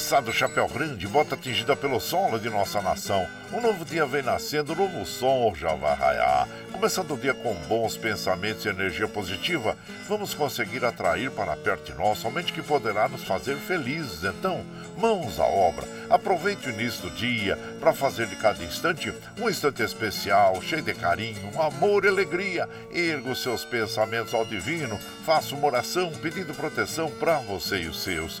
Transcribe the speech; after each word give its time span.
Moçada 0.00 0.32
Chapéu 0.32 0.66
Grande, 0.66 1.06
bota 1.06 1.34
atingida 1.34 1.76
pelo 1.76 2.00
solo 2.00 2.38
de 2.38 2.48
nossa 2.48 2.80
nação. 2.80 3.28
Um 3.52 3.60
novo 3.60 3.84
dia 3.84 4.06
vem 4.06 4.22
nascendo, 4.22 4.72
um 4.72 4.76
novo 4.76 5.04
som 5.04 5.52
já 5.54 5.74
vai 5.74 5.94
raiar. 5.94 6.48
Começando 6.72 7.12
o 7.12 7.18
dia 7.18 7.34
com 7.34 7.52
bons 7.68 7.98
pensamentos 7.98 8.64
e 8.64 8.70
energia 8.70 9.06
positiva, 9.06 9.76
vamos 10.08 10.32
conseguir 10.32 10.82
atrair 10.86 11.30
para 11.30 11.54
perto 11.54 11.92
de 11.92 11.98
nós 11.98 12.16
somente 12.16 12.50
que 12.50 12.62
poderá 12.62 13.08
nos 13.08 13.24
fazer 13.24 13.56
felizes. 13.56 14.24
Então, 14.24 14.64
mãos 14.96 15.38
à 15.38 15.44
obra. 15.44 15.86
Aproveite 16.08 16.68
o 16.68 16.72
início 16.72 17.02
do 17.02 17.10
dia 17.10 17.58
para 17.78 17.92
fazer 17.92 18.26
de 18.26 18.36
cada 18.36 18.64
instante 18.64 19.12
um 19.38 19.50
instante 19.50 19.82
especial, 19.82 20.62
cheio 20.62 20.80
de 20.80 20.94
carinho, 20.94 21.60
amor 21.60 22.06
e 22.06 22.08
alegria. 22.08 22.66
Erga 22.90 23.32
os 23.32 23.42
seus 23.42 23.66
pensamentos 23.66 24.32
ao 24.32 24.46
divino, 24.46 24.98
faça 25.26 25.54
uma 25.54 25.66
oração 25.66 26.10
pedindo 26.22 26.54
proteção 26.54 27.10
para 27.10 27.38
você 27.40 27.82
e 27.82 27.88
os 27.88 28.02
seus 28.02 28.40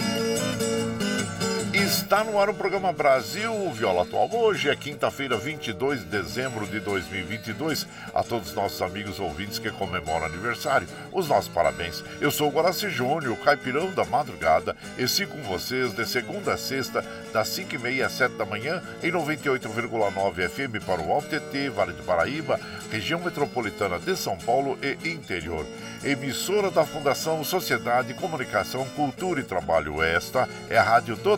Está 1.83 2.23
no 2.23 2.39
ar 2.39 2.47
o 2.47 2.53
programa 2.53 2.93
Brasil 2.93 3.51
Viola 3.71 4.03
Atual. 4.03 4.29
Hoje 4.31 4.69
é 4.69 4.75
quinta-feira, 4.75 5.35
22 5.35 6.01
de 6.01 6.05
dezembro 6.05 6.67
de 6.67 6.79
2022. 6.79 7.87
A 8.13 8.21
todos 8.21 8.49
os 8.49 8.55
nossos 8.55 8.83
amigos 8.83 9.19
ouvintes 9.19 9.57
que 9.57 9.71
comemoram 9.71 10.27
aniversário, 10.27 10.87
os 11.11 11.27
nossos 11.27 11.51
parabéns. 11.51 12.03
Eu 12.21 12.29
sou 12.29 12.49
o 12.49 12.51
Guaraci 12.51 12.87
Júnior, 12.87 13.35
caipirão 13.37 13.89
da 13.91 14.05
madrugada, 14.05 14.77
e 14.95 15.07
sigo 15.07 15.31
com 15.31 15.41
vocês 15.41 15.91
de 15.91 16.05
segunda 16.05 16.53
a 16.53 16.57
sexta, 16.57 17.03
das 17.33 17.47
5h30 17.49 18.05
às 18.05 18.11
7 18.11 18.35
da 18.35 18.45
manhã, 18.45 18.79
em 19.01 19.11
98,9 19.11 20.49
FM 20.49 20.85
para 20.85 21.01
o 21.01 21.11
Alto 21.11 21.29
TT, 21.29 21.69
Vale 21.69 21.93
do 21.93 22.03
Paraíba, 22.03 22.59
região 22.91 23.19
metropolitana 23.19 23.97
de 23.97 24.15
São 24.15 24.37
Paulo 24.37 24.77
e 24.83 25.09
interior 25.09 25.65
emissora 26.03 26.71
da 26.71 26.83
Fundação 26.83 27.43
Sociedade, 27.43 28.13
Comunicação, 28.15 28.85
Cultura 28.95 29.39
e 29.39 29.43
Trabalho. 29.43 30.01
Esta 30.01 30.49
é 30.69 30.77
a 30.77 30.83
Rádio 30.83 31.15
do 31.15 31.37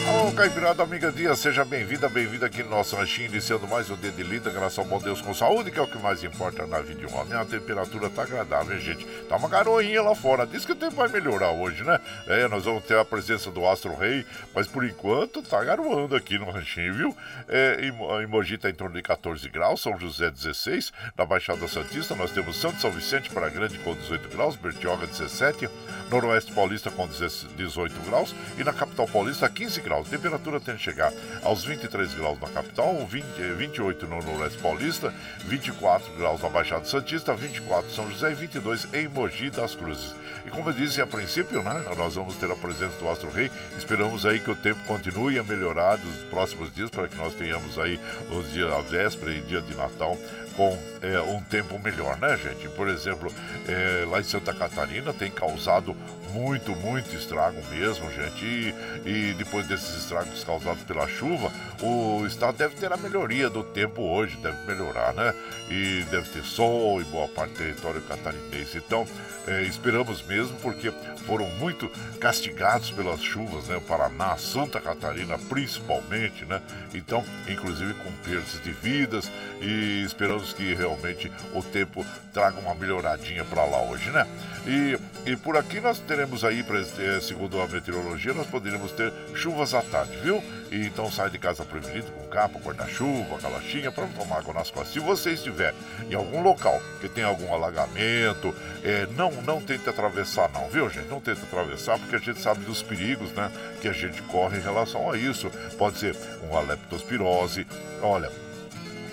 Alô, 0.09 0.33
Caipirada, 0.33 0.83
amiga 0.83 1.13
dia, 1.13 1.37
seja 1.37 1.67
bem-vinda, 1.67 2.09
bem-vinda 2.09 2.47
aqui 2.47 2.63
no 2.63 2.71
nosso 2.71 2.97
ranchinho, 2.97 3.29
iniciando 3.29 3.69
mais 3.69 3.91
um 3.91 3.97
dia 3.97 4.11
de 4.11 4.23
lida, 4.23 4.49
graças 4.49 4.79
ao 4.79 4.87
bom 4.87 4.99
Deus 4.99 5.21
com 5.21 5.35
saúde, 5.35 5.71
que 5.71 5.79
é 5.79 5.83
o 5.83 5.87
que 5.87 5.99
mais 5.99 6.25
importa 6.25 6.67
na 6.67 6.81
vida 6.81 7.01
de 7.01 7.07
um 7.07 7.15
homem. 7.15 7.35
A 7.35 7.45
temperatura 7.45 8.09
tá 8.09 8.23
agradável, 8.23 8.75
hein, 8.75 8.83
gente? 8.83 9.05
Tá 9.29 9.37
uma 9.37 9.51
garoinha 9.51 10.01
lá 10.01 10.15
fora, 10.15 10.47
diz 10.47 10.65
que 10.65 10.73
o 10.73 10.77
tempo 10.77 10.97
vai 10.97 11.09
melhorar 11.09 11.51
hoje, 11.51 11.85
né? 11.85 12.01
É, 12.27 12.49
nós 12.49 12.65
vamos 12.65 12.85
ter 12.85 12.97
a 12.99 13.05
presença 13.05 13.51
do 13.51 13.69
Astro 13.69 13.95
Rei, 13.95 14.25
mas 14.55 14.67
por 14.67 14.83
enquanto 14.83 15.43
tá 15.43 15.63
garoando 15.63 16.17
aqui 16.17 16.39
no 16.39 16.51
ranchinho, 16.51 16.95
viu? 16.95 17.17
É, 17.47 17.79
em, 17.83 18.23
em 18.23 18.27
Mogi 18.27 18.57
tá 18.57 18.71
em 18.71 18.75
torno 18.75 18.97
de 18.97 19.03
14 19.03 19.47
graus, 19.51 19.83
São 19.83 19.99
José 19.99 20.31
16, 20.31 20.91
na 21.19 21.27
Baixada 21.27 21.69
Santista 21.69 22.15
nós 22.15 22.31
temos 22.31 22.57
Santo 22.57 22.81
São 22.81 22.91
Vicente 22.91 23.29
para 23.29 23.51
Grande 23.51 23.77
com 23.81 23.95
18 23.95 24.35
graus, 24.35 24.57
Bertioga 24.57 25.07
17, 25.07 25.69
Noroeste 26.11 26.51
Paulista 26.53 26.91
com 26.91 27.07
18 27.07 28.01
graus 28.09 28.35
e 28.57 28.65
na 28.65 28.73
Capital 28.73 29.07
Paulista 29.07 29.47
15 29.51 29.83
graus. 29.83 29.98
Temperatura 30.05 30.61
tende 30.61 30.77
a 30.77 30.79
chegar 30.79 31.13
aos 31.43 31.65
23 31.65 32.15
graus 32.15 32.41
na 32.41 32.49
capital, 32.49 33.07
20, 33.07 33.25
28 33.57 34.07
no 34.07 34.23
Noroeste 34.23 34.59
Paulista, 34.59 35.13
24 35.45 36.13
graus 36.15 36.43
na 36.43 36.49
Baixada 36.49 36.85
Santista, 36.85 37.35
24 37.35 37.91
em 37.91 37.95
São 37.95 38.11
José 38.11 38.33
e 38.33 38.35
22 38.35 38.89
em 38.93 39.09
Mogi 39.09 39.51
das 39.51 39.75
Cruzes. 39.75 40.15
E 40.47 40.51
como 40.51 40.71
eu 40.71 40.73
disse 40.73 41.01
a 41.01 41.07
princípio, 41.07 41.63
né, 41.63 41.85
nós 41.97 42.15
vamos 42.15 42.37
ter 42.37 42.51
a 42.51 42.57
presença 42.57 42.97
do 42.99 43.09
Astro 43.09 43.31
Rei. 43.31 43.51
Esperamos 43.77 44.25
aí 44.25 44.41
que 44.41 44.51
o 44.51 44.57
tempo 44.57 44.81
continue 44.87 45.39
a 45.39 45.43
melhorar 45.43 45.99
nos 45.99 46.17
próximos 46.25 46.75
dias 46.75 46.91
para 46.91 47.09
que 47.09 47.17
nós 47.17 47.35
tenhamos 47.35 47.79
aí 47.79 48.01
os 48.31 48.53
dias 48.53 48.73
a 48.73 48.81
véspera 48.81 49.33
e 49.33 49.41
dia 49.41 49.61
de 49.61 49.75
Natal 49.75 50.17
com 50.59 50.77
é, 51.01 51.21
um 51.21 51.41
tempo 51.41 51.79
melhor, 51.79 52.19
né, 52.19 52.37
gente? 52.37 52.69
Por 52.71 52.89
exemplo, 52.89 53.33
é, 53.69 54.05
lá 54.11 54.19
em 54.19 54.25
Santa 54.25 54.53
Catarina 54.53 55.13
tem 55.13 55.31
causado 55.31 55.97
muito, 56.33 56.73
muito 56.73 57.15
estrago 57.15 57.63
mesmo, 57.71 58.11
gente. 58.11 58.45
E, 58.45 58.75
e, 59.07 59.35
depois 59.35 59.69
desses 59.69 60.03
estragos 60.03 60.43
causados 60.43 60.83
pela 60.83 61.07
chuva, 61.07 61.53
o 61.81 62.27
estado 62.27 62.59
deve 62.59 62.75
ter 62.75 62.93
a 62.93 62.97
melhoria 62.97 63.49
do 63.49 63.63
tempo 63.63 64.03
hoje, 64.03 64.37
deve 64.39 64.67
melhorar, 64.67 65.15
né? 65.15 65.33
E 65.71 66.05
deve 66.11 66.29
ter 66.29 66.43
sol 66.43 67.01
em 67.01 67.05
boa 67.05 67.29
parte 67.29 67.53
do 67.53 67.59
território 67.59 68.03
catarinense. 68.03 68.79
Então, 68.79 69.07
é, 69.49 69.63
esperamos 69.63 70.23
mesmo, 70.23 70.55
porque 70.61 70.93
foram 71.25 71.47
muito 71.53 71.89
castigados 72.21 72.91
pelas 72.91 73.23
chuvas, 73.23 73.67
né? 73.69 73.77
O 73.77 73.81
Paraná, 73.81 74.37
Santa 74.37 74.79
Catarina, 74.79 75.39
principalmente, 75.39 76.45
né? 76.45 76.61
Então, 76.93 77.25
inclusive 77.49 77.95
com 77.95 78.13
perdas 78.25 78.61
de 78.63 78.73
vidas 78.73 79.31
e 79.61 80.03
esperamos 80.05 80.53
que 80.53 80.75
realmente 80.75 81.33
o 81.55 81.63
tempo 81.63 82.05
traga 82.33 82.61
uma 82.61 82.75
melhoradinha 82.75 83.43
para 83.45 83.65
lá 83.65 83.83
hoje, 83.83 84.11
né? 84.11 84.27
E, 84.67 85.31
e 85.31 85.37
por 85.37 85.57
aqui 85.57 85.81
nós 85.81 85.99
teremos 85.99 86.45
aí, 86.45 86.65
eh, 86.99 87.21
segundo 87.21 87.61
a 87.61 87.67
meteorologia, 87.67 88.35
nós 88.35 88.47
poderíamos 88.47 88.93
ter 88.93 89.13
chuvas 89.35 89.73
à 89.73 89.81
tarde, 89.81 90.17
viu? 90.23 90.43
E 90.71 90.87
então 90.87 91.11
sai 91.11 91.31
de 91.31 91.39
casa 91.39 91.65
prevenido 91.65 92.11
com 92.13 92.29
capa, 92.29 92.59
guarda-chuva, 92.59 93.39
calachinha 93.39 93.91
para 93.91 94.05
não 94.05 94.13
tomar 94.13 94.39
água 94.39 94.55
nas 94.55 94.71
costas. 94.71 94.93
Se 94.93 95.01
você 95.01 95.33
estiver 95.33 95.75
em 96.11 96.15
algum 96.15 96.43
local 96.43 96.81
que 97.01 97.09
tem 97.09 97.25
algum 97.25 97.53
alagamento, 97.53 98.55
é, 98.83 99.07
não, 99.17 99.31
não 99.43 99.61
tente 99.61 99.89
atravessar 99.89 100.51
não, 100.51 100.69
viu 100.69 100.89
gente? 100.91 101.09
Não 101.09 101.21
tente 101.21 101.43
atravessar 101.43 101.99
porque 101.99 102.17
a 102.17 102.19
gente 102.19 102.41
sabe 102.41 102.65
dos 102.65 102.83
perigos, 102.83 103.33
né? 103.33 103.51
Que 103.81 103.89
a 103.89 103.93
gente 103.93 104.21
corre 104.23 104.59
em 104.59 104.63
relação 104.63 105.11
a 105.11 105.17
isso. 105.17 105.51
Pode 105.79 105.99
ser 105.99 106.17
uma 106.43 106.61
leptospirose, 106.61 107.67
olha, 108.03 108.31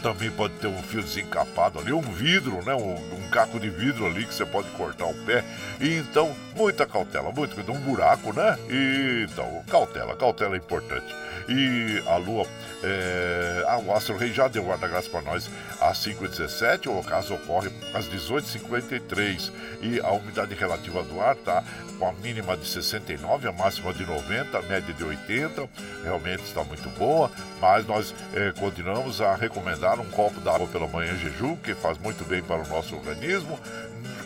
também 0.05 0.29
pode 0.29 0.53
ter 0.59 0.67
um 0.67 0.83
fio 0.83 1.01
desencapado 1.01 1.79
ali, 1.79 1.91
um 1.91 1.99
vidro, 1.99 2.63
né? 2.63 2.75
Um, 2.75 2.93
um, 2.93 3.27
caco 3.31 3.59
de 3.59 3.71
vidro 3.71 4.05
ali 4.05 4.23
que 4.23 4.35
você 4.35 4.45
pode 4.45 4.69
cortar 4.69 5.07
o 5.07 5.15
pé. 5.25 5.43
E 5.81 5.95
então, 5.95 6.31
muita 6.55 6.85
cautela, 6.85 7.31
muito 7.31 7.55
cuidado, 7.55 7.75
um 7.75 7.81
buraco, 7.81 8.31
né? 8.31 8.55
E, 8.69 9.25
então, 9.27 9.63
cautela, 9.67 10.15
cautela 10.15 10.53
é 10.53 10.59
importante. 10.59 11.07
E 11.49 12.03
a 12.07 12.17
lua, 12.17 12.45
é, 12.83 13.65
ah, 13.67 13.79
o 13.79 13.91
Astro 13.95 14.15
Rei 14.15 14.31
já 14.31 14.47
deu 14.47 14.63
guarda-graça 14.65 15.09
para 15.09 15.23
nós 15.23 15.49
às 15.81 15.97
5h17, 16.05 16.85
o 16.87 16.99
ocaso 16.99 17.33
ocorre 17.33 17.71
às 17.93 18.05
18h53. 18.07 19.51
E 19.81 19.99
a 19.99 20.11
umidade 20.11 20.53
relativa 20.53 21.01
do 21.01 21.19
ar 21.19 21.35
tá 21.35 21.63
com 21.97 22.07
a 22.07 22.13
mínima 22.13 22.55
de 22.57 22.67
69, 22.67 23.47
a 23.47 23.51
máxima 23.51 23.93
de 23.93 24.05
90, 24.05 24.57
a 24.57 24.61
média 24.63 24.93
de 24.93 25.03
80. 25.03 25.67
Realmente 26.03 26.43
está 26.43 26.63
muito 26.63 26.89
boa, 26.97 27.31
mas 27.59 27.85
nós 27.85 28.13
é, 28.33 28.51
continuamos 28.51 29.21
a 29.21 29.35
recomendar 29.35 29.94
um 29.99 30.09
copo 30.09 30.39
d'água 30.39 30.67
pela 30.67 30.87
manhã 30.87 31.15
jejum, 31.17 31.55
que 31.55 31.73
faz 31.73 31.97
muito 31.97 32.23
bem 32.25 32.41
para 32.41 32.61
o 32.61 32.67
nosso 32.67 32.95
organismo. 32.95 33.59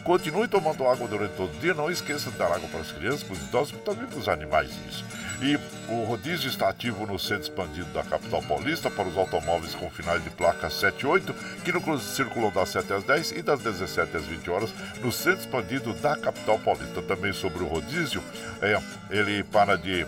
Continue 0.04 0.48
tomando 0.48 0.88
água 0.88 1.07
durante 1.07 1.36
todo 1.36 1.54
o 1.54 1.60
dia, 1.60 1.74
não 1.74 1.92
esqueça 1.92 2.31
de 2.31 2.38
dar 2.38 2.51
água 2.51 2.68
para 2.69 2.80
as 2.80 2.92
crianças, 2.92 3.24
para 3.24 3.33
os 3.33 3.44
idosos 3.44 3.74
e 3.74 3.77
também 3.77 4.07
para 4.07 4.18
os 4.18 4.27
animais 4.27 4.71
isso. 4.88 5.06
E 5.42 5.57
o 5.88 6.04
rodízio 6.04 6.50
está 6.50 6.68
ativo 6.69 7.06
no 7.06 7.18
centro 7.18 7.44
expandido 7.44 7.88
da 7.94 8.04
capital 8.04 8.42
paulista 8.42 8.89
para 8.92 9.07
os 9.07 9.18
automóveis 9.18 9.74
com 9.74 9.89
finais 9.89 10.24
de 10.24 10.30
placa 10.30 10.69
7 10.69 11.01
e 11.01 11.07
8, 11.07 11.33
que 11.63 11.71
no 11.71 12.00
circulam 12.00 12.51
das 12.51 12.69
7 12.69 12.92
às 12.92 13.04
10 13.04 13.31
e 13.31 13.42
das 13.42 13.62
17 13.62 14.18
às 14.18 14.25
20 14.25 14.50
horas 14.50 14.74
no 15.01 15.12
centro 15.12 15.39
expandido 15.39 15.94
da 15.94 16.18
capital 16.18 16.60
paulista. 16.60 17.01
Também 17.01 17.31
sobre 17.31 17.63
o 17.63 17.68
rodízio, 17.68 18.21
é, 18.62 18.77
ele 19.10 19.44
para 19.44 19.77
de 19.77 20.06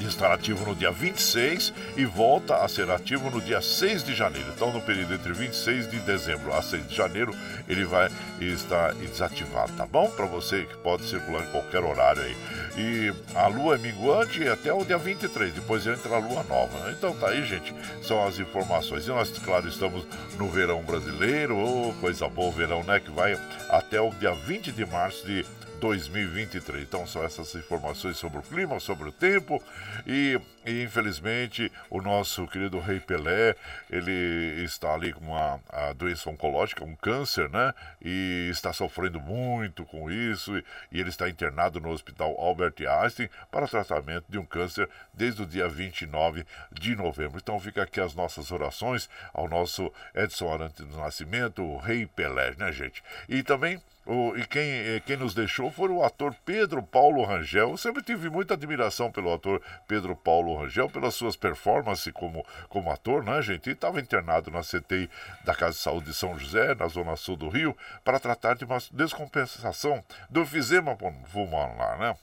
estar 0.00 0.32
ativo 0.32 0.64
no 0.66 0.74
dia 0.74 0.90
26 0.90 1.72
e 1.96 2.04
volta 2.04 2.56
a 2.56 2.68
ser 2.68 2.90
ativo 2.90 3.30
no 3.30 3.40
dia 3.40 3.60
6 3.60 4.04
de 4.04 4.14
janeiro. 4.14 4.48
Então, 4.54 4.72
no 4.72 4.80
período 4.80 5.14
entre 5.14 5.32
26 5.32 5.90
de 5.90 5.98
dezembro 6.00 6.52
a 6.52 6.62
6 6.62 6.88
de 6.88 6.94
janeiro, 6.94 7.34
ele 7.68 7.84
vai 7.84 8.10
estar 8.40 8.94
desativado, 8.94 9.72
tá 9.72 9.86
bom? 9.86 10.10
Para 10.10 10.26
você 10.26 10.64
que 10.64 10.76
pode 10.78 11.04
circular 11.08 11.44
em 11.44 11.50
qualquer 11.50 11.82
horário 11.82 12.22
aí. 12.22 12.36
E 12.76 13.14
a 13.34 13.46
lua 13.46 13.76
é 13.76 13.78
minguante 13.78 14.46
até 14.48 14.72
o 14.72 14.84
dia 14.84 14.98
23, 14.98 15.52
depois 15.52 15.86
entra 15.86 16.16
a 16.16 16.18
lua 16.18 16.42
nova. 16.44 16.90
Então 16.90 17.14
tá 17.14 17.28
aí, 17.28 17.44
gente, 17.44 17.74
são 18.02 18.26
as 18.26 18.38
informações. 18.38 19.06
E 19.06 19.08
nós, 19.08 19.30
claro, 19.38 19.68
estamos 19.68 20.04
no 20.38 20.48
verão 20.48 20.82
brasileiro, 20.82 21.56
oh, 21.56 21.92
coisa 22.00 22.28
boa, 22.28 22.50
verão, 22.50 22.82
né? 22.82 23.00
Que 23.00 23.10
vai 23.10 23.38
até 23.68 24.00
o 24.00 24.10
dia 24.10 24.32
20 24.32 24.72
de 24.72 24.84
março 24.84 25.24
de 25.26 25.44
2023. 25.84 26.82
Então 26.82 27.06
são 27.06 27.22
essas 27.22 27.54
informações 27.54 28.16
sobre 28.16 28.38
o 28.38 28.42
clima, 28.42 28.80
sobre 28.80 29.06
o 29.06 29.12
tempo 29.12 29.62
e, 30.06 30.40
e 30.64 30.82
infelizmente 30.82 31.70
o 31.90 32.00
nosso 32.00 32.46
querido 32.46 32.80
Rei 32.80 33.00
Pelé, 33.00 33.54
ele 33.90 34.64
está 34.64 34.94
ali 34.94 35.12
com 35.12 35.26
uma 35.26 35.60
a 35.68 35.92
doença 35.92 36.30
oncológica, 36.30 36.82
um 36.82 36.96
câncer, 36.96 37.50
né? 37.50 37.74
E 38.02 38.48
está 38.50 38.72
sofrendo 38.72 39.20
muito 39.20 39.84
com 39.84 40.10
isso 40.10 40.56
e, 40.56 40.64
e 40.90 41.00
ele 41.00 41.10
está 41.10 41.28
internado 41.28 41.78
no 41.78 41.90
Hospital 41.90 42.34
Albert 42.40 42.76
Einstein 42.78 43.28
para 43.50 43.68
tratamento 43.68 44.24
de 44.26 44.38
um 44.38 44.46
câncer 44.46 44.88
desde 45.12 45.42
o 45.42 45.46
dia 45.46 45.68
29 45.68 46.46
de 46.72 46.96
novembro. 46.96 47.38
Então 47.42 47.60
fica 47.60 47.82
aqui 47.82 48.00
as 48.00 48.14
nossas 48.14 48.50
orações 48.50 49.06
ao 49.34 49.46
nosso 49.46 49.92
Edson 50.14 50.50
Arante 50.50 50.82
do 50.82 50.96
Nascimento, 50.96 51.62
o 51.62 51.76
Rei 51.76 52.06
Pelé, 52.06 52.54
né, 52.56 52.72
gente? 52.72 53.04
E 53.28 53.42
também 53.42 53.78
o, 54.06 54.36
e 54.36 54.46
quem, 54.46 55.00
quem 55.06 55.16
nos 55.16 55.34
deixou 55.34 55.70
foi 55.70 55.88
o 55.88 56.02
ator 56.02 56.34
Pedro 56.44 56.82
Paulo 56.82 57.24
Rangel. 57.24 57.70
Eu 57.70 57.76
sempre 57.76 58.02
tive 58.02 58.28
muita 58.28 58.54
admiração 58.54 59.10
pelo 59.10 59.32
ator 59.32 59.62
Pedro 59.88 60.14
Paulo 60.14 60.56
Rangel, 60.56 60.90
pelas 60.90 61.14
suas 61.14 61.36
performances 61.36 62.12
como, 62.12 62.44
como 62.68 62.90
ator, 62.90 63.24
né, 63.24 63.40
gente? 63.40 63.70
E 63.70 63.72
estava 63.72 64.00
internado 64.00 64.50
na 64.50 64.60
CTI 64.60 65.08
da 65.44 65.54
Casa 65.54 65.72
de 65.72 65.78
Saúde 65.78 66.06
de 66.06 66.14
São 66.14 66.38
José, 66.38 66.74
na 66.74 66.86
zona 66.88 67.16
sul 67.16 67.36
do 67.36 67.48
Rio, 67.48 67.76
para 68.04 68.20
tratar 68.20 68.54
de 68.54 68.64
uma 68.64 68.78
descompensação 68.92 70.04
do 70.28 70.42
efizema 70.42 70.96
pulmonar, 70.96 71.98
né? 71.98 72.14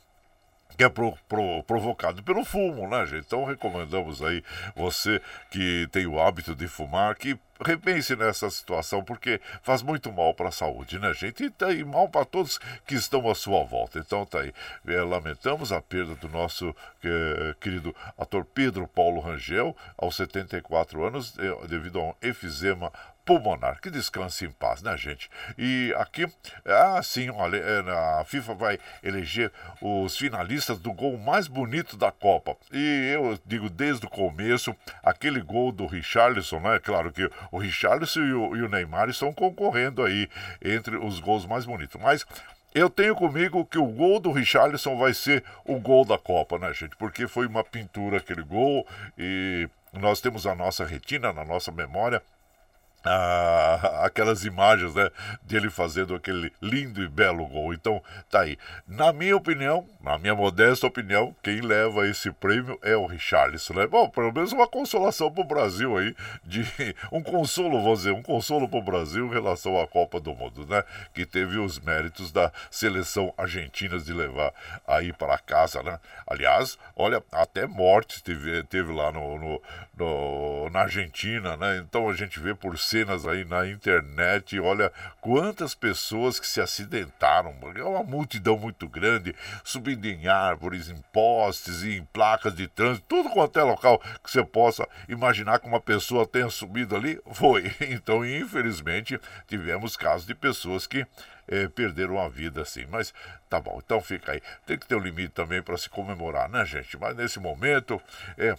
Que 0.81 0.85
é 0.85 0.89
pro, 0.89 1.15
pro, 1.29 1.61
provocado 1.61 2.23
pelo 2.23 2.43
fumo, 2.43 2.87
né, 2.87 3.05
gente? 3.05 3.27
Então 3.27 3.45
recomendamos 3.45 4.19
aí 4.23 4.43
você 4.75 5.21
que 5.51 5.87
tem 5.91 6.07
o 6.07 6.19
hábito 6.19 6.55
de 6.55 6.67
fumar 6.67 7.13
que 7.15 7.39
repense 7.63 8.15
nessa 8.15 8.49
situação, 8.49 9.03
porque 9.03 9.39
faz 9.61 9.83
muito 9.83 10.11
mal 10.11 10.33
para 10.33 10.49
a 10.49 10.51
saúde, 10.51 10.97
né, 10.97 11.13
gente? 11.13 11.43
E 11.43 11.51
tá 11.51 11.67
aí 11.67 11.83
mal 11.83 12.09
para 12.09 12.25
todos 12.25 12.59
que 12.87 12.95
estão 12.95 13.29
à 13.29 13.35
sua 13.35 13.63
volta. 13.63 13.99
Então 13.99 14.25
tá 14.25 14.39
aí. 14.39 14.51
É, 14.87 15.01
lamentamos 15.03 15.71
a 15.71 15.79
perda 15.79 16.15
do 16.15 16.27
nosso 16.27 16.75
é, 17.03 17.53
querido 17.61 17.95
ator 18.17 18.43
Pedro 18.43 18.87
Paulo 18.87 19.21
Rangel, 19.21 19.77
aos 19.95 20.15
74 20.15 21.05
anos, 21.05 21.37
é, 21.37 21.67
devido 21.67 21.99
a 21.99 22.05
um 22.05 22.13
efizema 22.23 22.91
pulmonar. 23.39 23.79
Que 23.79 23.89
descanse 23.89 24.45
em 24.45 24.51
paz, 24.51 24.81
né, 24.81 24.95
gente? 24.97 25.29
E 25.57 25.93
aqui, 25.97 26.25
ah, 26.65 27.01
sim, 27.03 27.29
olha, 27.29 27.57
é, 27.57 28.19
a 28.19 28.23
FIFA 28.25 28.53
vai 28.55 28.79
eleger 29.03 29.51
os 29.81 30.17
finalistas 30.17 30.79
do 30.79 30.91
gol 30.91 31.17
mais 31.17 31.47
bonito 31.47 31.95
da 31.95 32.11
Copa. 32.11 32.55
E 32.71 33.11
eu 33.13 33.39
digo 33.45 33.69
desde 33.69 34.05
o 34.05 34.09
começo, 34.09 34.75
aquele 35.03 35.41
gol 35.41 35.71
do 35.71 35.85
Richarlison, 35.85 36.59
né? 36.59 36.79
Claro 36.79 37.11
que 37.11 37.29
o 37.51 37.57
Richarlison 37.57 38.21
e 38.21 38.33
o, 38.33 38.55
e 38.55 38.61
o 38.61 38.69
Neymar 38.69 39.09
estão 39.09 39.31
concorrendo 39.33 40.03
aí 40.03 40.29
entre 40.61 40.97
os 40.97 41.19
gols 41.19 41.45
mais 41.45 41.65
bonitos. 41.65 41.99
Mas 42.01 42.25
eu 42.73 42.89
tenho 42.89 43.15
comigo 43.15 43.65
que 43.65 43.77
o 43.77 43.85
gol 43.85 44.19
do 44.19 44.31
Richarlison 44.31 44.97
vai 44.97 45.13
ser 45.13 45.43
o 45.65 45.79
gol 45.79 46.05
da 46.05 46.17
Copa, 46.17 46.57
né, 46.57 46.73
gente? 46.73 46.95
Porque 46.95 47.27
foi 47.27 47.45
uma 47.45 47.63
pintura 47.63 48.17
aquele 48.17 48.43
gol 48.43 48.87
e 49.17 49.69
nós 49.93 50.21
temos 50.21 50.47
a 50.47 50.55
nossa 50.55 50.85
retina, 50.85 51.33
na 51.33 51.43
nossa 51.43 51.69
memória, 51.69 52.21
ah, 53.03 54.01
aquelas 54.05 54.45
imagens 54.45 54.93
né, 54.93 55.09
dele 55.43 55.69
fazendo 55.69 56.15
aquele 56.15 56.51
lindo 56.61 57.03
e 57.03 57.07
belo 57.07 57.45
gol. 57.47 57.73
Então, 57.73 58.01
tá 58.29 58.41
aí. 58.41 58.57
Na 58.87 59.11
minha 59.11 59.35
opinião, 59.35 59.87
na 60.01 60.17
minha 60.17 60.35
modesta 60.35 60.87
opinião, 60.87 61.35
quem 61.41 61.61
leva 61.61 62.07
esse 62.07 62.31
prêmio 62.31 62.79
é 62.81 62.95
o 62.95 63.05
Richarlison, 63.05 63.73
né? 63.73 63.87
Bom, 63.87 64.09
pelo 64.09 64.31
menos 64.31 64.51
uma 64.51 64.67
consolação 64.67 65.31
pro 65.31 65.43
Brasil 65.43 65.97
aí, 65.97 66.15
de 66.43 66.65
um 67.11 67.21
consolo, 67.21 67.81
vou 67.81 67.95
dizer, 67.95 68.11
um 68.11 68.23
consolo 68.23 68.67
pro 68.67 68.81
Brasil 68.81 69.27
em 69.27 69.31
relação 69.31 69.79
à 69.79 69.87
Copa 69.87 70.19
do 70.19 70.33
Mundo, 70.33 70.65
né? 70.67 70.83
Que 71.13 71.25
teve 71.25 71.57
os 71.57 71.79
méritos 71.79 72.31
da 72.31 72.51
seleção 72.69 73.33
argentina 73.37 73.99
de 73.99 74.13
levar 74.13 74.53
aí 74.87 75.13
para 75.13 75.37
casa, 75.37 75.81
né? 75.83 75.99
Aliás, 76.25 76.77
olha, 76.95 77.23
até 77.31 77.65
morte 77.65 78.23
teve, 78.23 78.63
teve 78.63 78.91
lá 78.91 79.11
no, 79.11 79.37
no, 79.37 79.61
no 80.01 80.69
na 80.71 80.81
Argentina, 80.81 81.55
né? 81.57 81.77
Então 81.77 82.09
a 82.09 82.13
gente 82.13 82.39
vê 82.39 82.55
por 82.55 82.77
cenas 82.79 83.27
aí 83.27 83.45
na 83.45 83.67
internet. 83.67 84.59
Olha 84.59 84.91
quantas 85.19 85.75
pessoas 85.75 86.39
que 86.39 86.47
se 86.47 86.61
acidentaram. 86.61 87.53
É 87.75 87.83
uma 87.83 88.03
multidão 88.03 88.57
muito 88.57 88.87
grande, 88.87 89.35
subindo 89.63 90.05
em 90.05 90.27
árvores, 90.27 90.89
em 90.89 90.99
postes, 91.13 91.83
em 91.83 92.03
placas 92.05 92.55
de 92.55 92.67
trânsito, 92.67 93.05
tudo 93.07 93.29
quanto 93.29 93.59
é 93.59 93.63
local 93.63 93.99
que 94.23 94.31
você 94.31 94.43
possa 94.43 94.87
imaginar 95.07 95.59
que 95.59 95.67
uma 95.67 95.81
pessoa 95.81 96.25
tenha 96.25 96.49
subido 96.49 96.95
ali, 96.95 97.19
foi. 97.33 97.71
Então, 98.01 98.25
infelizmente, 98.25 99.19
tivemos 99.47 99.97
casos 99.97 100.25
de 100.25 100.33
pessoas 100.33 100.87
que 100.87 101.05
é, 101.47 101.67
perderam 101.67 102.19
a 102.19 102.29
vida 102.29 102.61
assim. 102.61 102.85
Mas 102.89 103.13
tá 103.49 103.59
bom, 103.59 103.79
então 103.83 104.01
fica 104.01 104.31
aí. 104.31 104.41
Tem 104.65 104.77
que 104.77 104.87
ter 104.87 104.95
um 104.95 104.99
limite 104.99 105.33
também 105.33 105.61
para 105.61 105.77
se 105.77 105.89
comemorar, 105.89 106.49
né, 106.49 106.65
gente? 106.65 106.97
Mas 106.97 107.15
nesse 107.15 107.39
momento, 107.39 108.01
é, 108.37 108.55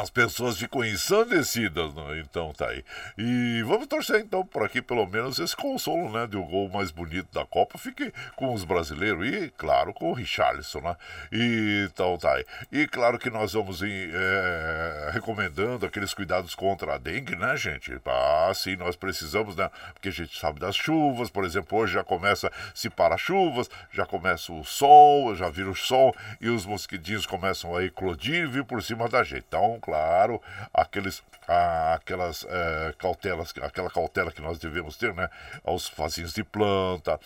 as 0.00 0.10
pessoas 0.10 0.58
ficam 0.58 0.84
ensandecidas, 0.84 1.94
né? 1.94 2.22
então 2.24 2.52
tá 2.52 2.68
aí. 2.68 2.84
E 3.16 3.62
vamos 3.62 3.86
torcer 3.86 4.20
então 4.20 4.44
por 4.44 4.62
aqui 4.64 4.82
pelo 4.82 5.06
menos 5.06 5.38
esse 5.38 5.56
consolo, 5.56 6.10
né, 6.10 6.26
de 6.26 6.36
o 6.36 6.44
gol 6.44 6.68
mais 6.68 6.90
bonito 6.90 7.32
da 7.32 7.44
Copa 7.46 7.78
fique 7.78 8.12
com 8.34 8.52
os 8.52 8.64
brasileiros 8.64 9.26
e, 9.26 9.52
claro, 9.56 9.94
com 9.94 10.10
o 10.10 10.12
Richarlison, 10.12 10.80
né? 10.80 10.96
E, 11.32 11.88
então 11.90 12.16
tá 12.18 12.34
aí. 12.34 12.44
E 12.70 12.86
claro 12.86 13.18
que 13.18 13.30
nós 13.30 13.52
vamos 13.52 13.82
é, 13.82 15.10
recomendando 15.12 15.86
aqueles 15.86 16.12
cuidados 16.12 16.54
contra 16.54 16.94
a 16.94 16.98
dengue, 16.98 17.36
né, 17.36 17.56
gente? 17.56 17.92
Ah, 18.04 18.52
sim, 18.54 18.76
nós 18.76 18.96
precisamos, 18.96 19.56
né? 19.56 19.70
Porque 19.92 20.08
a 20.08 20.12
gente 20.12 20.38
sabe 20.38 20.60
das 20.60 20.76
chuvas, 20.76 21.30
por 21.30 21.44
exemplo, 21.44 21.78
hoje 21.78 21.94
já 21.94 22.04
começa 22.04 22.50
se 22.74 22.90
para 22.90 23.16
chuvas, 23.16 23.70
já 23.92 24.04
começa 24.04 24.52
o 24.52 24.64
sol, 24.64 25.34
já 25.34 25.48
vira 25.48 25.70
o 25.70 25.74
sol 25.74 26.14
e 26.40 26.48
os 26.48 26.66
mosquitinhos 26.66 27.26
começam 27.26 27.74
a 27.74 27.84
eclodir 27.84 28.44
e 28.44 28.46
vir 28.46 28.64
por 28.64 28.82
cima 28.82 29.08
da 29.08 29.22
gente. 29.22 29.44
Então, 29.48 29.78
claro, 29.86 30.42
aqueles, 30.74 31.22
ah, 31.46 31.94
aquelas 31.94 32.44
é, 32.48 32.94
cautelas, 32.98 33.52
aquela 33.62 33.90
cautela 33.90 34.32
que 34.32 34.42
nós 34.42 34.58
devemos 34.58 34.96
ter, 34.96 35.14
né? 35.14 35.28
Aos 35.64 35.88
vasinhos 35.88 36.32
de 36.32 36.42
planta, 36.42 37.18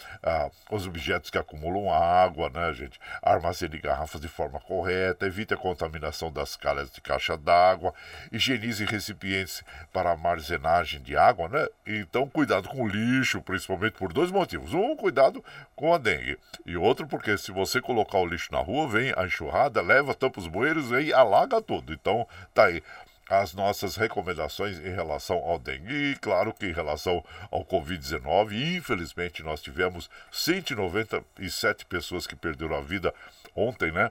os 0.71 0.87
objetos 0.87 1.31
que 1.31 1.39
acumulam 1.39 1.93
água, 1.93 2.51
né, 2.51 2.73
gente? 2.75 2.99
Armazene 3.23 3.79
garrafas 3.79 4.21
de 4.21 4.29
forma 4.29 4.61
correta, 4.61 5.27
evite 5.27 5.55
a 5.55 5.57
contaminação 5.57 6.31
das 6.31 6.57
calhas 6.57 6.91
de 6.91 7.01
caixa 7.01 7.37
d'água, 7.37 7.95
higienize 8.31 8.85
recipientes 8.85 9.63
para 9.93 10.11
armazenagem 10.11 11.01
de 11.03 11.17
água, 11.17 11.49
né? 11.49 11.67
Então, 11.87 12.29
cuidado 12.29 12.69
com 12.69 12.83
o 12.83 12.89
lixo, 12.89 13.41
principalmente 13.43 13.95
por 13.95 14.13
dois 14.13 14.31
motivos. 14.31 14.73
Um, 14.75 14.97
cuidado 14.97 15.45
com 15.75 15.95
a 15.95 15.99
dengue. 15.99 16.39
E 16.67 16.77
outro, 16.77 17.07
porque 17.07 17.37
se 17.37 17.51
você 17.51 17.81
colocar 17.81 18.19
o 18.19 18.27
lixo 18.27 18.53
na 18.53 18.59
rua, 18.59 18.89
vem 18.89 19.13
a 19.17 19.25
enxurrada, 19.25 19.81
leva, 19.81 20.15
tampa 20.15 20.41
os 20.41 20.47
bueiros 20.47 20.91
e 20.91 21.13
alaga 21.13 21.61
tudo. 21.61 21.93
Então, 21.93 22.27
tá 22.55 22.67
aí 22.67 22.83
as 23.31 23.55
nossas 23.55 23.95
recomendações 23.95 24.79
em 24.79 24.93
relação 24.93 25.37
ao 25.37 25.57
dengue 25.57 25.95
e, 25.95 26.17
claro, 26.17 26.53
que 26.53 26.67
em 26.67 26.73
relação 26.73 27.25
ao 27.49 27.65
Covid-19. 27.65 28.77
Infelizmente, 28.77 29.45
nós 29.45 29.63
tivemos 29.63 30.11
197 30.33 31.87
pessoas 31.87 32.27
que 32.27 32.35
perderam 32.35 32.77
a 32.77 32.81
vida 32.81 33.15
ontem, 33.55 33.93
né? 33.93 34.11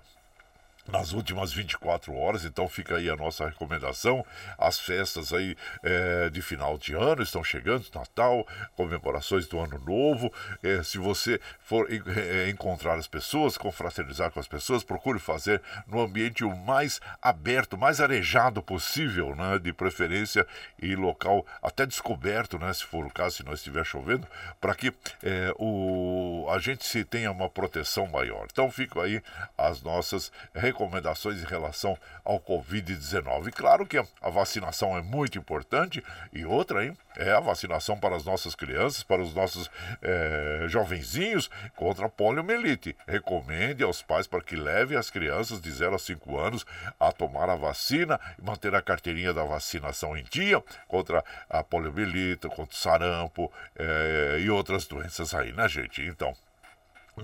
Nas 0.92 1.14
últimas 1.14 1.54
24 1.54 2.16
horas, 2.16 2.46
então 2.46 2.68
fica 2.68 2.98
aí 2.98 3.10
a 3.10 3.16
nossa 3.16 3.46
recomendação. 3.46 4.26
As 4.58 4.80
festas 4.80 5.32
aí 5.32 5.56
é, 5.84 6.30
de 6.30 6.42
final 6.42 6.78
de 6.78 6.94
ano 6.94 7.22
estão 7.22 7.44
chegando, 7.44 7.86
Natal, 7.94 8.46
comemorações 8.76 9.48
do 9.48 9.60
Ano 9.60 9.80
Novo. 9.80 10.32
É, 10.64 10.84
se 10.84 10.98
você 10.98 11.40
for 11.60 11.88
é, 11.92 12.50
encontrar 12.50 12.96
as 12.96 13.08
pessoas, 13.08 13.58
confraternizar 13.58 14.32
com 14.32 14.40
as 14.40 14.48
pessoas, 14.48 14.84
procure 14.84 15.20
fazer 15.20 15.62
no 15.88 16.02
ambiente 16.02 16.44
o 16.44 16.56
mais 16.56 17.00
aberto, 17.22 17.78
mais 17.78 18.02
arejado 18.02 18.62
possível, 18.62 19.36
né? 19.36 19.60
De 19.60 19.72
preferência 19.72 20.46
e 20.82 20.96
local 20.96 21.46
até 21.62 21.86
descoberto, 21.86 22.58
né? 22.58 22.74
Se 22.74 22.86
for 22.86 23.06
o 23.06 23.12
caso, 23.12 23.38
se 23.38 23.46
não 23.46 23.54
estiver 23.54 23.86
chovendo, 23.86 24.28
para 24.60 24.76
que 24.76 24.94
é, 25.24 25.54
o, 25.58 26.48
a 26.50 26.60
gente 26.60 26.86
se 26.86 27.04
tenha 27.04 27.32
uma 27.32 27.50
proteção 27.50 28.08
maior. 28.08 28.48
Então 28.52 28.70
ficam 28.72 29.02
aí 29.02 29.22
as 29.58 29.82
nossas 29.82 30.32
recomendações 30.54 30.79
recomendações 30.80 31.42
em 31.42 31.46
relação 31.46 31.98
ao 32.24 32.40
Covid-19. 32.40 33.48
E 33.48 33.52
claro 33.52 33.86
que 33.86 33.98
a 33.98 34.30
vacinação 34.30 34.98
é 34.98 35.02
muito 35.02 35.38
importante 35.38 36.04
e 36.32 36.46
outra, 36.46 36.86
hein, 36.86 36.98
é 37.18 37.32
a 37.32 37.40
vacinação 37.40 38.00
para 38.00 38.16
as 38.16 38.24
nossas 38.24 38.56
crianças, 38.56 39.04
para 39.04 39.22
os 39.22 39.34
nossos 39.34 39.70
é, 40.02 40.66
jovenzinhos 40.68 41.50
contra 41.76 42.06
a 42.06 42.10
poliomielite. 42.10 42.96
Recomende 43.06 43.84
aos 43.84 44.02
pais 44.02 44.26
para 44.26 44.42
que 44.42 44.56
levem 44.56 44.98
as 44.98 45.10
crianças 45.10 45.60
de 45.60 45.70
0 45.70 45.96
a 45.96 46.00
5 46.00 46.38
anos 46.38 46.66
a 46.98 47.12
tomar 47.12 47.50
a 47.50 47.56
vacina 47.56 48.20
e 48.38 48.42
manter 48.42 48.74
a 48.74 48.82
carteirinha 48.82 49.34
da 49.34 49.44
vacinação 49.44 50.16
em 50.16 50.24
dia 50.24 50.64
contra 50.88 51.24
a 51.50 51.64
poliomielite, 51.64 52.48
contra 52.48 52.74
o 52.74 52.78
sarampo 52.78 53.52
é, 53.76 54.38
e 54.40 54.50
outras 54.50 54.86
doenças 54.86 55.34
aí, 55.34 55.52
né, 55.52 55.68
gente? 55.68 56.02
Então, 56.02 56.34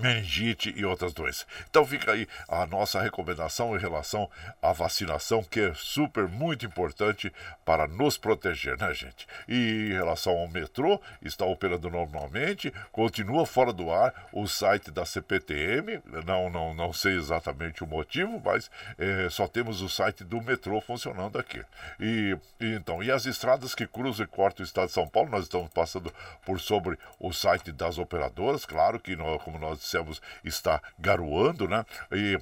meningite 0.00 0.72
e 0.76 0.84
outras 0.84 1.12
doenças. 1.12 1.46
Então 1.68 1.86
fica 1.86 2.12
aí 2.12 2.28
a 2.48 2.66
nossa 2.66 3.00
recomendação 3.00 3.76
em 3.76 3.78
relação 3.78 4.30
à 4.62 4.72
vacinação, 4.72 5.42
que 5.42 5.60
é 5.60 5.72
super 5.74 6.28
muito 6.28 6.66
importante 6.66 7.32
para 7.64 7.86
nos 7.86 8.16
proteger, 8.16 8.78
né, 8.78 8.92
gente? 8.94 9.26
E 9.48 9.90
em 9.90 9.92
relação 9.92 10.36
ao 10.36 10.48
metrô, 10.48 11.00
está 11.22 11.44
operando 11.44 11.90
normalmente, 11.90 12.72
continua 12.92 13.46
fora 13.46 13.72
do 13.72 13.90
ar 13.90 14.14
o 14.32 14.46
site 14.46 14.90
da 14.90 15.04
CPTM, 15.04 16.00
não, 16.24 16.50
não, 16.50 16.74
não 16.74 16.92
sei 16.92 17.16
exatamente 17.16 17.82
o 17.82 17.86
motivo, 17.86 18.40
mas 18.44 18.70
é, 18.98 19.28
só 19.30 19.46
temos 19.48 19.80
o 19.82 19.88
site 19.88 20.24
do 20.24 20.40
metrô 20.40 20.80
funcionando 20.80 21.38
aqui. 21.38 21.62
E, 22.00 22.36
e, 22.60 22.74
então, 22.74 23.02
e 23.02 23.10
as 23.10 23.26
estradas 23.26 23.74
que 23.74 23.86
cruzam 23.86 24.24
e 24.24 24.28
cortam 24.28 24.62
o 24.62 24.66
estado 24.66 24.88
de 24.88 24.92
São 24.92 25.08
Paulo, 25.08 25.30
nós 25.30 25.44
estamos 25.44 25.68
passando 25.70 26.12
por 26.44 26.60
sobre 26.60 26.98
o 27.18 27.32
site 27.32 27.72
das 27.72 27.98
operadoras, 27.98 28.64
claro 28.64 28.98
que 29.00 29.16
nós, 29.16 29.42
como 29.42 29.58
nós 29.58 29.80
dissemos, 29.86 30.20
está 30.44 30.82
garoando, 30.98 31.68
né? 31.68 31.84
E 32.12 32.38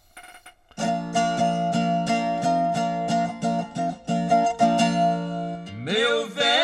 Meu 5.78 6.28
velho 6.30 6.63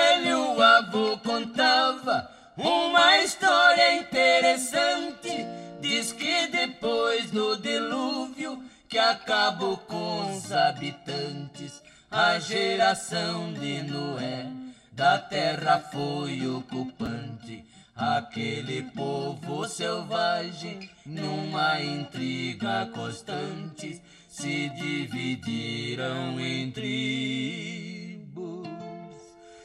uma 2.68 3.20
história 3.20 3.96
interessante 3.96 5.48
diz 5.80 6.12
que 6.12 6.48
depois 6.48 7.32
do 7.32 7.56
dilúvio 7.58 8.62
que 8.90 8.98
acabou 8.98 9.78
com 9.78 10.36
os 10.36 10.52
habitantes, 10.52 11.82
a 12.12 12.38
geração 12.40 13.54
de 13.54 13.84
Noé 13.84 14.48
da 14.92 15.18
terra 15.20 15.80
foi 15.92 16.46
ocupante. 16.48 17.64
Aquele 17.96 18.84
povo 18.92 19.68
selvagem, 19.68 20.90
numa 21.06 21.82
intriga 21.82 22.90
constante, 22.94 24.02
se 24.30 24.70
dividiram 24.70 26.40
em 26.40 26.72
tribos, 26.72 28.68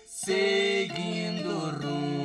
seguindo 0.06 1.70
rumo 1.80 2.23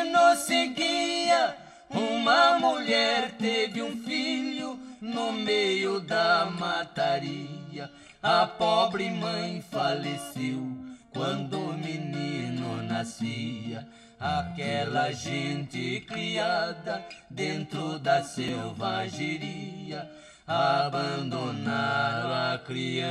destino 0.00 0.36
seguia. 0.36 1.56
Uma 1.90 2.58
mulher 2.58 3.32
teve 3.32 3.82
um 3.82 3.96
filho 4.02 4.78
no 5.00 5.32
meio 5.32 6.00
da 6.00 6.46
mataria. 6.46 7.90
A 8.22 8.46
pobre 8.46 9.10
mãe 9.10 9.62
faleceu 9.70 10.64
quando 11.12 11.58
o 11.58 11.74
menino 11.74 12.82
nascia. 12.82 13.86
Aquela 14.18 15.12
gente 15.12 16.00
criada 16.00 17.04
dentro 17.28 17.98
da 17.98 18.22
selvageria 18.22 20.10
abandonaram 20.46 22.32
a 22.54 22.58
criança 22.58 23.10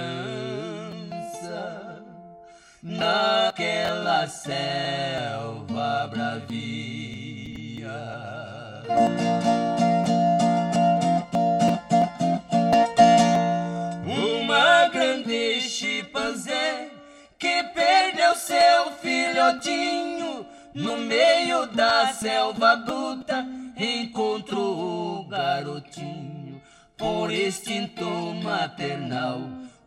naquela 2.81 4.27
selva 4.27 6.07
bravia. 6.07 7.89
Uma 14.05 14.88
grande 14.88 15.62
chimpanzé 15.62 16.89
que 17.38 17.63
perdeu 17.74 18.36
seu 18.36 18.91
filhotinho 19.01 20.45
no 20.74 20.98
meio 20.98 21.65
da 21.67 22.13
selva 22.13 22.77
bruta 22.77 23.45
encontrou 23.77 25.19
o 25.19 25.27
garotinho 25.27 26.62
por 26.98 27.31
instinto 27.31 28.05
maternal 28.43 29.41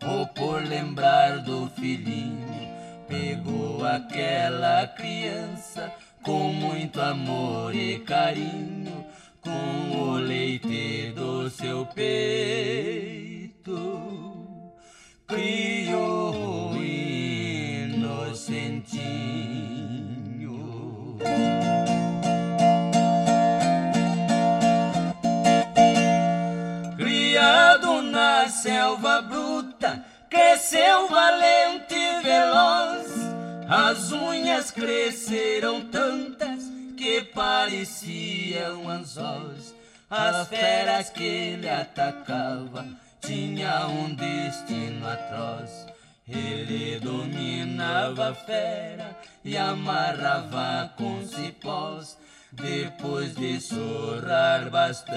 ou 0.05 0.27
por 0.29 0.63
lembrar 0.63 1.39
do 1.39 1.69
filhinho 1.71 2.72
pegou 3.13 3.85
aquela 3.85 4.87
criança 4.87 5.93
com 6.23 6.51
muito 6.51 6.99
amor 6.99 7.75
e 7.75 7.99
carinho, 7.99 9.05
com 9.43 9.91
o 9.99 10.13
leite 10.15 11.13
do 11.15 11.51
seu 11.51 11.85
peito, 11.85 12.73
criou 15.27 16.75
inocentinho. 16.75 18.39
Criado 26.97 28.01
na 28.01 28.49
selva 28.49 29.21
bruta, 29.21 29.52
cresceu 30.63 31.09
valente 31.09 31.93
e 31.93 32.23
veloz. 32.23 33.11
As 33.69 34.13
unhas 34.13 34.71
cresceram 34.71 35.81
tantas 35.87 36.63
que 36.97 37.23
pareciam 37.35 38.89
anzóis. 38.89 39.75
As 40.09 40.47
feras 40.47 41.11
que 41.11 41.25
ele 41.25 41.69
atacava 41.69 42.87
tinham 43.21 44.05
um 44.05 44.15
destino 44.15 45.09
atroz. 45.09 45.89
Ele 46.29 47.01
dominava 47.01 48.29
a 48.29 48.35
fera 48.35 49.17
e 49.45 49.57
amarrava 49.57 50.93
com 50.97 51.27
cipós. 51.27 52.17
Depois 52.53 53.35
de 53.35 53.61
sorrar 53.61 54.71
bastante 54.71 55.13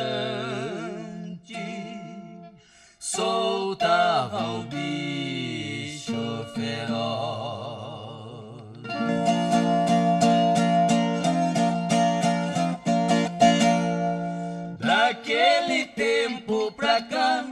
soltava 3.05 4.57
o 4.57 4.63
bicho 4.63 6.43
feroz. 6.55 6.95
Daquele 14.79 15.85
tempo 15.85 16.72
pra 16.72 17.00
cá, 17.03 17.46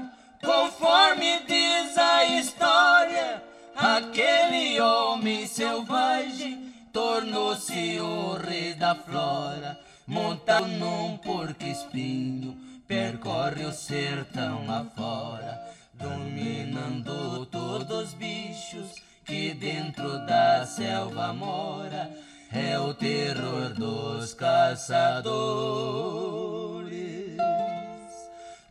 conforme 0.44 1.42
diz 1.48 1.98
a 2.00 2.26
história, 2.26 3.44
aquele 3.76 4.82
homem 4.82 5.46
selvagem 5.46 6.74
tornou-se 6.92 8.00
o 8.00 8.34
rei 8.34 8.74
da 8.74 8.96
flora, 8.96 9.80
montado 10.08 10.68
num 10.68 11.18
porco 11.18 11.64
espinho 11.64 12.58
percorre 12.88 13.66
o 13.66 13.72
sertão 13.72 14.70
afora, 14.70 15.60
dominando 15.94 17.46
todos 17.48 18.10
os 18.10 18.14
bichos 18.14 19.02
que 19.26 19.54
dentro 19.54 20.26
da 20.26 20.66
selva 20.66 21.34
mora. 21.34 22.12
É 22.52 22.78
o 22.78 22.94
terror 22.94 23.74
dos 23.74 24.36
caçadores, 24.36 25.34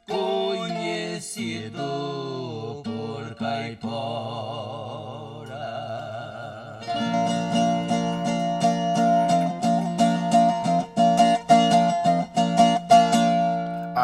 conhecido 0.07 1.83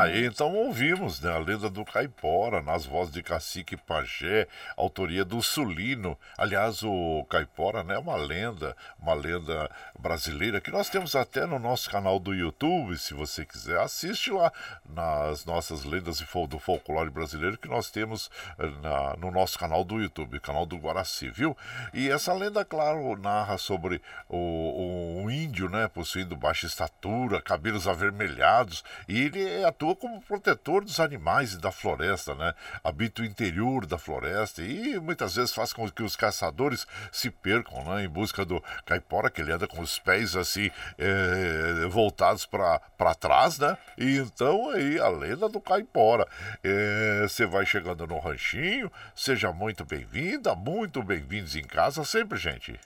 Aí 0.09 0.25
então 0.25 0.55
ouvimos 0.55 1.21
né, 1.21 1.31
a 1.31 1.39
lenda 1.39 1.69
do 1.69 1.85
Caipora, 1.85 2.63
nas 2.63 2.87
vozes 2.87 3.13
de 3.13 3.23
Cacique 3.23 3.77
Pajé, 3.77 4.49
autoria 4.75 5.23
do 5.23 5.43
Sulino. 5.43 6.19
Aliás, 6.39 6.83
o 6.83 7.27
Caipora 7.29 7.85
né, 7.85 7.95
é 7.95 7.99
uma 7.99 8.17
lenda, 8.17 8.75
uma 8.99 9.13
lenda 9.13 9.71
brasileira 9.99 10.63
que 10.63 10.71
nós 10.71 10.89
temos 10.89 11.15
até 11.15 11.45
no 11.45 11.59
nosso 11.59 11.91
canal 11.91 12.19
do 12.19 12.35
YouTube, 12.35 12.97
se 12.97 13.13
você 13.13 13.45
quiser. 13.45 13.79
Assiste 13.81 14.31
lá 14.31 14.51
nas 14.89 15.45
nossas 15.45 15.85
lendas 15.85 16.25
do 16.49 16.59
folclore 16.59 17.11
brasileiro 17.11 17.59
que 17.59 17.69
nós 17.69 17.91
temos 17.91 18.31
eh, 18.59 18.67
na, 18.83 19.15
no 19.17 19.31
nosso 19.31 19.59
canal 19.59 19.85
do 19.85 20.01
YouTube, 20.01 20.41
canal 20.41 20.65
do 20.65 20.79
Guaraci, 20.79 21.29
viu? 21.29 21.55
E 21.93 22.09
essa 22.09 22.33
lenda, 22.33 22.65
claro, 22.65 23.15
narra 23.17 23.59
sobre 23.59 24.01
o, 24.27 25.25
o 25.25 25.31
índio, 25.31 25.69
né, 25.69 25.87
possuindo 25.87 26.35
baixa 26.35 26.67
estatura, 26.67 27.43
cabelos 27.43 27.87
avermelhados, 27.87 28.83
e 29.07 29.21
ele 29.21 29.65
atua 29.65 29.95
como 29.99 30.21
protetor 30.23 30.85
dos 30.85 31.01
animais 31.01 31.53
e 31.53 31.59
da 31.59 31.71
floresta, 31.71 32.35
né? 32.35 32.55
Habita 32.83 33.23
o 33.23 33.25
interior 33.25 33.85
da 33.85 33.99
floresta 33.99 34.63
e 34.63 34.99
muitas 34.99 35.35
vezes 35.35 35.53
faz 35.53 35.73
com 35.73 35.91
que 35.91 36.03
os 36.03 36.17
caçadores 36.17 36.87
se 37.13 37.31
percam, 37.31 37.85
né? 37.85 38.05
Em 38.05 38.09
busca 38.09 38.45
do 38.45 38.63
caipora, 38.87 39.31
que 39.31 39.41
ele 39.41 39.53
anda 39.53 39.67
com 39.67 39.81
os 39.81 39.99
pés 39.99 40.37
assim 40.37 40.71
é, 40.97 41.87
voltados 41.89 42.47
para 42.47 43.15
trás, 43.19 43.59
né? 43.59 43.77
E 43.97 44.17
então 44.17 44.71
aí 44.71 44.99
a 44.99 45.09
lenda 45.09 45.49
do 45.49 45.61
caipora. 45.61 46.27
É, 46.63 47.23
você 47.23 47.45
é, 47.45 47.47
vai 47.47 47.67
chegando 47.67 48.07
no 48.07 48.19
ranchinho, 48.19 48.91
seja 49.15 49.53
muito 49.53 49.85
bem-vinda, 49.85 50.55
muito 50.55 51.03
bem-vindos 51.03 51.57
em 51.57 51.65
casa 51.65 52.05
sempre, 52.05 52.39
gente. 52.39 52.79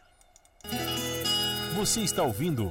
Você 1.75 2.01
está 2.01 2.23
ouvindo 2.23 2.71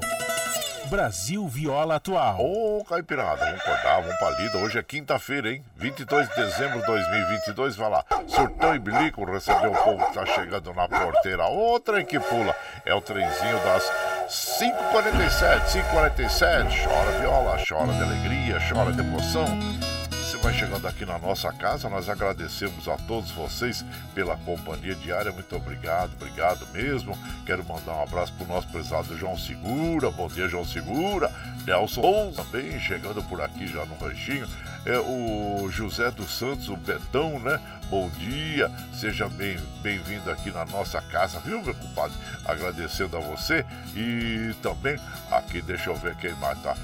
Brasil 0.91 1.47
Viola 1.47 1.95
Atual. 1.95 2.41
Ô, 2.41 2.79
oh, 2.79 2.83
Caipirada, 2.83 3.45
vamos 3.45 3.61
acordar, 3.61 4.01
vamos 4.01 4.17
pra 4.17 4.29
lida. 4.31 4.57
Hoje 4.57 4.77
é 4.77 4.83
quinta-feira, 4.83 5.49
hein? 5.49 5.63
22 5.77 6.27
de 6.27 6.35
dezembro 6.35 6.81
de 6.81 6.85
2022. 6.85 7.77
Vai 7.77 7.89
lá, 7.89 8.03
surtão 8.27 8.75
e 8.75 8.79
bilico, 8.79 9.23
recebeu 9.23 9.71
o 9.71 9.83
povo 9.83 10.05
que 10.07 10.13
tá 10.13 10.25
chegando 10.25 10.73
na 10.73 10.89
porteira. 10.89 11.45
Ô, 11.45 11.79
trem 11.79 12.05
que 12.05 12.19
pula. 12.19 12.53
É 12.85 12.93
o 12.93 12.99
trenzinho 12.99 13.57
das 13.63 13.89
5h47, 14.27 15.63
5h47. 15.65 16.83
Chora 16.83 17.19
viola, 17.21 17.57
chora 17.65 17.93
de 17.93 18.03
alegria, 18.03 18.59
chora 18.69 18.91
de 18.91 18.99
emoção 18.99 19.47
vai 20.41 20.53
chegando 20.53 20.87
aqui 20.87 21.05
na 21.05 21.19
nossa 21.19 21.53
casa. 21.53 21.87
Nós 21.87 22.09
agradecemos 22.09 22.87
a 22.87 22.97
todos 22.97 23.29
vocês 23.31 23.85
pela 24.15 24.35
companhia 24.37 24.95
diária. 24.95 25.31
Muito 25.31 25.55
obrigado, 25.55 26.13
obrigado 26.13 26.65
mesmo. 26.73 27.17
Quero 27.45 27.63
mandar 27.63 27.93
um 27.93 28.03
abraço 28.03 28.33
para 28.33 28.45
o 28.45 28.47
nosso 28.47 28.67
prezado 28.69 29.15
João 29.15 29.37
Segura. 29.37 30.09
Bom 30.09 30.27
dia, 30.27 30.47
João 30.47 30.65
Segura. 30.65 31.31
Nelson 31.65 32.31
também 32.35 32.79
chegando 32.79 33.21
por 33.23 33.39
aqui 33.39 33.67
já 33.67 33.85
no 33.85 33.95
ranchinho. 33.97 34.47
É 34.85 34.97
o 34.97 35.69
José 35.69 36.09
dos 36.09 36.35
Santos, 36.37 36.67
o 36.67 36.75
Betão, 36.75 37.39
né? 37.39 37.59
Bom 37.87 38.09
dia, 38.17 38.71
seja 38.93 39.27
bem-vindo 39.29 40.23
bem 40.23 40.33
aqui 40.33 40.49
na 40.49 40.65
nossa 40.65 40.99
casa, 41.01 41.39
viu, 41.39 41.61
meu 41.61 41.75
compadre? 41.75 42.17
Agradecendo 42.45 43.17
a 43.17 43.19
você 43.19 43.65
e 43.95 44.55
também 44.63 44.97
aqui, 45.29 45.61
deixa 45.61 45.89
eu 45.89 45.95
ver 45.95 46.15
quem 46.15 46.33
mais 46.35 46.59
tá. 46.61 46.75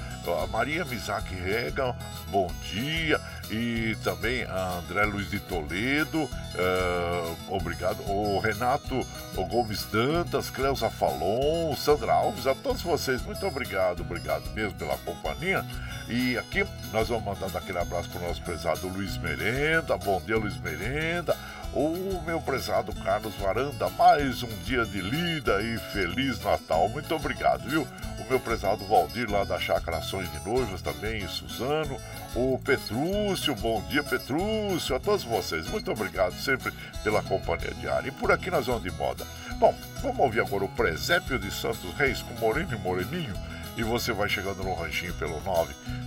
A 0.42 0.46
Maria 0.48 0.84
Mizaki 0.84 1.34
Rega, 1.34 1.96
bom 2.28 2.52
dia 2.70 3.18
e 3.50 3.96
também 4.04 4.44
a 4.44 4.80
André 4.80 5.06
Luiz 5.06 5.30
de 5.30 5.40
Toledo, 5.40 6.24
uh, 6.24 7.36
obrigado, 7.48 8.02
o 8.02 8.38
Renato 8.38 9.06
o 9.34 9.46
Gomes 9.46 9.84
Dantas, 9.86 10.50
Cleusa 10.50 10.90
Falon, 10.90 11.74
Sandra 11.76 12.12
Alves, 12.12 12.46
a 12.46 12.54
todos 12.54 12.82
vocês, 12.82 13.22
muito 13.22 13.46
obrigado, 13.46 14.00
obrigado 14.00 14.50
mesmo 14.50 14.74
pela 14.78 14.98
companhia. 14.98 15.64
E 16.08 16.38
aqui 16.38 16.66
nós 16.90 17.08
vamos 17.08 17.24
mandando 17.24 17.56
aquele 17.56 17.78
abraço 17.78 17.87
para 17.88 18.20
o 18.20 18.28
nosso 18.28 18.42
prezado 18.42 18.86
Luiz 18.86 19.16
Merenda, 19.16 19.96
bom 19.96 20.20
dia 20.20 20.36
Luiz 20.36 20.60
Merenda, 20.60 21.34
O 21.72 22.22
meu 22.26 22.38
prezado 22.40 22.94
Carlos 23.02 23.34
Varanda, 23.36 23.88
mais 23.90 24.42
um 24.42 24.48
dia 24.64 24.84
de 24.84 25.00
lida 25.00 25.62
e 25.62 25.78
Feliz 25.92 26.38
Natal. 26.42 26.88
Muito 26.90 27.14
obrigado, 27.14 27.68
viu? 27.68 27.86
O 28.18 28.28
meu 28.28 28.38
prezado 28.38 28.84
Valdir 28.84 29.30
lá 29.30 29.44
da 29.44 29.58
Chácara 29.58 30.00
de 30.00 30.48
Noivas 30.48 30.82
também, 30.82 31.26
Suzano. 31.28 31.96
O 32.34 32.58
Petrúcio, 32.62 33.54
bom 33.54 33.82
dia 33.88 34.02
Petrúcio, 34.02 34.94
a 34.94 35.00
todos 35.00 35.24
vocês. 35.24 35.66
Muito 35.68 35.90
obrigado 35.90 36.34
sempre 36.34 36.72
pela 37.02 37.22
companhia 37.22 37.72
diária. 37.80 38.08
E 38.08 38.12
por 38.12 38.30
aqui 38.30 38.50
nós 38.50 38.66
vamos 38.66 38.82
de 38.82 38.90
moda. 38.90 39.26
Bom, 39.58 39.74
vamos 40.02 40.18
ouvir 40.18 40.40
agora 40.40 40.64
o 40.64 40.68
Presépio 40.68 41.38
de 41.38 41.50
Santos 41.50 41.94
Reis 41.96 42.20
com 42.22 42.34
Moreno 42.34 42.74
e 42.74 42.78
Moreninho 42.78 43.34
e 43.78 43.82
você 43.84 44.12
vai 44.12 44.28
chegando 44.28 44.64
no 44.64 44.74
ranchinho 44.74 45.14
pelo 45.14 45.40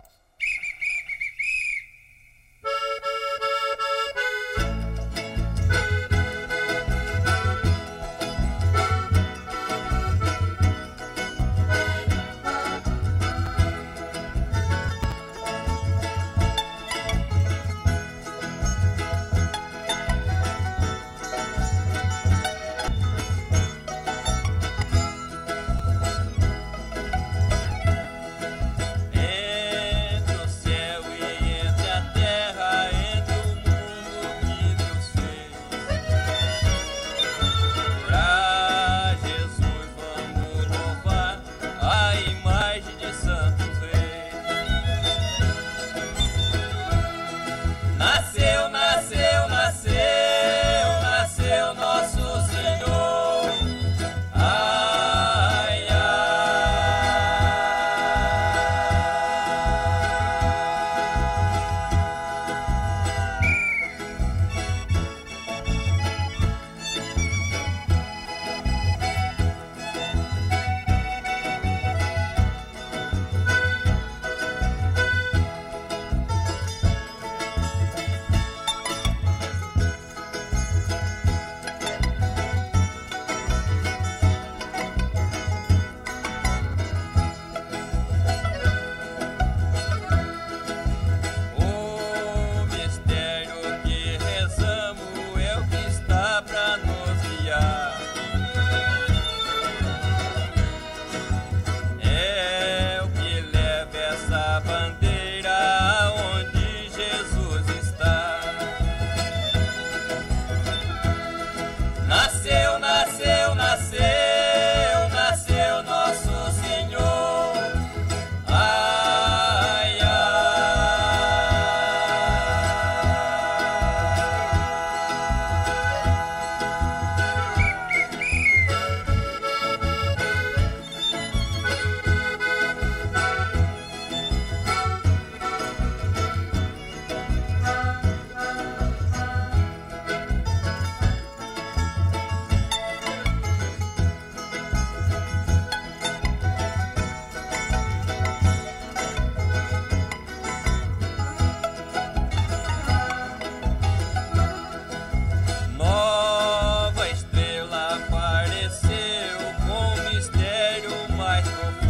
life 161.35 161.84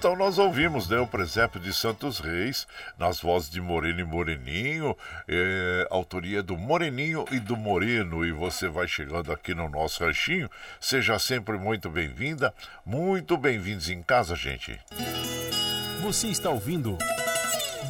então 0.00 0.16
nós 0.16 0.38
ouvimos 0.38 0.88
né, 0.88 0.98
o 0.98 1.06
presépio 1.06 1.60
de 1.60 1.74
Santos 1.74 2.20
Reis, 2.20 2.66
nas 2.98 3.20
vozes 3.20 3.50
de 3.50 3.60
Moreno 3.60 4.00
e 4.00 4.04
Moreninho, 4.04 4.96
é, 5.28 5.86
autoria 5.90 6.42
do 6.42 6.56
Moreninho 6.56 7.26
e 7.30 7.38
do 7.38 7.54
Moreno. 7.54 8.24
E 8.24 8.32
você 8.32 8.66
vai 8.66 8.88
chegando 8.88 9.30
aqui 9.30 9.54
no 9.54 9.68
nosso 9.68 10.02
ranchinho, 10.02 10.50
seja 10.80 11.18
sempre 11.18 11.58
muito 11.58 11.90
bem-vinda, 11.90 12.54
muito 12.82 13.36
bem-vindos 13.36 13.90
em 13.90 14.02
casa, 14.02 14.34
gente. 14.34 14.80
Você 16.00 16.28
está 16.28 16.48
ouvindo. 16.48 16.96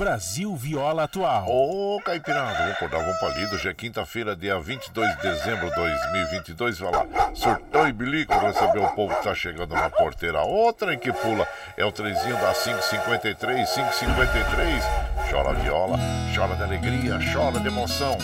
Brasil 0.01 0.57
Viola 0.57 1.03
Atual. 1.03 1.47
Ô, 1.47 1.97
oh, 1.97 2.01
vamos 2.03 2.71
acordar, 2.71 3.05
vamos 3.05 3.21
palido. 3.21 3.55
Hoje 3.55 3.69
é 3.69 3.75
quinta-feira, 3.75 4.35
dia 4.35 4.59
22 4.59 5.17
de 5.17 5.21
dezembro 5.21 5.69
de 5.69 5.77
2022. 5.77 6.79
Vai 6.79 6.91
lá, 6.91 7.07
surtou 7.35 7.87
e 7.87 7.93
bilico 7.93 8.33
receber 8.39 8.79
o 8.79 8.89
povo 8.93 9.15
que 9.15 9.25
tá 9.25 9.35
chegando 9.35 9.75
na 9.75 9.91
porteira. 9.91 10.41
Outra 10.41 10.95
em 10.95 10.99
que 10.99 11.13
pula 11.13 11.47
é 11.77 11.85
o 11.85 11.93
trezinho 11.93 12.35
da 12.37 12.55
553, 12.55 13.69
553. 13.69 14.85
Chora 15.31 15.53
viola, 15.53 15.99
chora 16.35 16.57
de 16.57 16.63
alegria, 16.63 17.19
chora 17.35 17.61
de 17.61 17.69
emoção. 17.69 18.17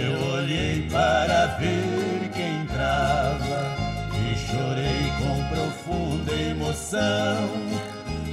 Eu 0.00 0.34
olhei 0.34 0.88
para 0.90 1.46
ver 1.58 2.30
quem 2.32 2.62
entrava 2.62 3.76
E 4.14 4.34
chorei 4.36 5.12
com 5.18 5.54
profunda 5.54 6.32
emoção 6.32 7.50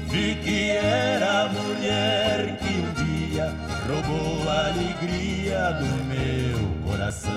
Vi 0.10 0.36
que 0.44 0.72
era 0.72 1.44
a 1.44 1.50
mulher 1.50 2.58
que 2.58 2.80
um 2.80 2.94
dia 2.94 3.54
roubou 3.88 4.50
a 4.50 4.68
alegria 4.68 5.72
do 5.74 6.04
meu 6.06 6.90
coração. 6.90 7.32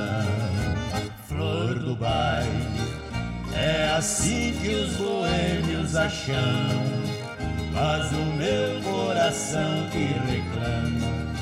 Flor 1.28 1.78
do 1.78 1.94
baile, 1.96 2.66
é 3.54 3.90
assim 3.96 4.54
que 4.60 4.68
os 4.68 4.96
boêmios 4.96 5.96
acham. 5.96 7.01
Mas 7.72 8.12
o 8.12 8.24
meu 8.36 8.82
coração 8.82 9.88
que 9.90 10.04
reclama, 10.30 11.32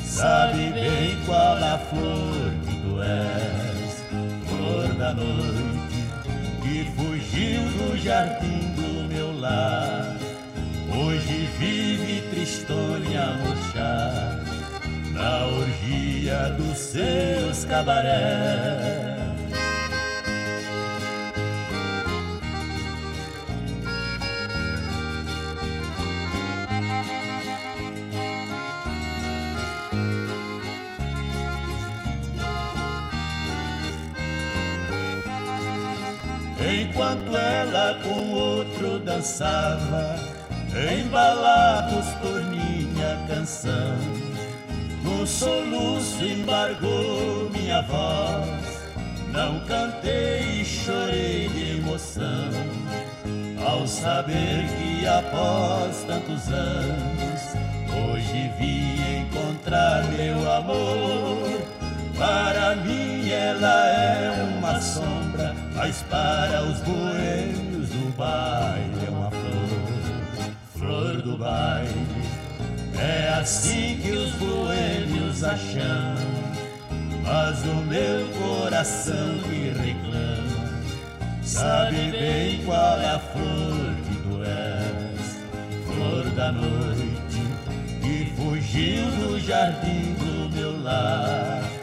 sabe 0.00 0.70
bem 0.72 1.18
qual 1.26 1.56
a 1.56 1.78
flor 1.78 2.52
que 2.64 2.76
tu 2.82 3.02
és. 3.02 4.04
Flor 4.48 4.94
da 4.94 5.14
noite, 5.14 5.82
que 6.62 6.84
fugiu 6.96 7.60
do 7.78 7.96
jardim 7.98 8.74
do 8.74 9.08
meu 9.12 9.38
lar 9.40 10.16
Hoje 10.94 11.48
vive 11.58 12.22
tristonha 12.30 13.38
murchar 13.44 14.38
Na 15.12 15.46
orgia 15.46 16.50
dos 16.56 16.78
seus 16.78 17.64
cabarés 17.64 19.11
Enquanto 36.92 37.34
ela 37.34 37.98
com 38.02 38.32
outro 38.32 38.98
dançava 38.98 40.14
embalados 40.94 42.06
por 42.20 42.44
minha 42.44 43.18
canção. 43.26 43.96
No 45.02 45.26
soluço 45.26 46.22
embargou 46.22 47.48
minha 47.50 47.80
voz, 47.80 48.78
não 49.32 49.60
cantei 49.60 50.60
e 50.60 50.64
chorei 50.66 51.48
de 51.48 51.78
emoção. 51.78 52.50
Ao 53.66 53.86
saber 53.86 54.66
que 54.76 55.06
após 55.06 56.04
tantos 56.04 56.46
anos, 56.48 57.40
hoje 57.88 58.50
vi 58.58 59.22
encontrar 59.22 60.04
meu 60.12 60.52
amor. 60.52 61.62
Para 62.18 62.76
mim 62.76 63.30
ela 63.30 63.86
é 63.86 64.58
uma 64.58 64.78
sombra, 64.78 65.56
mas 65.74 66.02
para 66.02 66.62
os 66.64 66.78
boêmios 66.80 67.88
do 67.88 68.16
baile 68.16 69.06
é 69.06 69.10
uma 69.10 69.30
flor 70.72 71.22
do 71.22 71.36
baile. 71.36 72.06
É 72.98 73.28
assim 73.40 73.98
que 74.02 74.10
os 74.10 74.32
boêmios 74.32 75.42
acham, 75.42 76.14
mas 77.22 77.64
o 77.64 77.76
meu 77.86 78.28
coração 78.38 79.38
que 79.48 79.70
reclama, 79.70 80.68
sabe 81.42 82.10
bem 82.12 82.64
qual 82.64 83.00
é 83.00 83.10
a 83.10 83.18
flor 83.18 83.94
que 84.06 84.16
tu 84.22 84.42
és, 84.44 85.38
flor 85.86 86.24
da 86.36 86.52
noite, 86.52 87.42
que 88.02 88.32
fugiu 88.36 89.04
do 89.12 89.40
jardim 89.40 90.14
do 90.14 90.54
meu 90.54 90.82
lar. 90.82 91.81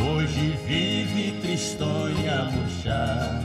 Hoje 0.00 0.56
vive 0.66 1.32
tristonha 1.40 2.44
murchar 2.52 3.42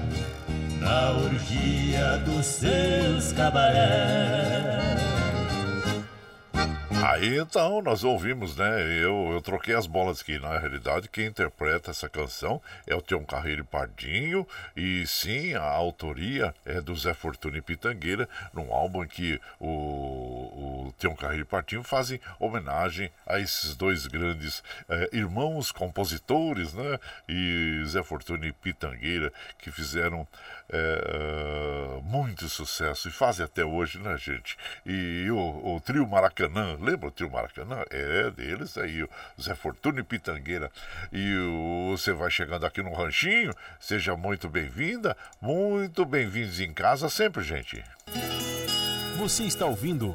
na 0.79 1.11
orgia 1.11 2.17
dos 2.25 2.45
seus 2.45 3.31
cabarés. 3.33 5.12
Aí 7.05 7.37
então 7.37 7.81
nós 7.81 8.05
ouvimos, 8.05 8.55
né? 8.55 8.81
Eu, 8.81 9.31
eu 9.33 9.41
troquei 9.41 9.75
as 9.75 9.85
bolas 9.85 10.21
aqui. 10.21 10.39
Na 10.39 10.57
realidade, 10.57 11.09
quem 11.09 11.25
interpreta 11.25 11.91
essa 11.91 12.07
canção 12.07 12.61
é 12.87 12.95
o 12.95 13.01
Tião 13.01 13.25
Carreiro 13.25 13.65
Pardinho. 13.65 14.47
E 14.73 15.05
sim, 15.05 15.53
a 15.53 15.63
autoria 15.63 16.55
é 16.65 16.79
do 16.79 16.95
Zé 16.95 17.13
Fortuna 17.13 17.57
e 17.57 17.61
Pitangueira, 17.61 18.29
num 18.53 18.73
álbum 18.73 19.05
que 19.05 19.37
o, 19.59 19.67
o 19.67 20.93
Tião 20.97 21.13
Carreiro 21.13 21.45
Pardinho 21.45 21.83
fazem 21.83 22.21
homenagem 22.39 23.11
a 23.27 23.37
esses 23.37 23.75
dois 23.75 24.07
grandes 24.07 24.63
eh, 24.87 25.09
irmãos 25.11 25.73
compositores, 25.73 26.73
né? 26.73 26.97
E 27.27 27.83
Zé 27.85 28.01
Fortuna 28.01 28.45
e 28.45 28.53
Pitangueira, 28.53 29.33
que 29.59 29.69
fizeram 29.71 30.25
é, 30.69 31.99
muito 32.03 32.47
sucesso 32.49 33.07
e 33.07 33.11
fazem 33.11 33.45
até 33.45 33.63
hoje, 33.63 33.99
né, 33.99 34.17
gente? 34.17 34.57
E 34.85 35.29
o, 35.31 35.75
o 35.75 35.81
trio 35.81 36.07
Maracanã, 36.07 36.77
lembra 36.79 37.07
o 37.07 37.11
trio 37.11 37.29
Maracanã? 37.29 37.83
É 37.89 38.29
deles 38.31 38.77
aí, 38.77 39.03
o 39.03 39.09
Zé 39.41 39.55
Fortuna 39.55 39.99
e 39.99 40.03
Pitangueira. 40.03 40.71
E 41.11 41.37
o, 41.37 41.91
você 41.91 42.13
vai 42.13 42.29
chegando 42.29 42.65
aqui 42.65 42.81
no 42.81 42.93
Ranchinho, 42.93 43.53
seja 43.79 44.15
muito 44.15 44.49
bem-vinda, 44.49 45.15
muito 45.41 46.05
bem-vindos 46.05 46.59
em 46.59 46.73
casa 46.73 47.09
sempre, 47.09 47.43
gente. 47.43 47.83
Você 49.17 49.43
está 49.43 49.65
ouvindo. 49.65 50.13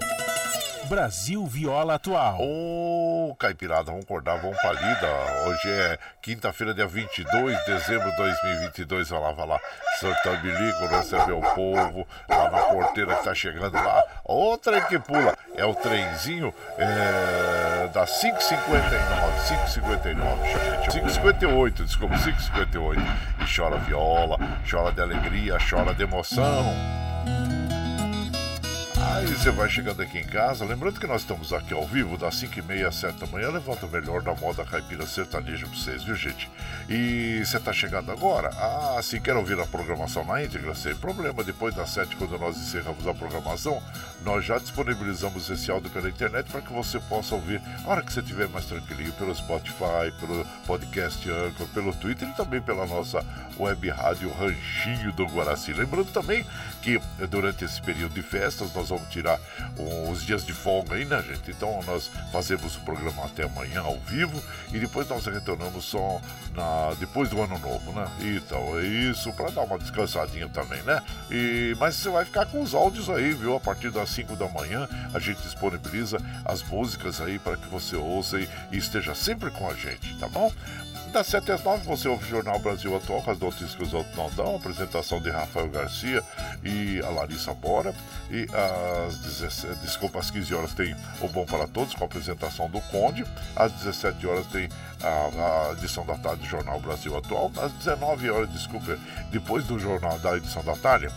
Brasil 0.88 1.44
Viola 1.44 1.96
Atual. 1.96 2.38
Ô, 2.40 3.36
Caipirada, 3.38 3.84
vamos 3.84 4.04
acordar, 4.04 4.40
vamos 4.40 4.56
pra 4.58 4.72
lida. 4.72 5.08
Hoje 5.46 5.68
é 5.68 5.98
quinta-feira, 6.22 6.72
dia 6.72 6.86
22 6.86 7.58
de 7.58 7.64
dezembro 7.66 8.10
de 8.10 8.16
2022. 8.16 9.10
Vai 9.10 9.20
lá, 9.20 9.32
vai 9.32 9.46
lá. 9.46 9.60
Santa 10.00 10.36
Bilico 10.36 10.86
receber 10.86 11.32
o 11.32 11.42
povo 11.54 12.06
lá 12.26 12.50
na 12.50 12.58
porteira 12.62 13.16
que 13.16 13.24
tá 13.24 13.34
chegando 13.34 13.74
lá. 13.74 14.02
Outra 14.24 14.80
que 14.80 14.98
pula 14.98 15.36
é 15.54 15.64
o 15.64 15.74
trenzinho 15.74 16.54
é, 16.78 17.88
da 17.92 18.06
559, 18.06 18.88
559, 19.46 20.90
558, 20.90 21.84
desculpa, 21.84 22.16
558. 22.16 23.02
E 23.42 23.56
chora 23.56 23.76
viola, 23.76 24.38
chora 24.68 24.90
de 24.90 25.02
alegria, 25.02 25.58
chora 25.68 25.92
de 25.92 26.02
emoção. 26.02 26.64
Aí 29.10 29.26
você 29.26 29.50
vai 29.50 29.70
chegando 29.70 30.02
aqui 30.02 30.18
em 30.18 30.26
casa, 30.26 30.66
lembrando 30.66 31.00
que 31.00 31.06
nós 31.06 31.22
estamos 31.22 31.52
aqui 31.52 31.72
ao 31.72 31.86
vivo, 31.86 32.18
das 32.18 32.34
5h30 32.42 32.86
às 32.86 32.94
7 32.96 33.18
da 33.18 33.26
manhã, 33.26 33.48
levanta 33.50 33.86
o 33.86 33.88
melhor 33.88 34.20
da 34.22 34.34
moda 34.34 34.66
caipira 34.66 35.06
sertaneja 35.06 35.66
pra 35.66 35.74
vocês, 35.74 36.04
viu 36.04 36.14
gente? 36.14 36.50
E 36.90 37.42
você 37.42 37.58
tá 37.58 37.72
chegando 37.72 38.12
agora? 38.12 38.50
Ah, 38.50 39.00
se 39.02 39.18
quer 39.18 39.34
ouvir 39.34 39.58
a 39.58 39.66
programação 39.66 40.24
na 40.24 40.44
íntegra, 40.44 40.74
sem 40.74 40.94
problema, 40.94 41.42
depois 41.42 41.74
das 41.74 41.88
7, 41.90 42.16
quando 42.16 42.38
nós 42.38 42.56
encerramos 42.58 43.06
a 43.06 43.14
programação, 43.14 43.82
nós 44.24 44.44
já 44.44 44.58
disponibilizamos 44.58 45.48
esse 45.48 45.70
áudio 45.70 45.90
pela 45.90 46.08
internet 46.08 46.50
para 46.50 46.60
que 46.60 46.72
você 46.72 47.00
possa 47.00 47.34
ouvir 47.34 47.62
a 47.84 47.88
hora 47.88 48.02
que 48.02 48.12
você 48.12 48.20
estiver 48.20 48.48
mais 48.48 48.66
tranquilinho, 48.66 49.12
pelo 49.14 49.34
Spotify, 49.34 50.12
pelo 50.20 50.44
podcast 50.66 51.28
Anchor, 51.30 51.66
pelo 51.68 51.94
Twitter 51.94 52.28
e 52.28 52.32
também 52.34 52.60
pela 52.60 52.86
nossa 52.86 53.24
web 53.58 53.88
rádio 53.88 54.30
Ranchinho 54.34 55.12
do 55.12 55.24
Guaraci. 55.24 55.72
Lembrando 55.72 56.12
também 56.12 56.44
que 56.88 57.26
durante 57.26 57.66
esse 57.66 57.82
período 57.82 58.14
de 58.14 58.22
festas 58.22 58.72
nós 58.72 58.88
vamos 58.88 59.08
tirar 59.10 59.38
os 60.10 60.24
dias 60.24 60.44
de 60.46 60.54
folga 60.54 60.94
aí, 60.94 61.04
né, 61.04 61.22
gente? 61.22 61.50
Então 61.50 61.82
nós 61.86 62.10
fazemos 62.32 62.76
o 62.76 62.80
programa 62.80 63.26
até 63.26 63.44
amanhã 63.44 63.82
ao 63.82 63.98
vivo 63.98 64.42
e 64.72 64.78
depois 64.78 65.06
nós 65.06 65.26
retornamos 65.26 65.84
só 65.84 66.18
na, 66.54 66.94
depois 66.98 67.28
do 67.28 67.42
ano 67.42 67.58
novo, 67.58 67.92
né? 67.92 68.08
Então 68.20 68.78
é 68.78 68.84
isso, 68.84 69.30
para 69.34 69.50
dar 69.50 69.62
uma 69.62 69.78
descansadinha 69.78 70.48
também, 70.48 70.82
né? 70.82 71.02
E, 71.30 71.76
mas 71.78 71.96
você 71.96 72.08
vai 72.08 72.24
ficar 72.24 72.46
com 72.46 72.62
os 72.62 72.74
áudios 72.74 73.10
aí, 73.10 73.34
viu? 73.34 73.56
A 73.56 73.60
partir 73.60 73.90
das 73.90 74.08
5 74.10 74.34
da 74.36 74.48
manhã 74.48 74.88
a 75.12 75.18
gente 75.18 75.42
disponibiliza 75.42 76.18
as 76.44 76.62
músicas 76.62 77.20
aí 77.20 77.38
para 77.38 77.58
que 77.58 77.68
você 77.68 77.96
ouça 77.96 78.40
e, 78.40 78.48
e 78.72 78.78
esteja 78.78 79.14
sempre 79.14 79.50
com 79.50 79.68
a 79.68 79.74
gente, 79.74 80.16
tá 80.18 80.28
bom? 80.28 80.50
Das 81.12 81.26
7 81.28 81.52
às 81.52 81.64
9 81.64 81.86
você 81.86 82.06
ouve 82.06 82.24
o 82.24 82.28
Jornal 82.28 82.58
Brasil 82.58 82.94
Atual 82.94 83.22
com 83.22 83.30
as 83.30 83.38
notícias 83.38 83.74
que 83.74 83.82
os 83.82 83.94
outros 83.94 84.14
não 84.14 84.30
dão, 84.30 84.56
apresentação 84.56 85.20
de 85.20 85.30
Rafael 85.30 85.68
Garcia 85.68 86.22
e 86.62 87.00
a 87.02 87.08
Larissa 87.08 87.54
Bora. 87.54 87.94
E 88.30 88.46
às, 89.06 89.16
17, 89.16 89.80
desculpa, 89.80 90.18
às 90.18 90.30
15 90.30 90.54
horas 90.54 90.74
tem 90.74 90.94
o 91.22 91.28
Bom 91.28 91.46
para 91.46 91.66
Todos 91.66 91.94
com 91.94 92.04
a 92.04 92.06
apresentação 92.06 92.68
do 92.68 92.80
Conde. 92.82 93.24
Às 93.56 93.72
17 93.72 94.26
horas 94.26 94.46
tem 94.48 94.68
a, 95.02 95.70
a 95.70 95.72
edição 95.72 96.04
da 96.04 96.16
tarde 96.16 96.42
do 96.42 96.46
Jornal 96.46 96.78
Brasil 96.78 97.16
Atual. 97.16 97.50
Às 97.56 97.72
19 97.72 98.30
horas, 98.30 98.52
desculpa, 98.52 98.98
depois 99.30 99.64
do 99.64 99.78
jornal 99.78 100.18
da 100.18 100.36
edição 100.36 100.62
da 100.62 100.76
tarde, 100.76 101.08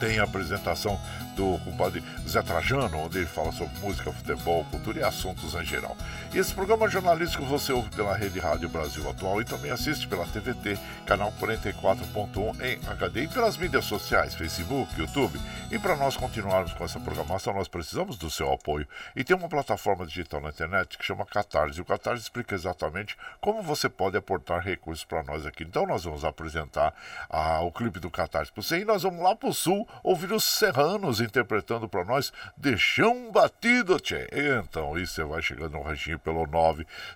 tem 0.00 0.18
a 0.18 0.24
apresentação 0.24 0.98
do 1.38 1.56
compadre 1.60 2.02
Zé 2.28 2.42
Trajano, 2.42 2.98
onde 2.98 3.18
ele 3.18 3.26
fala 3.26 3.52
sobre 3.52 3.78
música, 3.78 4.12
futebol, 4.12 4.64
cultura 4.64 4.98
e 4.98 5.04
assuntos 5.04 5.54
em 5.54 5.64
geral. 5.64 5.96
E 6.34 6.38
esse 6.38 6.52
programa 6.52 6.88
jornalístico 6.88 7.44
você 7.44 7.72
ouve 7.72 7.88
pela 7.90 8.16
Rede 8.16 8.40
Rádio 8.40 8.68
Brasil 8.68 9.08
Atual 9.08 9.40
e 9.40 9.44
também 9.44 9.70
assiste 9.70 10.08
pela 10.08 10.26
TVT, 10.26 10.76
canal 11.06 11.32
44.1 11.40 12.60
em 12.60 12.90
HD 12.90 13.22
e 13.22 13.28
pelas 13.28 13.56
mídias 13.56 13.84
sociais, 13.84 14.34
Facebook, 14.34 14.98
YouTube. 14.98 15.40
E 15.70 15.78
para 15.78 15.94
nós 15.94 16.16
continuarmos 16.16 16.72
com 16.72 16.84
essa 16.84 16.98
programação, 16.98 17.54
nós 17.54 17.68
precisamos 17.68 18.18
do 18.18 18.28
seu 18.28 18.52
apoio. 18.52 18.86
E 19.14 19.22
tem 19.22 19.36
uma 19.36 19.48
plataforma 19.48 20.04
digital 20.04 20.40
na 20.40 20.48
internet 20.48 20.98
que 20.98 21.04
chama 21.04 21.24
Catarse. 21.24 21.80
O 21.80 21.84
Catarse 21.84 22.22
explica 22.22 22.56
exatamente 22.56 23.16
como 23.40 23.62
você 23.62 23.88
pode 23.88 24.16
aportar 24.16 24.60
recursos 24.60 25.04
para 25.04 25.22
nós 25.22 25.46
aqui. 25.46 25.62
Então 25.62 25.86
nós 25.86 26.02
vamos 26.02 26.24
apresentar 26.24 26.92
ah, 27.30 27.60
o 27.60 27.70
clipe 27.70 28.00
do 28.00 28.10
Catarse 28.10 28.50
para 28.50 28.62
você 28.62 28.80
e 28.80 28.84
nós 28.84 29.04
vamos 29.04 29.22
lá 29.22 29.36
para 29.36 29.48
o 29.48 29.54
sul 29.54 29.86
ouvir 30.02 30.32
os 30.32 30.42
serranos 30.42 31.20
interpretando 31.28 31.88
para 31.88 32.04
nós 32.04 32.32
Deixão 32.56 33.30
Batido, 33.30 34.00
tchê. 34.00 34.28
Então, 34.32 34.98
isso 34.98 35.14
você 35.14 35.24
vai 35.24 35.42
chegando 35.42 35.72
no 35.72 35.82
ranchinho 35.82 36.18
pelo 36.18 36.46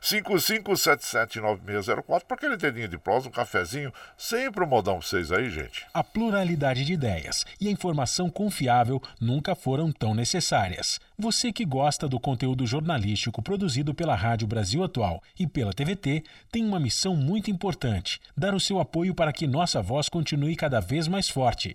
955779604 0.01 2.25
para 2.25 2.37
aquele 2.37 2.57
dedinho 2.57 2.89
de 2.89 2.99
prosa, 2.99 3.29
um 3.29 3.33
cafezinho, 3.33 3.93
sempre 4.17 4.65
um 4.65 4.69
modão 4.69 4.99
pra 4.99 5.07
vocês 5.07 5.33
aí, 5.33 5.51
gente. 5.51 5.85
A 5.93 6.05
pluralidade 6.05 6.85
de 6.85 6.93
ideias 6.93 7.45
e 7.61 7.69
a 7.69 7.71
informação 7.71 8.31
confiável 8.31 9.03
nunca 9.21 9.55
foram 9.55 9.91
tão 9.91 10.15
necessárias. 10.15 11.01
Você 11.19 11.53
que 11.53 11.65
gosta 11.65 12.09
do 12.09 12.19
conteúdo 12.19 12.67
jornalístico 12.67 13.43
produzido 13.43 13.95
pela 13.95 14.15
Rádio 14.15 14.47
Brasil 14.47 14.83
Atual 14.83 15.23
e 15.39 15.47
pela 15.47 15.73
TVT 15.73 16.25
tem 16.51 16.65
uma 16.65 16.81
missão 16.81 17.15
muito 17.15 17.51
importante: 17.51 18.21
dar 18.37 18.55
o 18.55 18.61
seu 18.61 18.81
apoio 18.81 19.15
para 19.15 19.33
que 19.33 19.47
nossa 19.47 19.81
voz 19.81 20.09
continue 20.09 20.57
cada 20.57 20.81
vez 20.81 21.07
mais 21.07 21.29
forte. 21.29 21.75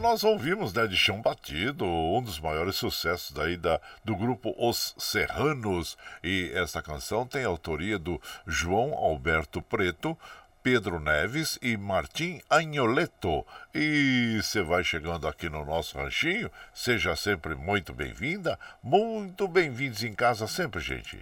Nós 0.00 0.24
ouvimos, 0.24 0.72
né, 0.72 0.86
de 0.86 0.96
Chão 0.96 1.20
Batido, 1.20 1.84
um 1.84 2.22
dos 2.22 2.40
maiores 2.40 2.76
sucessos 2.76 3.32
daí 3.32 3.56
da, 3.56 3.78
do 4.02 4.16
grupo 4.16 4.54
Os 4.58 4.94
Serranos. 4.98 5.96
E 6.24 6.50
esta 6.54 6.80
canção 6.82 7.26
tem 7.26 7.44
autoria 7.44 7.98
do 7.98 8.20
João 8.46 8.94
Alberto 8.94 9.60
Preto, 9.60 10.16
Pedro 10.62 10.98
Neves 10.98 11.58
e 11.60 11.76
Martim 11.76 12.40
Agnoleto. 12.48 13.46
E 13.74 14.40
você 14.42 14.62
vai 14.62 14.82
chegando 14.82 15.28
aqui 15.28 15.48
no 15.50 15.64
nosso 15.64 15.98
ranchinho, 15.98 16.50
seja 16.72 17.14
sempre 17.14 17.54
muito 17.54 17.92
bem-vinda, 17.92 18.58
muito 18.82 19.46
bem-vindos 19.46 20.02
em 20.02 20.14
casa 20.14 20.46
sempre, 20.46 20.80
gente. 20.80 21.18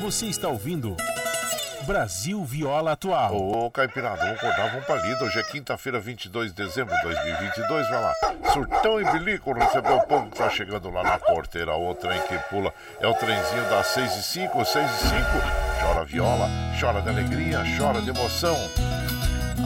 Você 0.00 0.26
está 0.26 0.48
ouvindo 0.48 0.96
Brasil 1.88 2.44
Viola 2.44 2.92
Atual. 2.92 3.34
Ô, 3.34 3.70
Caipirada, 3.70 4.22
vamos 4.22 4.38
acordar, 4.38 4.70
vamos 4.72 4.84
pra 4.84 4.96
lida. 4.96 5.24
Hoje 5.24 5.40
é 5.40 5.42
quinta-feira, 5.42 5.98
22 5.98 6.52
de 6.52 6.62
dezembro 6.62 6.94
de 6.94 7.02
2022. 7.02 7.88
Vai 7.88 8.02
lá. 8.02 8.12
Surtão 8.52 9.00
e 9.00 9.10
bilico 9.10 9.54
recebeu 9.54 9.96
o 9.96 10.02
povo 10.02 10.28
que 10.28 10.36
tá 10.36 10.50
chegando 10.50 10.90
lá 10.90 11.02
na 11.02 11.18
porteira. 11.18 11.74
O 11.74 11.94
trem 11.94 12.20
que 12.28 12.36
pula 12.50 12.74
é 13.00 13.08
o 13.08 13.14
trenzinho 13.14 13.62
das 13.70 13.86
6 13.86 14.16
e 14.16 14.22
5, 14.22 14.64
6 14.66 14.90
e 14.90 14.98
5. 14.98 15.14
Chora 15.80 16.04
viola, 16.04 16.46
chora 16.78 17.00
de 17.00 17.08
alegria, 17.08 17.62
chora 17.78 18.02
de 18.02 18.10
emoção. 18.10 18.54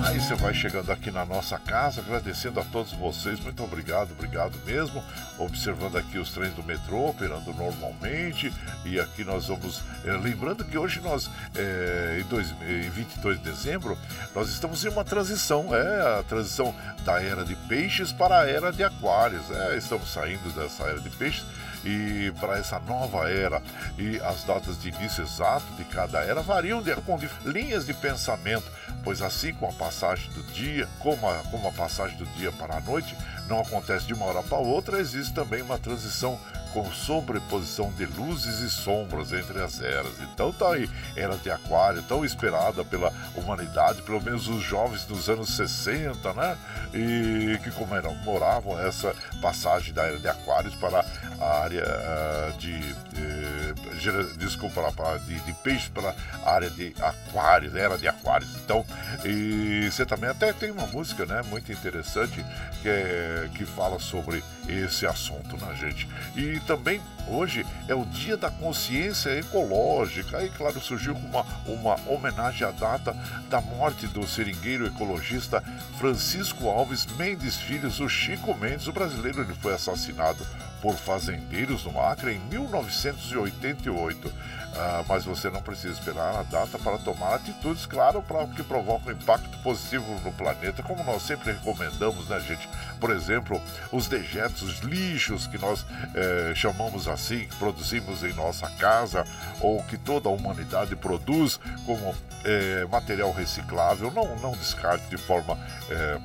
Aí 0.05 0.19
você 0.19 0.35
vai 0.35 0.53
chegando 0.53 0.91
aqui 0.91 1.13
na 1.13 1.25
nossa 1.25 1.57
casa, 1.59 2.01
agradecendo 2.01 2.59
a 2.59 2.65
todos 2.65 2.93
vocês, 2.93 3.39
muito 3.39 3.63
obrigado, 3.63 4.11
obrigado 4.11 4.59
mesmo. 4.67 5.03
Observando 5.39 5.97
aqui 5.97 6.19
os 6.19 6.33
trens 6.33 6.53
do 6.55 6.63
metrô 6.65 7.11
operando 7.11 7.53
normalmente. 7.55 8.53
E 8.85 8.99
aqui 8.99 9.23
nós 9.23 9.47
vamos. 9.47 9.81
É, 10.05 10.13
lembrando 10.13 10.65
que 10.65 10.77
hoje 10.77 11.01
nós, 11.01 11.31
é, 11.55 12.19
em, 12.21 12.25
dois, 12.25 12.51
em 12.63 12.91
22 12.91 13.39
de 13.39 13.45
dezembro, 13.45 13.97
nós 14.35 14.49
estamos 14.49 14.85
em 14.85 14.89
uma 14.89 15.05
transição, 15.05 15.75
é 15.75 16.19
a 16.19 16.23
transição 16.25 16.75
da 17.05 17.23
era 17.23 17.45
de 17.45 17.55
peixes 17.55 18.13
para 18.13 18.41
a 18.41 18.49
era 18.49 18.73
de 18.73 18.83
aquários. 18.83 19.49
É, 19.51 19.77
estamos 19.77 20.13
saindo 20.13 20.53
dessa 20.53 20.83
era 20.83 21.01
de 21.01 21.11
peixes 21.11 21.45
e 21.85 22.33
para 22.41 22.59
essa 22.59 22.79
nova 22.81 23.31
era. 23.31 23.63
E 23.99 24.21
as 24.21 24.45
datas 24.45 24.81
de 24.81 24.89
início 24.89 25.23
exato 25.23 25.67
de 25.77 25.85
cada 25.85 26.21
era 26.21 26.43
variam 26.43 26.83
de, 26.83 26.95
com 26.97 27.17
de, 27.17 27.29
linhas 27.45 27.87
de 27.87 27.95
pensamento, 27.95 28.71
pois 29.03 29.21
assim 29.23 29.53
como 29.55 29.73
a 29.73 29.75
passagem 29.75 30.31
do 30.33 30.43
dia, 30.53 30.89
como 30.99 31.29
a, 31.29 31.35
como 31.51 31.69
a 31.69 31.73
passagem 31.73 32.17
do 32.17 32.27
dia 32.37 32.53
para 32.53 32.77
a 32.77 32.81
noite 32.81 33.17
não 33.49 33.61
acontece 33.61 34.07
de 34.07 34.15
uma 34.15 34.27
hora 34.27 34.43
para 34.43 34.59
outra, 34.59 34.99
existe 34.99 35.35
também 35.35 35.63
uma 35.63 35.79
transição 35.79 36.39
com 36.73 36.91
sobreposição 36.91 37.93
de 37.93 38.07
luzes 38.07 38.61
e 38.61 38.71
sombras 38.71 39.33
entre 39.33 39.63
as 39.63 39.81
eras. 39.81 40.13
Então 40.21 40.53
tá 40.53 40.73
aí, 40.73 40.89
era 41.15 41.37
de 41.37 41.51
aquário, 41.51 42.03
tão 42.03 42.25
esperada 42.25 42.85
pela 42.85 43.13
humanidade, 43.37 44.03
pelo 44.03 44.21
menos 44.21 44.49
os 44.49 44.63
jovens 44.63 45.05
dos 45.05 45.29
anos 45.29 45.55
60, 45.55 46.33
né? 46.33 46.57
E 46.95 47.59
que 47.63 47.71
comemoravam 47.73 48.79
essa 48.81 49.15
passagem 49.41 49.93
da 49.93 50.05
era 50.05 50.19
de 50.19 50.29
aquários 50.29 50.75
para 50.75 51.05
a 51.43 51.63
área 51.63 51.85
uh, 51.85 52.59
de, 52.59 52.73
uh, 52.73 54.37
desculpa, 54.39 54.83
de, 55.27 55.41
de 55.41 55.53
peixe 55.55 55.91
para 55.91 56.15
a 56.45 56.51
área 56.51 56.71
de 56.71 56.95
aquários, 57.01 57.75
era 57.75 57.99
de 57.99 58.07
aquários. 58.07 58.51
Então, 58.65 58.85
e 59.25 59.89
você 59.91 60.07
também 60.07 60.31
até 60.31 60.53
tem 60.53 60.71
uma 60.71 60.87
música, 60.87 61.27
né, 61.27 61.43
muito 61.51 61.71
interessante 61.73 62.45
que, 62.81 62.89
é, 62.89 63.49
que 63.55 63.65
fala 63.65 63.99
sobre 63.99 64.43
esse 64.69 65.07
assunto, 65.07 65.57
né, 65.57 65.75
gente? 65.77 66.09
E 66.37 66.61
também 66.61 67.01
hoje 67.29 67.67
é 67.89 67.95
o 67.95 68.05
Dia 68.05 68.37
da 68.37 68.51
Consciência 68.51 69.31
Ecológica. 69.31 70.39
Aí, 70.39 70.51
claro, 70.51 70.81
surgiu 70.81 71.15
uma, 71.15 71.45
uma 71.67 71.97
homenagem 72.09 72.67
à 72.67 72.71
data 72.71 73.17
da 73.49 73.61
morte 73.61 74.07
do 74.07 74.27
seringueiro 74.27 74.87
ecologista 74.87 75.63
Francisco 75.99 76.69
Alves 76.69 77.07
Mendes 77.17 77.57
Filhos, 77.57 78.01
o 78.01 78.09
Chico 78.09 78.55
Mendes. 78.55 78.87
O 78.87 78.93
brasileiro 78.93 79.43
ele 79.43 79.55
foi 79.55 79.75
assassinado 79.75 80.47
por 80.81 80.97
fazendeiros 80.97 81.85
no 81.85 82.01
Acre 82.01 82.33
em 82.33 82.41
1988. 82.51 84.33
Ah, 84.75 85.05
mas 85.07 85.25
você 85.25 85.51
não 85.51 85.61
precisa 85.61 85.93
esperar 85.93 86.35
a 86.35 86.43
data 86.43 86.79
para 86.79 86.97
tomar 86.99 87.35
atitudes, 87.35 87.85
claro, 87.85 88.23
para 88.23 88.47
que 88.47 88.63
provocam 88.63 89.13
impacto 89.13 89.59
positivo 89.59 90.19
no 90.25 90.33
planeta, 90.33 90.83
como 90.83 91.05
nós 91.05 91.23
sempre 91.23 91.53
recomendamos, 91.53 92.27
né, 92.29 92.41
gente? 92.41 92.69
Por 93.03 93.11
exemplo, 93.11 93.61
os 93.91 94.07
dejetos, 94.07 94.63
os 94.63 94.79
lixos 94.79 95.49
que 95.49 95.59
nós 95.59 95.85
eh, 96.15 96.53
chamamos 96.55 97.09
assim, 97.09 97.41
que 97.41 97.57
produzimos 97.57 98.23
em 98.23 98.33
nossa 98.35 98.71
casa, 98.79 99.25
ou 99.61 99.83
que 99.83 99.99
toda 99.99 100.29
a 100.29 100.33
humanidade 100.33 100.95
produz 100.95 101.59
como 101.85 102.15
eh, 102.45 102.87
material 102.89 103.33
reciclável, 103.33 104.09
não, 104.13 104.37
não 104.37 104.53
descarte 104.53 105.05
de 105.09 105.17
forma 105.17 105.59
eh, 105.91 106.21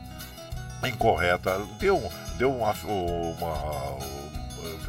incorreta. 0.87 1.59
Deu, 1.79 2.13
deu 2.37 2.55
uma, 2.55 2.73
uma 2.73 3.97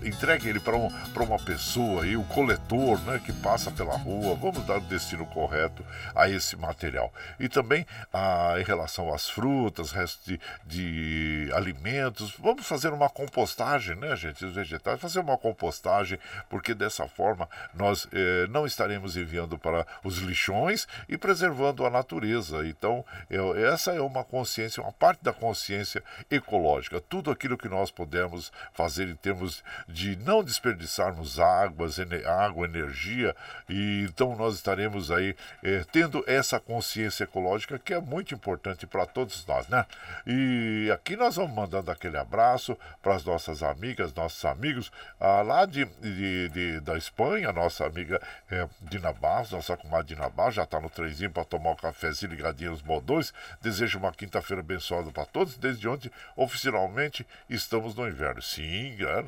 entregue 0.05 0.49
ele 0.49 0.61
para 0.61 0.77
um, 0.77 0.89
uma 0.89 1.39
pessoa 1.39 2.05
aí, 2.05 2.17
o 2.17 2.25
coletor, 2.25 3.01
né, 3.03 3.21
que 3.25 3.33
passa 3.33 3.71
pela 3.71 3.97
rua. 3.97 4.35
Vamos 4.37 4.65
dar 4.67 4.79
o 4.79 4.81
destino 4.81 5.27
correto 5.27 5.85
a 6.15 6.29
esse 6.29 6.57
material. 6.57 7.13
E 7.39 7.49
também 7.49 7.87
ah, 8.13 8.55
em 8.59 8.63
relação 8.63 9.13
às 9.13 9.29
frutas, 9.29 9.93
restos 9.93 10.25
de, 10.25 10.41
de 10.65 11.51
alimentos, 11.55 12.35
vamos 12.39 12.67
fazer 12.67 12.93
uma 12.93 13.09
compostagem, 13.09 13.97
né, 13.97 14.15
gente, 14.17 14.45
os 14.45 14.55
vegetais, 14.55 15.01
fazer 15.01 15.21
uma 15.21 15.37
compostagem, 15.37 16.19
porque 16.49 16.75
dessa 16.75 17.07
forma 17.09 17.49
nós 17.75 18.09
eh, 18.13 18.47
não 18.49 18.67
estaremos 18.67 19.17
enviando 19.17 19.59
para 19.59 19.87
os 20.05 20.19
lixões 20.19 20.87
e 21.09 21.17
preservando 21.17 21.85
a 21.85 21.91
natureza. 21.91 22.67
Então, 22.67 23.05
eu, 23.31 23.57
essa 23.57 23.93
é 23.93 24.01
uma 24.01 24.25
consciência, 24.25 24.83
uma 24.83 24.93
parte 24.93 25.23
da 25.23 25.33
consciência 25.33 26.03
ecológica. 26.31 27.01
Tudo 27.01 27.31
aquilo 27.31 27.59
que 27.59 27.69
nós 27.69 27.91
podemos 27.91 28.53
fazer 28.73 29.09
em 29.09 29.17
termos 29.17 29.63
de 29.89 30.17
não 30.17 30.45
desperdiçarmos 30.45 31.41
águas, 31.41 31.99
água, 32.27 32.67
energia, 32.67 33.35
e 33.69 34.07
então 34.09 34.37
nós 34.37 34.57
estaremos 34.57 35.11
aí 35.11 35.35
eh, 35.63 35.85
tendo 35.91 36.23
essa 36.27 36.61
consciência 36.61 37.25
ecológica 37.25 37.79
que 37.79 37.95
é 37.95 38.01
muito 38.01 38.35
importante 38.35 38.87
para 38.87 39.07
todos 39.07 39.47
nós, 39.47 39.67
né? 39.69 39.87
E 40.27 40.91
aqui 40.93 41.17
nós 41.17 41.37
vamos 41.37 41.55
mandando 41.55 41.91
aquele 41.91 42.19
abraço 42.19 42.77
para 43.03 43.15
as 43.15 43.25
nossas 43.25 43.63
amigas, 43.63 44.13
nossos 44.15 44.45
amigos 44.45 44.93
ah, 45.19 45.43
lá 45.43 45.65
de, 45.65 45.85
de, 45.85 46.49
de, 46.51 46.81
da 46.81 46.97
Espanha, 46.97 47.53
nossa 47.53 47.87
amiga 47.87 48.21
eh, 48.51 48.69
Dina 48.83 49.13
Barros, 49.13 49.53
nossa 49.53 49.77
comadre 49.77 50.15
Dina 50.15 50.29
Barros, 50.29 50.55
já 50.55 50.65
está 50.65 50.81
no 50.81 50.91
trenzinho 50.91 51.31
para 51.31 51.45
tomar 51.45 51.71
um 51.71 51.77
cafezinho 51.77 52.33
ligadinho 52.33 52.73
nos 52.73 52.83
moldões. 52.83 53.33
Desejo 53.63 53.99
uma 53.99 54.13
quinta-feira 54.13 54.61
abençoada 54.61 55.11
para 55.11 55.25
todos. 55.25 55.57
Desde 55.57 55.89
ontem, 55.89 56.11
oficialmente, 56.37 57.27
estamos 57.49 57.95
no 57.95 58.07
inverno. 58.07 58.43
Sim, 58.43 58.97
é, 59.01 59.23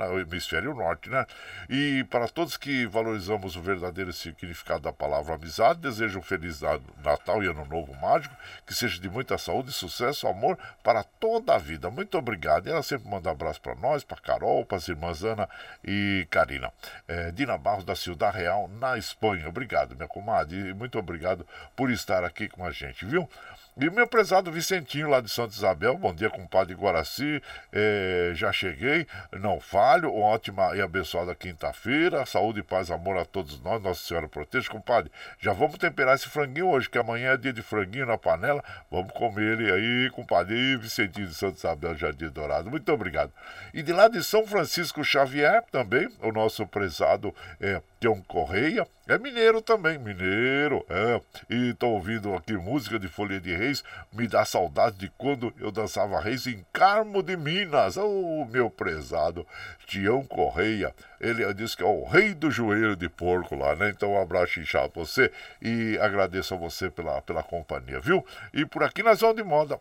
hemisfério 0.50 0.74
norte, 0.74 1.08
né? 1.08 1.24
E 1.68 2.04
para 2.10 2.28
todos 2.28 2.56
que 2.56 2.86
valorizamos 2.86 3.56
o 3.56 3.62
verdadeiro 3.62 4.12
significado 4.12 4.80
da 4.80 4.92
palavra 4.92 5.34
amizade, 5.34 5.80
desejo 5.80 6.18
um 6.18 6.22
feliz 6.22 6.60
Natal 7.02 7.42
e 7.42 7.46
Ano 7.46 7.64
Novo 7.64 7.94
mágico, 8.00 8.34
que 8.66 8.74
seja 8.74 9.00
de 9.00 9.08
muita 9.08 9.38
saúde, 9.38 9.72
sucesso, 9.72 10.26
amor 10.26 10.58
para 10.82 11.04
toda 11.04 11.54
a 11.54 11.58
vida. 11.58 11.90
Muito 11.90 12.18
obrigado. 12.18 12.66
E 12.66 12.70
ela 12.70 12.82
sempre 12.82 13.08
manda 13.08 13.30
abraço 13.30 13.60
para 13.60 13.74
nós, 13.76 14.02
para 14.02 14.20
Carol, 14.20 14.64
para 14.64 14.78
as 14.78 14.88
irmãs 14.88 15.22
Ana 15.22 15.48
e 15.84 16.26
Karina. 16.30 16.72
É, 17.06 17.30
Dina 17.30 17.56
Barros 17.56 17.84
da 17.84 17.94
Ciudad 17.94 18.34
Real, 18.34 18.68
na 18.68 18.98
Espanha. 18.98 19.48
Obrigado, 19.48 19.94
minha 19.94 20.08
comadre, 20.08 20.70
e 20.70 20.74
muito 20.74 20.98
obrigado 20.98 21.46
por 21.76 21.90
estar 21.90 22.24
aqui 22.24 22.48
com 22.48 22.64
a 22.64 22.70
gente, 22.70 23.04
viu? 23.04 23.28
E 23.76 23.88
meu 23.88 24.06
prezado 24.06 24.50
Vicentinho 24.50 25.08
lá 25.08 25.20
de 25.20 25.30
Santa 25.30 25.54
Isabel, 25.54 25.96
bom 25.96 26.12
dia, 26.12 26.28
compadre 26.28 26.74
Guaraci. 26.74 27.40
É, 27.72 28.32
já 28.34 28.52
cheguei, 28.52 29.06
não 29.32 29.60
falho. 29.60 30.12
Ótima 30.12 30.76
e 30.76 30.82
abençoada 30.82 31.34
quinta-feira. 31.34 32.26
Saúde, 32.26 32.62
paz, 32.62 32.90
amor 32.90 33.16
a 33.16 33.24
todos 33.24 33.60
nós. 33.62 33.80
Nossa 33.80 34.04
Senhora 34.04 34.28
proteja, 34.28 34.68
compadre. 34.68 35.10
Já 35.38 35.52
vamos 35.52 35.78
temperar 35.78 36.16
esse 36.16 36.28
franguinho 36.28 36.68
hoje, 36.68 36.90
que 36.90 36.98
amanhã 36.98 37.32
é 37.32 37.36
dia 37.36 37.52
de 37.52 37.62
franguinho 37.62 38.06
na 38.06 38.18
panela. 38.18 38.62
Vamos 38.90 39.12
comer 39.12 39.60
ele 39.60 39.72
aí, 39.72 40.10
compadre. 40.10 40.54
E 40.54 40.76
Vicentinho 40.76 41.28
de 41.28 41.34
Santa 41.34 41.56
Isabel, 41.56 41.94
Jardim 41.94 42.28
Dourado. 42.28 42.68
Muito 42.68 42.92
obrigado. 42.92 43.32
E 43.72 43.82
de 43.82 43.92
lá 43.92 44.08
de 44.08 44.22
São 44.22 44.46
Francisco 44.46 45.04
Xavier, 45.04 45.62
também, 45.70 46.08
o 46.20 46.32
nosso 46.32 46.66
prezado 46.66 47.34
é, 47.60 47.80
Tião 48.00 48.20
Correia. 48.22 48.86
É 49.08 49.18
mineiro 49.18 49.60
também, 49.60 49.98
mineiro. 49.98 50.86
É. 50.88 51.20
E 51.50 51.74
tô 51.74 51.88
ouvindo 51.88 52.32
aqui 52.34 52.52
música 52.52 52.98
de 52.98 53.08
Folha 53.08 53.40
de 53.40 53.59
Reis. 53.60 53.84
Me 54.12 54.26
dá 54.26 54.44
saudade 54.44 54.96
de 54.96 55.08
quando 55.16 55.52
eu 55.58 55.70
dançava 55.70 56.20
Reis 56.20 56.46
em 56.46 56.64
Carmo 56.72 57.22
de 57.22 57.36
Minas. 57.36 57.96
Ô, 57.96 58.06
oh, 58.06 58.44
meu 58.46 58.70
prezado 58.70 59.46
Tião 59.86 60.24
Correia. 60.24 60.94
Ele 61.20 61.52
disse 61.52 61.76
que 61.76 61.82
é 61.82 61.86
o 61.86 62.04
rei 62.04 62.32
do 62.34 62.50
joelho 62.50 62.96
de 62.96 63.08
porco 63.08 63.54
lá, 63.54 63.76
né? 63.76 63.90
Então 63.90 64.12
um 64.12 64.20
abraço 64.20 64.58
inchado 64.58 64.90
pra 64.90 65.04
você 65.04 65.30
e 65.60 65.98
agradeço 66.00 66.54
a 66.54 66.56
você 66.56 66.90
pela, 66.90 67.20
pela 67.22 67.42
companhia, 67.42 68.00
viu? 68.00 68.24
E 68.54 68.64
por 68.64 68.82
aqui 68.82 69.02
nós 69.02 69.20
vamos 69.20 69.36
de 69.36 69.42
moda. 69.42 69.78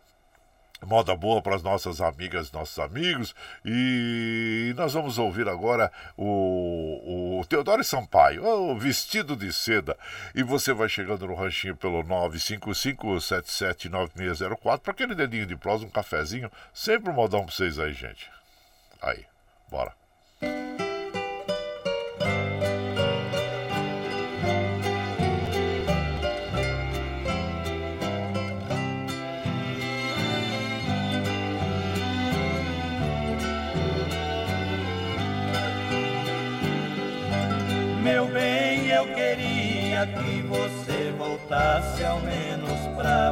Moda 0.86 1.14
boa 1.14 1.42
para 1.42 1.56
as 1.56 1.62
nossas 1.62 2.00
amigas, 2.00 2.50
nossos 2.52 2.78
amigos. 2.78 3.34
E 3.64 4.72
nós 4.76 4.94
vamos 4.94 5.18
ouvir 5.18 5.48
agora 5.48 5.90
o, 6.16 7.40
o 7.40 7.44
Teodoro 7.46 7.84
Sampaio, 7.84 8.42
o 8.44 8.78
vestido 8.78 9.36
de 9.36 9.52
seda. 9.52 9.96
E 10.34 10.42
você 10.42 10.72
vai 10.72 10.88
chegando 10.88 11.26
no 11.26 11.34
ranchinho 11.34 11.76
pelo 11.76 12.02
955-779604 12.04 14.80
para 14.80 14.92
aquele 14.92 15.14
dedinho 15.14 15.44
de 15.46 15.56
prosa, 15.56 15.84
um 15.84 15.90
cafezinho. 15.90 16.50
Sempre 16.72 17.10
um 17.10 17.14
modão 17.14 17.44
para 17.44 17.54
vocês 17.54 17.78
aí, 17.78 17.92
gente. 17.92 18.30
Aí, 19.02 19.26
bora. 19.70 19.92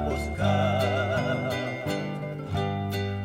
Buscar 0.00 1.48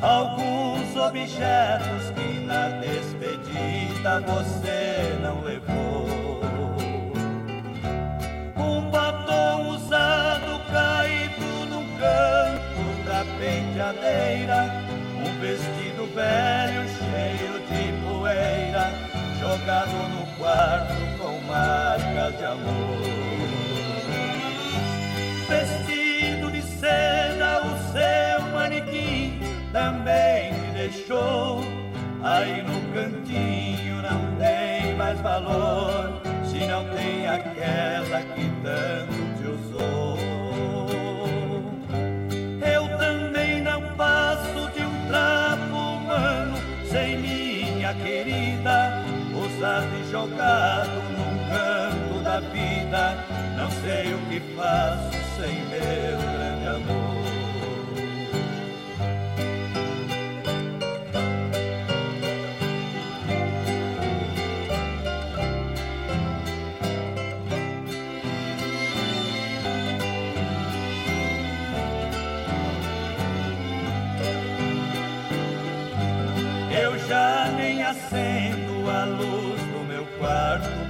alguns 0.01 0.95
objetos 0.95 2.09
que 2.15 2.39
na 2.45 2.69
despedida 2.79 4.19
você 4.21 5.17
não 5.21 5.41
levou. 5.41 6.41
Um 8.57 8.89
batom 8.89 9.69
usado 9.69 10.59
caído 10.71 11.65
num 11.69 11.85
canto 11.97 13.05
da 13.05 13.25
penteadeira, 13.39 14.69
um 15.17 15.39
vestido 15.39 16.05
velho 16.13 16.87
cheio 16.99 17.59
de 17.69 18.03
poeira 18.05 18.91
jogado 19.39 19.91
no 20.09 20.25
quarto 20.37 20.93
com 21.17 21.39
marcas 21.47 22.37
de 22.37 22.45
amor. 22.45 23.42
Também 29.73 30.53
te 30.53 30.71
deixou. 30.73 31.61
Aí 32.23 32.61
no 32.61 32.79
cantinho 32.93 34.01
não 34.01 34.37
tem 34.37 34.95
mais 34.95 35.19
valor, 35.19 36.21
se 36.45 36.65
não 36.65 36.85
tem 36.95 37.27
aquela 37.27 38.21
que 38.21 38.49
tanto 38.63 39.37
te 39.37 39.47
usou. 39.49 40.17
Eu 42.65 42.97
também 42.97 43.61
não 43.61 43.81
passo 43.95 44.71
de 44.73 44.85
um 44.85 45.07
trapo 45.07 45.75
humano 45.75 46.57
sem 46.89 47.17
minha 47.17 47.93
querida 47.95 49.03
usado 49.35 49.87
e 49.99 50.09
jogado 50.09 51.01
num 51.17 51.49
canto 51.49 52.23
da 52.23 52.39
vida. 52.39 53.17
Não 53.57 53.69
sei 53.81 54.13
o 54.13 54.17
que 54.29 54.39
faço 54.55 55.11
sem 55.35 55.55
meu 55.65 56.17
grande 56.37 56.52
do 80.23 80.82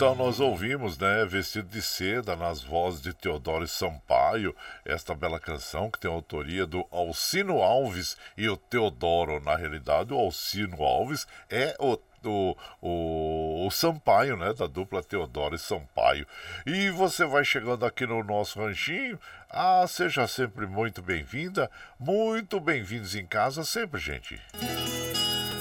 então 0.00 0.14
nós 0.14 0.40
ouvimos, 0.40 0.96
né, 0.96 1.26
Vestido 1.26 1.68
de 1.68 1.82
Seda, 1.82 2.34
nas 2.34 2.62
vozes 2.62 3.02
de 3.02 3.12
Teodoro 3.12 3.68
Sampaio, 3.68 4.56
esta 4.82 5.14
bela 5.14 5.38
canção 5.38 5.90
que 5.90 6.00
tem 6.00 6.10
a 6.10 6.14
autoria 6.14 6.64
do 6.64 6.86
Alcino 6.90 7.60
Alves 7.60 8.16
e 8.34 8.48
o 8.48 8.56
Teodoro. 8.56 9.44
Na 9.44 9.54
realidade, 9.54 10.14
o 10.14 10.16
Alcino 10.16 10.82
Alves 10.82 11.26
é 11.50 11.76
o 11.78 11.98
o, 12.22 12.56
o, 12.82 13.66
o, 13.66 13.70
Sampaio, 13.70 14.36
né? 14.36 14.52
Da 14.54 14.66
dupla 14.66 15.02
Teodoro 15.02 15.54
e 15.54 15.58
Sampaio. 15.58 16.26
E 16.66 16.90
você 16.90 17.24
vai 17.24 17.44
chegando 17.44 17.84
aqui 17.84 18.06
no 18.06 18.22
nosso 18.22 18.58
ranchinho. 18.58 19.18
Ah, 19.48 19.86
seja 19.86 20.26
sempre 20.26 20.66
muito 20.66 21.00
bem-vinda, 21.00 21.70
muito 21.98 22.60
bem-vindos 22.60 23.14
em 23.14 23.24
casa 23.26 23.64
sempre, 23.64 23.98
gente. 23.98 24.38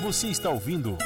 Você 0.01 0.27
está 0.27 0.49
ouvindo 0.49 0.97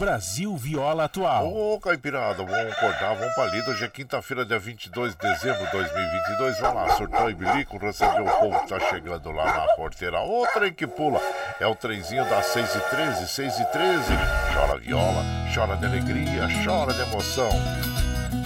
Brasil 0.00 0.56
Viola 0.56 1.04
Atual. 1.04 1.54
Ô, 1.54 1.78
Caipirada, 1.78 2.42
vamos 2.42 2.72
acordar, 2.72 3.14
vamos 3.16 3.34
pra 3.34 3.44
lida. 3.48 3.70
Hoje 3.70 3.84
é 3.84 3.88
quinta-feira, 3.88 4.46
dia 4.46 4.58
22 4.58 5.14
de 5.14 5.18
dezembro 5.20 5.66
de 5.66 5.72
2022. 5.72 6.58
Vai 6.58 6.74
lá, 6.74 6.96
surtou 6.96 7.28
e 7.28 7.34
bilico, 7.34 7.76
recebeu 7.76 8.24
o 8.24 8.38
povo 8.38 8.60
que 8.60 8.68
tá 8.68 8.80
chegando 8.88 9.30
lá 9.30 9.44
na 9.44 9.74
porteira. 9.74 10.22
O 10.22 10.46
trem 10.54 10.72
que 10.72 10.86
pula 10.86 11.20
é 11.60 11.66
o 11.66 11.74
trenzinho 11.74 12.24
das 12.30 12.46
6 12.46 12.76
e 12.76 12.80
13 12.80 13.28
6 13.28 13.58
e 13.58 13.64
13 13.66 14.04
Chora 14.54 14.78
viola, 14.78 15.22
chora 15.54 15.76
de 15.76 15.84
alegria, 15.84 16.48
chora 16.64 16.94
de 16.94 17.02
emoção. 17.02 17.50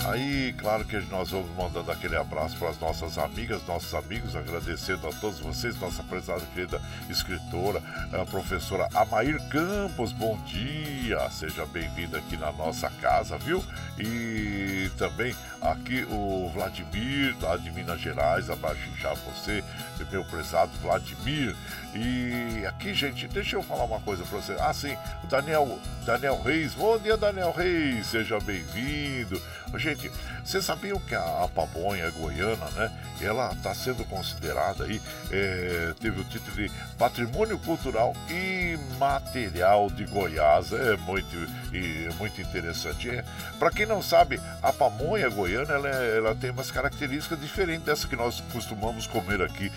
Aí, 0.06 0.54
claro 0.56 0.84
que 0.84 0.98
nós 1.10 1.30
vamos 1.30 1.50
mandando 1.56 1.90
aquele 1.90 2.16
abraço 2.16 2.56
para 2.56 2.70
as 2.70 2.78
nossas 2.78 3.18
amigas, 3.18 3.66
nossos 3.66 3.94
amigos, 3.94 4.34
agradecendo 4.34 5.06
a 5.06 5.12
todos 5.12 5.40
vocês, 5.40 5.78
nossa 5.78 6.02
prezada 6.02 6.40
querida 6.54 6.80
escritora, 7.08 7.82
a 8.12 8.24
professora 8.24 8.88
Amair 8.94 9.38
Campos, 9.48 10.12
bom 10.12 10.38
dia, 10.46 11.28
seja 11.30 11.66
bem-vinda 11.66 12.18
aqui 12.18 12.36
na 12.36 12.50
nossa 12.52 12.88
casa, 13.00 13.36
viu? 13.36 13.62
E 13.98 14.90
também 14.96 15.36
aqui 15.60 16.06
o 16.10 16.50
Vladimir, 16.54 17.36
lá 17.40 17.56
de 17.56 17.70
Minas 17.70 18.00
Gerais, 18.00 18.48
abraço 18.48 18.90
já 18.98 19.12
você, 19.14 19.62
meu 20.10 20.24
prezado 20.24 20.72
Vladimir. 20.82 21.54
E 21.94 22.66
aqui, 22.66 22.92
gente, 22.92 23.28
deixa 23.28 23.54
eu 23.54 23.62
falar 23.62 23.84
uma 23.84 24.00
coisa 24.00 24.24
para 24.24 24.40
você. 24.40 24.56
Ah, 24.58 24.72
sim, 24.72 24.96
o 25.22 25.26
Daniel, 25.28 25.78
Daniel 26.04 26.42
Reis, 26.42 26.74
bom 26.74 26.98
dia, 26.98 27.16
Daniel 27.16 27.52
Reis, 27.52 28.08
seja 28.08 28.40
bem-vindo. 28.40 29.40
Gente, 29.76 30.10
vocês 30.44 30.64
sabiam 30.64 30.98
que 31.00 31.14
a, 31.14 31.44
a 31.44 31.48
pamonha 31.48 32.10
goiana, 32.10 32.68
né? 32.70 32.90
Ela 33.20 33.52
está 33.52 33.74
sendo 33.74 34.04
considerada 34.04 34.84
aí, 34.84 35.00
é, 35.30 35.94
teve 36.00 36.20
o 36.20 36.24
título 36.24 36.56
de 36.56 36.70
Patrimônio 36.98 37.58
Cultural 37.58 38.12
Imaterial 38.28 39.88
de 39.90 40.04
Goiás. 40.04 40.72
É 40.72 40.96
muito, 40.96 41.36
e, 41.72 42.08
muito 42.18 42.40
interessante. 42.40 43.08
É, 43.08 43.24
Para 43.58 43.70
quem 43.70 43.86
não 43.86 44.02
sabe, 44.02 44.40
a 44.62 44.72
pamonha 44.72 45.28
goiana 45.28 45.74
ela, 45.74 45.88
ela 45.88 46.34
tem 46.34 46.50
umas 46.50 46.70
características 46.70 47.40
diferentes 47.40 47.84
dessa 47.84 48.08
que 48.08 48.16
nós 48.16 48.42
costumamos 48.52 49.06
comer 49.06 49.42
aqui 49.42 49.70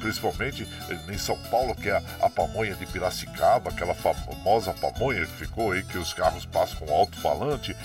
principalmente 0.00 0.66
em 1.08 1.18
São 1.18 1.38
Paulo, 1.50 1.59
que 1.74 1.88
é 1.88 1.96
a, 1.96 2.02
a 2.26 2.30
pamonha 2.30 2.74
de 2.74 2.86
Piracicaba, 2.86 3.70
aquela 3.70 3.94
famosa 3.94 4.72
pamonha 4.74 5.26
que 5.26 5.32
ficou 5.32 5.72
aí, 5.72 5.82
que 5.82 5.98
os 5.98 6.12
carros 6.12 6.44
passam 6.44 6.78
com 6.78 6.92
alto-falante 6.92 7.76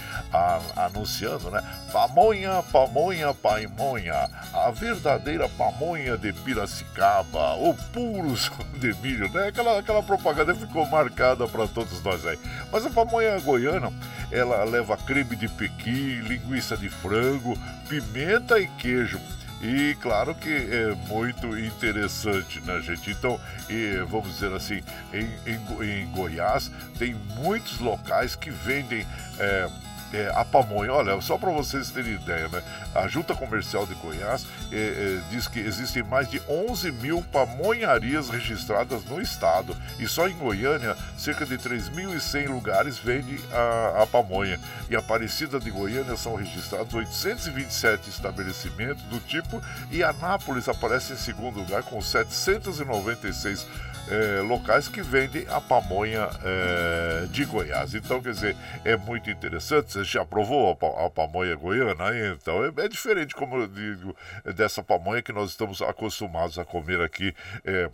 anunciando, 0.75 1.51
né? 1.51 1.61
Pamonha, 1.91 2.63
pamonha, 2.71 3.33
paimonha, 3.33 4.29
a 4.53 4.71
verdadeira 4.71 5.47
pamonha 5.49 6.17
de 6.17 6.33
Piracicaba, 6.33 7.55
o 7.55 7.73
puro 7.93 8.33
de 8.79 8.93
milho, 9.01 9.31
né? 9.31 9.47
Aquela, 9.47 9.79
aquela 9.79 10.03
propaganda 10.03 10.55
ficou 10.55 10.85
marcada 10.85 11.47
para 11.47 11.67
todos 11.67 12.01
nós 12.03 12.25
aí. 12.25 12.39
Mas 12.71 12.85
a 12.85 12.89
pamonha 12.89 13.39
goiana, 13.39 13.91
ela 14.31 14.63
leva 14.63 14.97
creme 14.97 15.35
de 15.35 15.47
pequi, 15.47 16.21
linguiça 16.21 16.75
de 16.77 16.89
frango, 16.89 17.57
pimenta 17.87 18.59
e 18.59 18.67
queijo. 18.67 19.19
E 19.61 19.95
claro 20.01 20.35
que 20.35 20.49
é 20.49 20.93
muito 21.07 21.57
interessante, 21.57 22.59
né, 22.61 22.79
gente? 22.81 23.09
Então, 23.09 23.39
e, 23.69 23.97
vamos 24.07 24.33
dizer 24.33 24.53
assim, 24.53 24.81
em, 25.13 25.29
em, 25.49 26.01
em, 26.01 26.11
Goiás 26.11 26.69
tem 26.99 27.15
muitos 27.35 27.79
locais 27.79 28.35
que 28.35 28.51
vendem. 28.51 29.05
É, 29.39 29.69
é, 30.13 30.31
a 30.35 30.45
pamonha. 30.45 30.93
Olha, 30.93 31.19
só 31.21 31.37
para 31.37 31.51
vocês 31.51 31.89
terem 31.89 32.13
ideia, 32.13 32.47
né? 32.47 32.61
A 32.93 33.07
Junta 33.07 33.35
Comercial 33.35 33.85
de 33.85 33.93
Goiás 33.95 34.45
é, 34.71 34.75
é, 34.75 35.21
diz 35.29 35.47
que 35.47 35.59
existem 35.59 36.03
mais 36.03 36.29
de 36.29 36.41
11 36.47 36.91
mil 36.93 37.21
pamonharias 37.31 38.29
registradas 38.29 39.03
no 39.05 39.21
estado 39.21 39.75
e 39.99 40.07
só 40.07 40.27
em 40.27 40.37
Goiânia 40.37 40.95
cerca 41.17 41.45
de 41.45 41.57
3.100 41.57 42.47
lugares 42.47 42.97
vende 42.97 43.39
a, 43.51 44.03
a 44.03 44.07
pamonha. 44.07 44.59
E 44.89 44.95
Aparecida 44.95 45.59
de 45.59 45.69
Goiânia 45.69 46.15
são 46.15 46.35
registrados 46.35 46.93
827 46.93 48.09
estabelecimentos 48.09 49.03
do 49.03 49.19
tipo 49.19 49.61
e 49.91 50.03
Anápolis 50.03 50.69
aparece 50.69 51.13
em 51.13 51.17
segundo 51.17 51.59
lugar 51.59 51.83
com 51.83 52.01
796 52.01 53.65
é, 54.07 54.41
locais 54.41 54.87
que 54.87 55.01
vendem 55.01 55.45
a 55.49 55.59
pamonha 55.59 56.29
é, 56.43 57.25
de 57.29 57.45
Goiás. 57.45 57.93
Então, 57.93 58.21
quer 58.21 58.33
dizer, 58.33 58.55
é 58.83 58.95
muito 58.95 59.29
interessante. 59.29 59.91
Você 59.95 60.03
já 60.03 60.25
provou 60.25 60.77
a, 60.81 61.05
a 61.05 61.09
pamonha 61.09 61.55
goiana? 61.55 62.05
Então, 62.33 62.65
é, 62.65 62.85
é, 62.85 62.87
diferente, 62.89 63.33
como 63.33 63.55
eu 63.55 63.67
digo, 63.67 64.13
dessa 64.53 64.83
pamonha 64.83 65.21
que 65.21 65.31
nós 65.31 65.51
estamos 65.51 65.81
acostumados 65.81 66.59
a 66.59 66.65
comer 66.65 66.99
aqui. 66.99 67.33
É, 67.63 67.89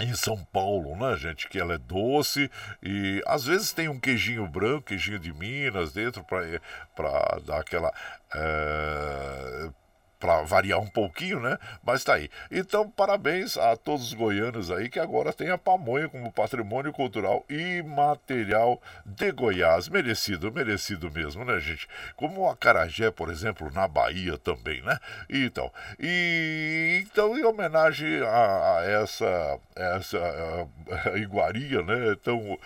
em 0.00 0.14
São 0.14 0.38
Paulo, 0.52 0.96
né, 0.96 1.16
gente? 1.16 1.48
Que 1.48 1.58
ela 1.58 1.74
é 1.74 1.78
doce 1.78 2.48
e 2.80 3.20
às 3.26 3.44
vezes 3.44 3.72
tem 3.72 3.88
um 3.88 3.98
queijinho 3.98 4.46
branco, 4.46 4.86
queijinho 4.86 5.18
de 5.18 5.32
Minas 5.32 5.92
dentro 5.92 6.24
para 6.24 7.40
dar 7.44 7.60
aquela. 7.60 7.92
É 8.32 9.70
para 10.18 10.42
variar 10.42 10.80
um 10.80 10.86
pouquinho, 10.86 11.40
né? 11.40 11.58
Mas 11.84 12.02
tá 12.02 12.14
aí. 12.14 12.28
Então, 12.50 12.90
parabéns 12.90 13.56
a 13.56 13.76
todos 13.76 14.08
os 14.08 14.14
goianos 14.14 14.70
aí 14.70 14.88
que 14.88 14.98
agora 14.98 15.32
tem 15.32 15.50
a 15.50 15.58
pamonha 15.58 16.08
como 16.08 16.32
patrimônio 16.32 16.92
cultural 16.92 17.44
e 17.48 17.82
material 17.82 18.80
de 19.04 19.30
Goiás. 19.30 19.88
Merecido, 19.88 20.52
merecido 20.52 21.10
mesmo, 21.10 21.44
né, 21.44 21.60
gente? 21.60 21.88
Como 22.16 22.42
o 22.42 22.50
acarajé, 22.50 23.10
por 23.10 23.30
exemplo, 23.30 23.70
na 23.72 23.86
Bahia 23.86 24.36
também, 24.38 24.82
né? 24.82 24.98
Então, 25.30 25.72
e 25.98 27.04
então 27.06 27.38
em 27.38 27.44
homenagem 27.44 28.20
a, 28.22 28.78
a 28.78 28.84
essa 28.84 29.58
essa 29.76 30.18
a, 30.18 31.10
a 31.10 31.18
iguaria, 31.18 31.82
né, 31.82 32.16
tão 32.22 32.58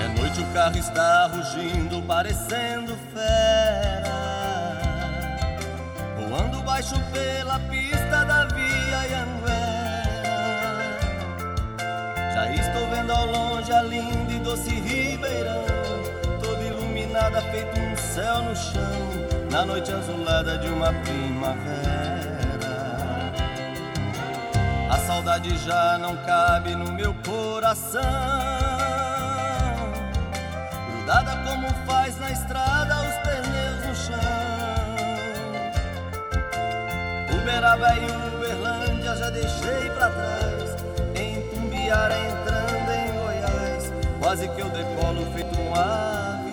É 0.00 0.08
noite, 0.20 0.40
o 0.40 0.46
carro 0.52 0.78
está 0.78 1.26
rugindo, 1.26 2.00
parecendo 2.02 2.96
fera 3.12 3.83
Voando 6.34 6.60
baixo 6.62 7.00
pela 7.12 7.60
pista 7.60 8.24
da 8.24 8.46
via 8.46 9.22
Anguera 9.22 10.98
Já 12.34 12.50
estou 12.50 12.90
vendo 12.90 13.12
ao 13.12 13.26
longe 13.26 13.72
a 13.72 13.82
linda 13.82 14.32
e 14.32 14.40
doce 14.40 14.70
ribeirão 14.70 15.64
Toda 16.42 16.60
iluminada, 16.60 17.40
feito 17.40 17.78
um 17.78 17.96
céu 17.96 18.42
no 18.42 18.56
chão 18.56 18.82
Na 19.48 19.64
noite 19.64 19.92
azulada 19.92 20.58
de 20.58 20.66
uma 20.70 20.92
primavera. 20.92 21.62
A 24.90 24.98
saudade 25.06 25.56
já 25.58 25.98
não 25.98 26.16
cabe 26.16 26.74
no 26.74 26.90
meu 26.90 27.14
coração 27.24 28.02
Grudada 30.90 31.36
como 31.48 31.68
faz 31.86 32.18
na 32.18 32.32
estrada 32.32 33.03
Uberaba 37.44 37.94
e 37.94 38.06
Uberlândia 38.34 39.14
já 39.16 39.28
deixei 39.28 39.90
pra 39.90 40.08
trás. 40.08 40.76
Em 41.14 41.42
Tumbiara 41.50 42.14
entrando 42.18 42.90
em 42.90 43.12
Goiás, 43.12 43.92
quase 44.18 44.48
que 44.48 44.62
eu 44.62 44.70
decolo 44.70 45.30
feito 45.34 45.60
um 45.60 45.74
avião. 45.74 46.43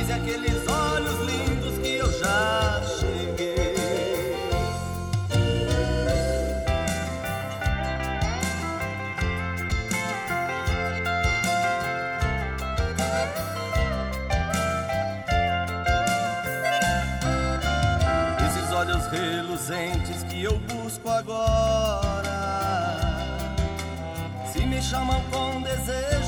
Avise 0.00 0.12
aqueles 0.12 0.66
olhos 0.66 1.20
lindos 1.20 1.78
que 1.78 1.96
eu 1.96 2.10
já 2.18 2.82
cheguei. 2.98 4.34
Esses 18.46 18.72
olhos 18.72 19.06
reluzentes 19.06 20.22
que 20.24 20.42
eu 20.42 20.58
busco 20.60 21.08
agora 21.08 22.30
Se 24.52 24.60
me 24.60 24.80
chamam 24.82 25.22
com 25.30 25.60
desejo, 25.62 26.19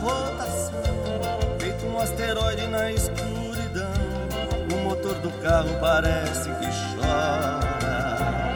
rotação 0.00 0.82
Feito 1.58 1.86
um 1.86 2.00
asteroide 2.00 2.66
na 2.68 2.90
escuridão 2.90 3.92
O 4.72 4.76
motor 4.84 5.14
do 5.16 5.30
carro 5.42 5.76
parece 5.80 6.48
que 6.48 6.66
chora 6.96 8.52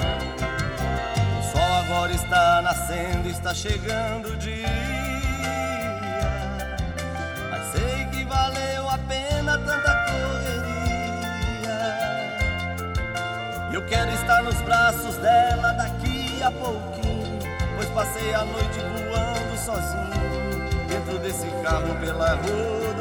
O 1.38 1.42
sol 1.52 1.72
agora 1.84 2.12
está 2.12 2.62
nascendo, 2.62 3.28
está 3.28 3.54
chegando 3.54 4.30
o 4.30 4.36
dia 4.36 5.04
mas 7.50 7.72
sei 7.72 8.06
que 8.06 8.24
valeu 8.24 8.88
a 8.88 8.98
pena 8.98 9.58
tanta 9.58 9.94
correria. 10.06 10.54
Eu 13.72 13.84
quero 13.86 14.10
estar 14.12 14.42
nos 14.42 14.60
braços 14.62 15.16
dela 15.18 15.72
daqui 15.72 16.42
a 16.42 16.50
pouquinho. 16.50 17.38
Pois 17.76 17.88
passei 17.90 18.34
a 18.34 18.44
noite 18.44 18.80
voando 18.80 19.56
sozinho. 19.58 20.53
Desse 21.04 21.46
carro 21.62 21.94
pela 22.00 22.34
rodovia. 22.34 22.93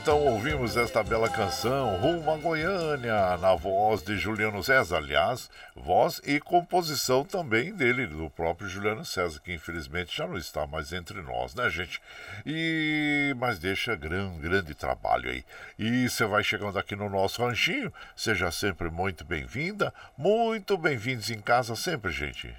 Então 0.00 0.18
ouvimos 0.18 0.78
esta 0.78 1.02
bela 1.02 1.28
canção, 1.28 1.96
Rumo 1.96 2.30
a 2.30 2.36
Goiânia, 2.38 3.36
na 3.36 3.54
voz 3.54 4.02
de 4.02 4.16
Juliano 4.16 4.62
César, 4.64 4.96
aliás, 4.96 5.50
voz 5.76 6.22
e 6.24 6.40
composição 6.40 7.22
também 7.22 7.74
dele, 7.74 8.06
do 8.06 8.30
próprio 8.30 8.66
Juliano 8.66 9.04
César, 9.04 9.40
que 9.40 9.52
infelizmente 9.52 10.16
já 10.16 10.26
não 10.26 10.38
está 10.38 10.66
mais 10.66 10.94
entre 10.94 11.20
nós, 11.20 11.54
né, 11.54 11.68
gente? 11.68 12.00
E 12.46 13.34
mas 13.36 13.58
deixa 13.58 13.94
grande, 13.94 14.38
grande 14.38 14.74
trabalho 14.74 15.30
aí. 15.30 15.44
E 15.78 16.08
você 16.08 16.24
vai 16.24 16.42
chegando 16.42 16.78
aqui 16.78 16.96
no 16.96 17.10
nosso 17.10 17.44
ranchinho, 17.44 17.92
seja 18.16 18.50
sempre 18.50 18.90
muito 18.90 19.22
bem-vinda, 19.22 19.92
muito 20.16 20.78
bem-vindos 20.78 21.30
em 21.30 21.40
casa 21.40 21.76
sempre, 21.76 22.10
gente. 22.10 22.54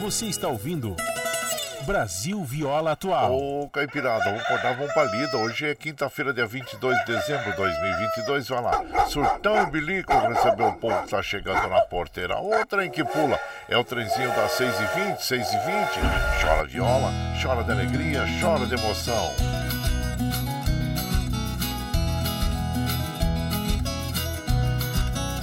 Você 0.00 0.26
está 0.26 0.46
ouvindo 0.46 0.94
Brasil 1.84 2.42
Viola 2.44 2.92
Atual. 2.92 3.34
Ô, 3.34 3.68
Caipirada, 3.70 4.24
vamos 4.24 4.40
acordar, 4.42 4.74
vamos 4.76 4.92
pra 4.92 5.04
lida. 5.04 5.36
Hoje 5.36 5.66
é 5.66 5.74
quinta-feira, 5.74 6.32
dia 6.32 6.46
22 6.46 6.98
de 6.98 7.04
dezembro 7.06 7.50
de 7.50 7.56
2022. 7.56 8.48
Vai 8.48 8.62
lá, 8.62 9.06
surtão 9.06 9.62
e 9.62 9.66
bilico 9.66 10.12
recebeu 10.12 10.68
o 10.68 10.74
povo 10.74 11.02
que 11.02 11.10
tá 11.10 11.22
chegando 11.22 11.68
na 11.68 11.80
porteira. 11.82 12.38
O 12.40 12.66
trem 12.66 12.90
que 12.90 13.04
pula 13.04 13.38
é 13.68 13.76
o 13.76 13.84
trenzinho 13.84 14.28
das 14.30 14.52
6h20, 14.52 15.18
6h20. 15.18 16.40
Chora 16.40 16.64
viola, 16.64 17.12
chora 17.42 17.64
de 17.64 17.72
alegria, 17.72 18.24
chora 18.40 18.66
de 18.66 18.74
emoção. 18.74 19.59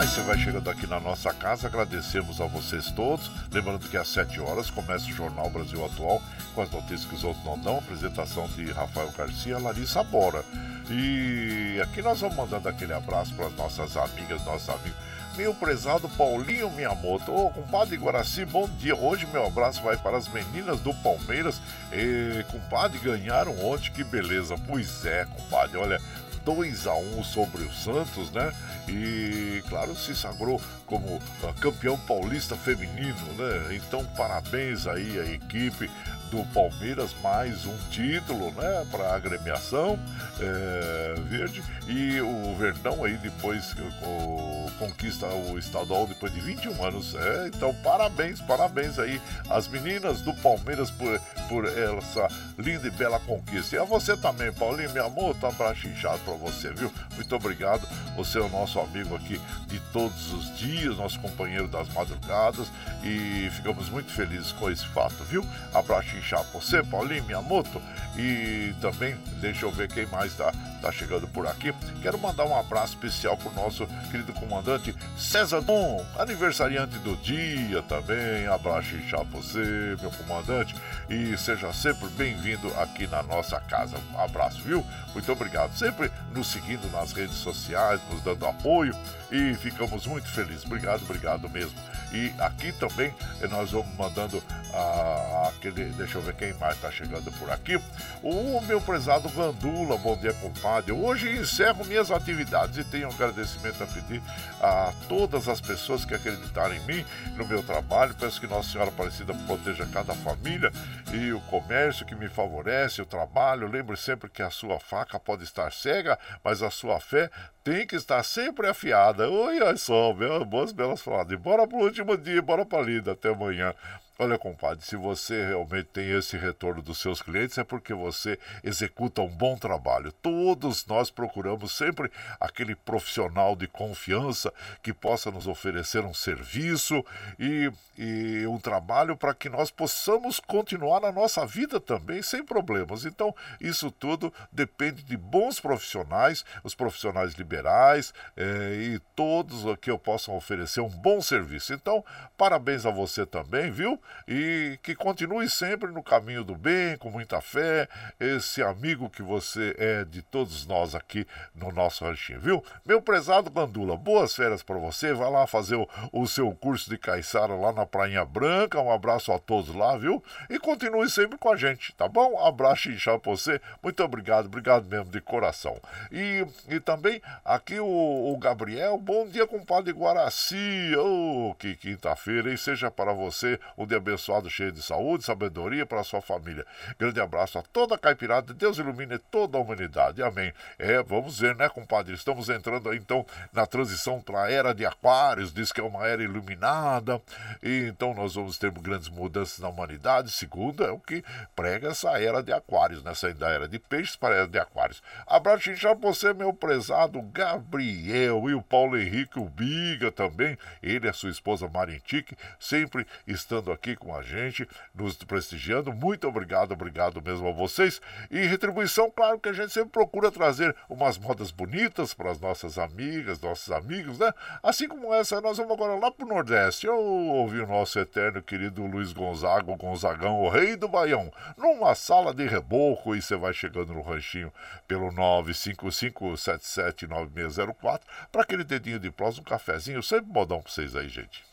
Você 0.07 0.21
vai 0.21 0.37
chegando 0.37 0.69
aqui 0.69 0.87
na 0.87 1.01
nossa 1.01 1.33
casa, 1.33 1.67
agradecemos 1.67 2.39
a 2.39 2.45
vocês 2.45 2.89
todos. 2.91 3.29
Lembrando 3.51 3.89
que 3.89 3.97
às 3.97 4.07
7 4.07 4.39
horas 4.39 4.69
começa 4.69 5.05
o 5.05 5.11
Jornal 5.11 5.49
Brasil 5.49 5.83
Atual 5.83 6.21
com 6.55 6.61
as 6.61 6.71
notícias 6.71 7.03
que 7.03 7.15
os 7.15 7.25
outros 7.25 7.43
não 7.43 7.59
dão. 7.59 7.77
Apresentação 7.79 8.47
de 8.47 8.71
Rafael 8.71 9.11
Garcia, 9.17 9.59
Larissa 9.59 10.01
Bora. 10.03 10.45
E 10.89 11.77
aqui 11.83 12.01
nós 12.01 12.21
vamos 12.21 12.37
mandando 12.37 12.69
aquele 12.69 12.93
abraço 12.93 13.35
para 13.35 13.47
as 13.47 13.55
nossas 13.55 13.97
amigas, 13.97 14.43
nossos 14.45 14.69
amigos. 14.69 14.97
Meu 15.35 15.53
prezado 15.53 16.07
Paulinho 16.09 16.71
Miyamoto, 16.71 17.31
ô 17.31 17.51
compadre 17.51 17.97
Guaraci, 17.97 18.45
bom 18.45 18.67
dia. 18.79 18.95
Hoje 18.95 19.27
meu 19.27 19.45
abraço 19.45 19.83
vai 19.83 19.97
para 19.97 20.17
as 20.17 20.27
meninas 20.29 20.79
do 20.79 20.93
Palmeiras. 20.95 21.59
E, 21.91 22.43
compadre, 22.49 22.97
ganharam 22.99 23.53
ontem, 23.63 23.91
que 23.91 24.03
beleza. 24.05 24.55
Pois 24.67 25.05
é, 25.05 25.25
compadre, 25.25 25.77
olha, 25.77 26.01
2 26.47 26.87
a 26.87 26.95
1 26.95 27.23
sobre 27.25 27.61
o 27.63 27.73
Santos, 27.73 28.31
né? 28.31 28.53
E, 28.87 29.61
claro, 29.67 29.93
se 29.97 30.15
sagrou 30.15 30.61
como 30.85 31.21
ah, 31.43 31.53
campeão 31.59 31.97
paulista 31.97 32.55
feminino, 32.55 33.17
né? 33.37 33.75
Então, 33.75 34.05
parabéns 34.15 34.87
aí 34.87 35.19
à 35.19 35.25
equipe 35.25 35.91
do 36.29 36.43
Palmeiras, 36.53 37.15
mais 37.21 37.65
um 37.65 37.77
título, 37.89 38.51
né, 38.51 38.85
para 38.91 39.03
a 39.05 39.15
agremiação 39.15 39.99
é, 40.39 41.15
verde. 41.21 41.63
E 41.87 42.19
o 42.21 42.55
Verdão 42.55 43.03
aí 43.03 43.17
depois 43.17 43.73
o, 44.01 44.71
conquista 44.77 45.25
o 45.27 45.57
estadual 45.57 46.05
depois 46.07 46.33
de 46.33 46.39
21 46.41 46.85
anos. 46.85 47.15
É, 47.15 47.47
então, 47.47 47.73
parabéns, 47.75 48.41
parabéns 48.41 48.99
aí 48.99 49.21
às 49.49 49.67
meninas 49.67 50.21
do 50.21 50.33
Palmeiras 50.33 50.91
por, 50.91 51.19
por 51.47 51.65
essa 51.65 52.27
linda 52.57 52.87
e 52.87 52.91
bela 52.91 53.19
conquista. 53.19 53.75
E 53.75 53.79
a 53.79 53.83
você 53.83 54.17
também, 54.17 54.51
Paulinho, 54.51 54.91
meu 54.91 55.05
amor, 55.05 55.35
tá 55.35 55.47
abraço 55.47 55.87
inchado 55.87 56.19
para 56.19 56.33
você, 56.33 56.71
viu? 56.73 56.91
Muito 57.15 57.35
obrigado. 57.35 57.87
Você 58.15 58.37
é 58.37 58.41
o 58.41 58.49
nosso 58.49 58.79
amigo 58.79 59.15
aqui 59.15 59.39
de 59.67 59.79
todos 59.91 60.33
os 60.33 60.57
dias, 60.57 60.97
nosso 60.97 61.19
companheiro 61.19 61.67
das 61.67 61.87
madrugadas 61.89 62.67
e 63.03 63.49
ficamos 63.51 63.89
muito 63.89 64.11
felizes 64.11 64.51
com 64.51 64.69
esse 64.69 64.85
fato, 64.87 65.23
viu? 65.23 65.45
Abraço 65.73 66.16
inchado 66.17 66.47
você, 66.53 66.83
Paulinho, 66.83 67.23
minha 67.23 67.41
moto 67.41 67.81
e 68.17 68.73
também, 68.81 69.15
deixa 69.39 69.65
eu 69.65 69.71
ver 69.71 69.87
quem 69.87 70.05
mais 70.07 70.33
tá, 70.35 70.51
tá 70.81 70.91
chegando 70.91 71.27
por 71.27 71.45
aqui. 71.47 71.73
Quero 72.01 72.17
mandar 72.17 72.45
um 72.45 72.57
abraço 72.57 72.93
especial 72.93 73.37
pro 73.37 73.51
nosso 73.53 73.85
querido 74.09 74.33
comandante 74.33 74.95
César 75.17 75.61
Dom, 75.61 76.05
aniversariante 76.17 76.97
do 76.99 77.15
dia 77.17 77.81
também. 77.83 78.47
Abraço 78.47 78.95
inchado 78.95 79.25
você, 79.25 79.95
meu 80.01 80.11
comandante, 80.11 80.75
e 81.09 81.37
seja 81.37 81.71
sempre 81.73 82.07
bem-vindo 82.09 82.67
aqui 82.79 83.07
na 83.07 83.21
nossa 83.23 83.59
casa. 83.59 83.97
Um 84.13 84.19
abraço, 84.19 84.61
viu? 84.63 84.85
Muito 85.13 85.31
obrigado. 85.31 85.75
Sempre 85.77 86.11
nos 86.33 86.47
seguindo 86.47 86.91
nas 86.91 87.11
redes 87.13 87.35
sociais, 87.37 88.01
nos 88.11 88.21
dando 88.21 88.45
apoio 88.45 88.95
e 89.31 89.53
ficamos 89.55 90.07
muito 90.07 90.27
felizes. 90.29 90.65
Obrigado, 90.65 91.03
obrigado 91.03 91.49
mesmo. 91.49 91.77
E 92.11 92.33
aqui 92.39 92.71
também 92.71 93.13
nós 93.49 93.71
vamos 93.71 93.93
mandando 93.95 94.41
ah, 94.73 95.49
aquele. 95.49 95.85
Deixa 95.91 96.17
eu 96.17 96.21
ver 96.21 96.35
quem 96.35 96.53
mais 96.53 96.75
está 96.75 96.91
chegando 96.91 97.31
por 97.33 97.49
aqui. 97.51 97.79
O 98.23 98.61
meu 98.61 98.79
prezado 98.79 99.29
Gandula, 99.29 99.97
bom 99.97 100.15
dia, 100.17 100.33
compadre. 100.33 100.91
Hoje 100.91 101.29
encerro 101.37 101.85
minhas 101.85 102.09
atividades 102.11 102.77
e 102.77 102.83
tenho 102.83 103.07
um 103.07 103.11
agradecimento 103.11 103.83
a 103.83 103.87
pedir 103.87 104.21
a 104.61 104.93
todas 105.09 105.47
as 105.47 105.59
pessoas 105.59 106.05
que 106.05 106.13
acreditaram 106.13 106.75
em 106.75 106.79
mim, 106.81 107.05
no 107.35 107.45
meu 107.45 107.61
trabalho. 107.61 108.15
Peço 108.15 108.39
que 108.39 108.47
Nossa 108.47 108.71
Senhora 108.71 108.89
Aparecida 108.89 109.33
proteja 109.45 109.85
cada 109.91 110.13
família 110.15 110.71
e 111.13 111.31
o 111.33 111.41
comércio 111.41 112.05
que 112.05 112.15
me 112.15 112.29
favorece, 112.29 113.01
o 113.01 113.05
trabalho. 113.05 113.67
Lembre 113.67 113.97
sempre 113.97 114.29
que 114.29 114.41
a 114.41 114.49
sua 114.49 114.79
faca 114.79 115.19
pode 115.19 115.43
estar 115.43 115.71
cega, 115.73 116.17
mas 116.43 116.61
a 116.61 116.69
sua 116.69 116.99
fé 116.99 117.29
tem 117.67 117.85
que 117.85 117.97
estar 117.97 118.23
sempre 118.23 118.65
afiada. 118.65 119.29
Oi, 119.29 119.61
olha 119.61 119.75
só, 119.75 120.15
boas 120.45 120.71
belas 120.71 121.01
faladas. 121.01 121.37
Bora 121.37 121.67
pro 121.67 121.79
último 121.79 122.17
dia, 122.17 122.41
bora 122.41 122.65
pra 122.65 122.81
lida. 122.81 123.11
Até 123.11 123.27
amanhã. 123.27 123.73
Olha, 124.19 124.35
compadre, 124.39 124.83
se 124.83 124.95
você 124.95 125.45
realmente 125.45 125.89
tem 125.93 126.09
esse 126.09 126.37
retorno 126.37 126.81
dos 126.81 126.97
seus 126.97 127.21
clientes, 127.21 127.55
é 127.59 127.63
porque 127.63 127.93
você 127.93 128.39
executa 128.63 129.21
um 129.21 129.29
bom 129.29 129.55
trabalho. 129.55 130.11
Todos 130.11 130.87
nós 130.87 131.11
procuramos 131.11 131.71
sempre 131.77 132.11
aquele 132.39 132.73
profissional 132.75 133.55
de 133.55 133.67
confiança 133.67 134.51
que 134.81 134.91
possa 134.91 135.29
nos 135.29 135.45
oferecer 135.45 136.03
um 136.03 136.15
serviço 136.15 137.05
e, 137.39 137.71
e 137.95 138.47
um 138.47 138.57
trabalho 138.57 139.15
para 139.15 139.35
que 139.35 139.49
nós 139.49 139.69
possamos 139.69 140.39
continuar 140.39 140.99
na 140.99 141.11
nossa 141.11 141.45
vida 141.45 141.79
também 141.79 142.23
sem 142.23 142.43
problemas. 142.43 143.05
Então, 143.05 143.35
isso 143.61 143.91
tudo 143.91 144.33
depende 144.51 145.03
de 145.03 145.15
bons 145.15 145.59
profissionais, 145.59 146.43
os 146.63 146.73
profissionais 146.73 147.35
liberais 147.35 148.11
eh, 148.35 148.93
e 148.95 148.99
todos 149.15 149.63
que 149.79 149.91
eu 149.91 149.99
possam 149.99 150.35
oferecer 150.35 150.81
um 150.81 150.89
bom 150.89 151.21
serviço. 151.21 151.71
Então, 151.71 152.03
parabéns 152.35 152.83
a 152.83 152.89
você 152.89 153.23
também, 153.23 153.69
viu? 153.69 154.01
E 154.27 154.79
que 154.83 154.95
continue 154.95 155.49
sempre 155.49 155.91
no 155.91 156.03
caminho 156.03 156.43
do 156.43 156.55
bem, 156.55 156.97
com 156.97 157.09
muita 157.09 157.41
fé, 157.41 157.87
esse 158.19 158.61
amigo 158.61 159.09
que 159.09 159.21
você 159.21 159.75
é 159.77 160.03
de 160.03 160.21
todos 160.21 160.65
nós 160.65 160.95
aqui 160.95 161.25
no 161.55 161.71
nosso 161.71 162.05
ranchinho, 162.05 162.39
viu? 162.39 162.63
Meu 162.85 163.01
prezado 163.01 163.49
Bandula, 163.49 163.95
boas 163.95 164.35
férias 164.35 164.63
para 164.63 164.77
você, 164.77 165.13
vai 165.13 165.29
lá 165.29 165.47
fazer 165.47 165.75
o, 165.75 165.87
o 166.11 166.27
seu 166.27 166.51
curso 166.51 166.89
de 166.89 166.97
caiçara 166.97 167.55
lá 167.55 167.71
na 167.71 167.85
Prainha 167.85 168.25
Branca, 168.25 168.81
um 168.81 168.91
abraço 168.91 169.31
a 169.31 169.39
todos 169.39 169.73
lá, 169.73 169.97
viu? 169.97 170.23
E 170.49 170.59
continue 170.59 171.09
sempre 171.09 171.37
com 171.37 171.51
a 171.51 171.55
gente, 171.55 171.93
tá 171.95 172.07
bom? 172.07 172.37
Abraço 172.45 172.89
e 172.91 172.97
para 172.97 173.17
você, 173.23 173.61
muito 173.81 174.03
obrigado, 174.03 174.45
obrigado 174.45 174.85
mesmo 174.87 175.09
de 175.11 175.21
coração. 175.21 175.79
E, 176.11 176.45
e 176.67 176.79
também 176.79 177.21
aqui 177.43 177.79
o, 177.79 177.85
o 178.33 178.37
Gabriel, 178.37 178.97
bom 178.97 179.27
dia, 179.27 179.47
compadre 179.47 179.93
Guaraci, 179.93 180.93
oh, 180.97 181.55
que 181.57 181.75
quinta-feira, 181.75 182.53
e 182.53 182.57
seja 182.57 182.91
para 182.91 183.13
você 183.13 183.59
um 183.77 183.85
dia 183.85 183.96
abençoado, 183.97 184.49
cheio 184.49 184.71
de 184.71 184.81
saúde, 184.81 185.23
sabedoria 185.23 185.85
para 185.85 186.03
sua 186.03 186.21
família. 186.21 186.65
Grande 186.97 187.19
abraço 187.19 187.59
a 187.59 187.61
toda 187.61 187.95
a 187.95 187.97
caipirada. 187.97 188.53
Deus 188.53 188.77
ilumine 188.77 189.17
toda 189.17 189.57
a 189.57 189.61
humanidade. 189.61 190.23
Amém. 190.23 190.53
É, 190.79 191.01
vamos 191.03 191.39
ver, 191.39 191.55
né, 191.55 191.69
compadre? 191.69 192.13
Estamos 192.13 192.49
entrando 192.49 192.93
então 192.93 193.25
na 193.53 193.65
transição 193.65 194.21
para 194.21 194.43
a 194.43 194.51
era 194.51 194.73
de 194.73 194.85
Aquários. 194.85 195.53
Diz 195.53 195.71
que 195.71 195.79
é 195.79 195.83
uma 195.83 196.07
era 196.07 196.23
iluminada. 196.23 197.21
E 197.61 197.87
então 197.87 198.13
nós 198.13 198.35
vamos 198.35 198.57
ter 198.57 198.71
grandes 198.71 199.09
mudanças 199.09 199.59
na 199.59 199.69
humanidade. 199.69 200.31
Segundo, 200.31 200.83
é 200.83 200.91
o 200.91 200.99
que 200.99 201.23
prega 201.55 201.89
essa 201.89 202.19
era 202.19 202.41
de 202.41 202.51
Aquários, 202.51 203.03
nessa 203.03 203.27
da 203.33 203.49
era 203.49 203.67
de 203.67 203.79
peixes 203.79 204.15
para 204.15 204.35
a 204.35 204.37
era 204.39 204.47
de 204.47 204.59
Aquários. 204.59 205.01
Abraço 205.25 205.73
já 205.75 205.93
você, 205.93 206.33
meu 206.33 206.53
prezado 206.53 207.21
Gabriel 207.21 208.49
e 208.49 208.53
o 208.53 208.61
Paulo 208.61 208.97
Henrique, 208.97 209.39
o 209.39 209.45
Biga 209.45 210.11
também. 210.11 210.57
Ele 210.81 211.07
e 211.07 211.09
a 211.09 211.13
sua 211.13 211.29
esposa 211.29 211.67
Marintique, 211.67 212.37
sempre 212.59 213.05
estando 213.25 213.71
aqui 213.71 213.86
com 213.95 214.15
a 214.15 214.21
gente, 214.21 214.67
nos 214.93 215.15
prestigiando. 215.15 215.93
Muito 215.93 216.27
obrigado, 216.27 216.73
obrigado 216.73 217.21
mesmo 217.21 217.47
a 217.47 217.51
vocês. 217.51 218.01
E 218.29 218.45
retribuição, 218.45 219.09
claro 219.09 219.39
que 219.39 219.49
a 219.49 219.53
gente 219.53 219.71
sempre 219.71 219.91
procura 219.91 220.31
trazer 220.31 220.75
umas 220.89 221.17
modas 221.17 221.51
bonitas 221.51 222.13
para 222.13 222.31
as 222.31 222.39
nossas 222.39 222.77
amigas, 222.77 223.39
nossos 223.39 223.71
amigos, 223.71 224.19
né? 224.19 224.33
Assim 224.61 224.87
como 224.87 225.13
essa, 225.13 225.39
nós 225.41 225.57
vamos 225.57 225.73
agora 225.73 225.99
lá 225.99 226.11
para 226.11 226.25
o 226.25 226.29
Nordeste. 226.29 226.87
Eu 226.87 226.99
ouvi 226.99 227.59
o 227.59 227.67
nosso 227.67 227.99
eterno 227.99 228.41
querido 228.41 228.85
Luiz 228.85 229.13
Gonzaga, 229.13 229.71
o 229.71 229.75
Gonzagão, 229.75 230.41
o 230.41 230.49
rei 230.49 230.75
do 230.75 230.87
Baião, 230.87 231.31
numa 231.57 231.93
sala 231.95 232.33
de 232.33 232.47
reboco 232.47 233.15
e 233.15 233.21
você 233.21 233.35
vai 233.35 233.53
chegando 233.53 233.93
no 233.93 234.01
ranchinho 234.01 234.51
pelo 234.87 235.11
955779604 235.11 238.01
para 238.31 238.41
aquele 238.41 238.63
dedinho 238.63 238.99
de 238.99 239.11
prós, 239.11 239.37
um 239.37 239.43
cafezinho, 239.43 240.01
sempre 240.03 240.31
modão 240.31 240.61
para 240.61 240.71
vocês 240.71 240.95
aí, 240.95 241.09
gente. 241.09 241.43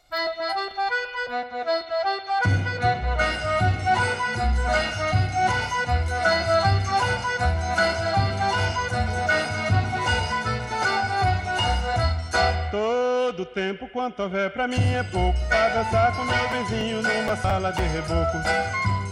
Todo 12.70 13.44
tempo 13.46 13.88
quanto 13.88 14.22
houver 14.22 14.52
pra 14.52 14.68
mim 14.68 14.94
é 14.94 15.02
pouco. 15.02 15.36
Pra 15.48 15.68
dançar 15.70 16.14
com 16.14 16.22
meu 16.22 16.48
vizinho 16.50 17.02
numa 17.02 17.36
sala 17.36 17.72
de 17.72 17.82
reboco. 17.82 18.38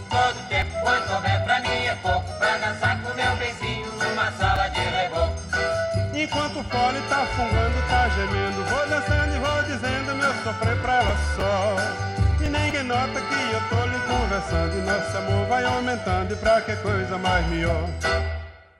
Todo 0.09 0.47
tempo 0.47 0.71
quanto 0.81 1.13
houver 1.13 1.43
pra 1.43 1.59
mim 1.59 1.85
é 1.85 1.95
pouco. 2.01 2.37
Pra 2.37 2.57
dançar 2.57 3.01
com 3.01 3.13
meu 3.13 3.35
vizinho 3.35 3.91
numa 3.91 4.31
sala 4.31 4.69
de 4.69 4.79
reboco. 4.79 5.35
Enquanto 6.15 6.59
o 6.61 6.63
fole 6.63 7.01
tá 7.09 7.25
fungando, 7.35 7.89
tá 7.89 8.07
gemendo 8.07 8.62
sofrer 10.43 10.75
pra 10.81 10.95
ela 10.95 11.15
só. 11.35 12.45
E 12.45 12.49
ninguém 12.49 12.83
nota 12.83 13.21
que 13.21 13.53
eu 13.53 13.61
tô 13.69 13.85
lhe 13.85 13.99
conversando. 14.01 14.77
E 14.77 14.81
nosso 14.81 15.17
amor 15.17 15.47
vai 15.47 15.63
aumentando. 15.63 16.33
E 16.33 16.35
pra 16.35 16.61
que 16.61 16.75
coisa 16.77 17.17
mais 17.17 17.47
melhor? 17.47 17.89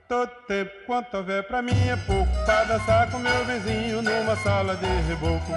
Todo 0.06 0.30
tempo 0.46 0.70
quanto 0.86 1.16
houver 1.16 1.42
pra 1.44 1.62
mim 1.62 1.88
é 1.88 1.96
pouco. 1.96 2.30
Pra 2.44 2.64
dançar 2.64 3.10
com 3.10 3.18
meu 3.18 3.44
vizinho 3.46 4.02
numa 4.02 4.36
sala 4.36 4.76
de 4.76 4.86
reboco. 5.08 5.52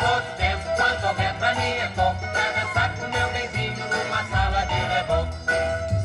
Todo 0.00 0.36
tempo 0.36 0.64
quanto 0.76 1.06
houver 1.06 1.34
pra 1.34 1.54
mim 1.54 1.70
é 1.70 1.88
pouco. 1.94 2.18
Pra 2.18 2.52
dançar 2.60 2.94
com 2.96 3.06
meu 3.08 3.28
vizinho 3.28 3.84
numa 3.88 4.24
sala 4.24 4.64
de 4.66 4.74
reboco. 4.74 5.42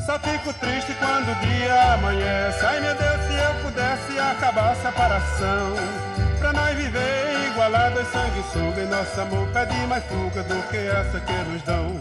Só 0.06 0.18
fico 0.20 0.54
triste 0.54 0.94
quando 0.94 1.30
o 1.30 1.34
dia 1.34 1.92
amanhece 1.92 2.64
Ai 2.64 2.80
meu 2.80 2.94
Deus, 2.94 3.20
se 3.26 3.34
eu 3.34 3.54
pudesse 3.62 4.18
acabar 4.18 4.72
a 4.72 4.74
separação 4.76 6.27
Pra 6.38 6.52
nós 6.52 6.76
viver 6.76 7.48
igualados, 7.48 8.06
sanguessuga 8.08 8.82
E 8.82 8.86
nosso 8.86 9.20
amor 9.20 9.48
pede 9.48 9.74
mais 9.86 10.04
fuga 10.04 10.42
do 10.44 10.62
que 10.68 10.76
essa 10.76 11.20
que 11.20 11.32
nos 11.32 11.62
dão. 11.62 12.00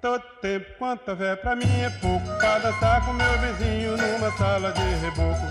Todo 0.00 0.22
tempo 0.40 0.66
quanto 0.78 1.10
houver 1.10 1.36
pra 1.42 1.54
mim 1.54 1.82
é 1.82 1.90
pouco 2.00 2.26
Pra 2.38 2.58
dançar 2.58 3.04
com 3.04 3.12
meu 3.12 3.38
vizinho 3.38 3.96
numa 3.96 4.30
sala 4.38 4.72
de 4.72 4.80
reboco. 4.80 5.46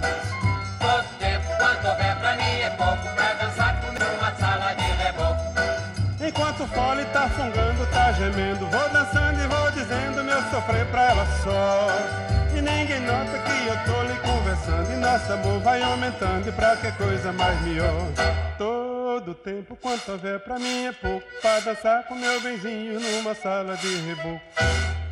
Todo 0.79 1.19
tempo 1.19 1.45
quanto 1.57 1.87
houver 1.87 2.15
pra 2.19 2.35
mim 2.35 2.61
é 2.61 2.69
pouco 2.71 3.15
Pra 3.15 3.33
dançar 3.33 3.81
com 3.81 3.91
numa 3.91 4.35
sala 4.35 4.73
de 4.73 4.83
reboco. 4.83 5.49
Enquanto 6.21 6.63
o 6.63 6.67
fole 6.67 7.05
tá 7.05 7.29
fungando, 7.29 7.85
tá 7.91 8.11
gemendo 8.13 8.67
Vou 8.67 8.89
dançando 8.89 9.39
e 9.41 9.47
vou 9.47 9.71
dizendo 9.71 10.23
meu 10.23 10.41
sofrer 10.49 10.85
pra 10.87 11.11
ela 11.11 11.25
só. 11.43 11.87
E 12.55 12.61
ninguém 12.61 13.01
nota 13.01 13.37
que 13.39 13.67
eu 13.67 13.77
tô 13.85 14.03
lhe 14.03 14.28
conversando 14.69 14.93
E 14.93 14.95
nosso 14.97 15.33
amor 15.33 15.59
vai 15.61 15.81
aumentando 15.81 16.47
e 16.47 16.51
pra 16.51 16.77
que 16.77 16.91
coisa 16.93 17.33
mais 17.33 17.61
melhor? 17.61 18.07
Todo 18.57 19.33
tempo 19.33 19.75
quanto 19.75 20.11
houver 20.11 20.39
pra 20.39 20.59
mim 20.59 20.85
é 20.85 20.91
pouco 20.91 21.25
Pra 21.41 21.59
dançar 21.59 22.03
com 22.05 22.15
meu 22.15 22.39
benzinho 22.41 22.99
numa 22.99 23.33
sala 23.33 23.75
de 23.77 23.95
reboco 24.01 24.41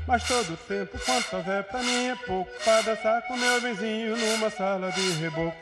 Mas 0.08 0.24
todo 0.24 0.58
tempo 0.68 0.98
quanto 1.06 1.36
houver 1.36 1.64
pra 1.64 1.82
mim 1.82 2.08
é 2.08 2.16
pouco 2.16 2.52
Pra 2.64 2.82
dançar 2.82 3.22
com 3.24 3.36
meu 3.36 3.62
benzinho 3.62 4.16
numa 4.16 4.50
sala 4.50 4.92
de 4.92 5.12
reboco 5.14 5.58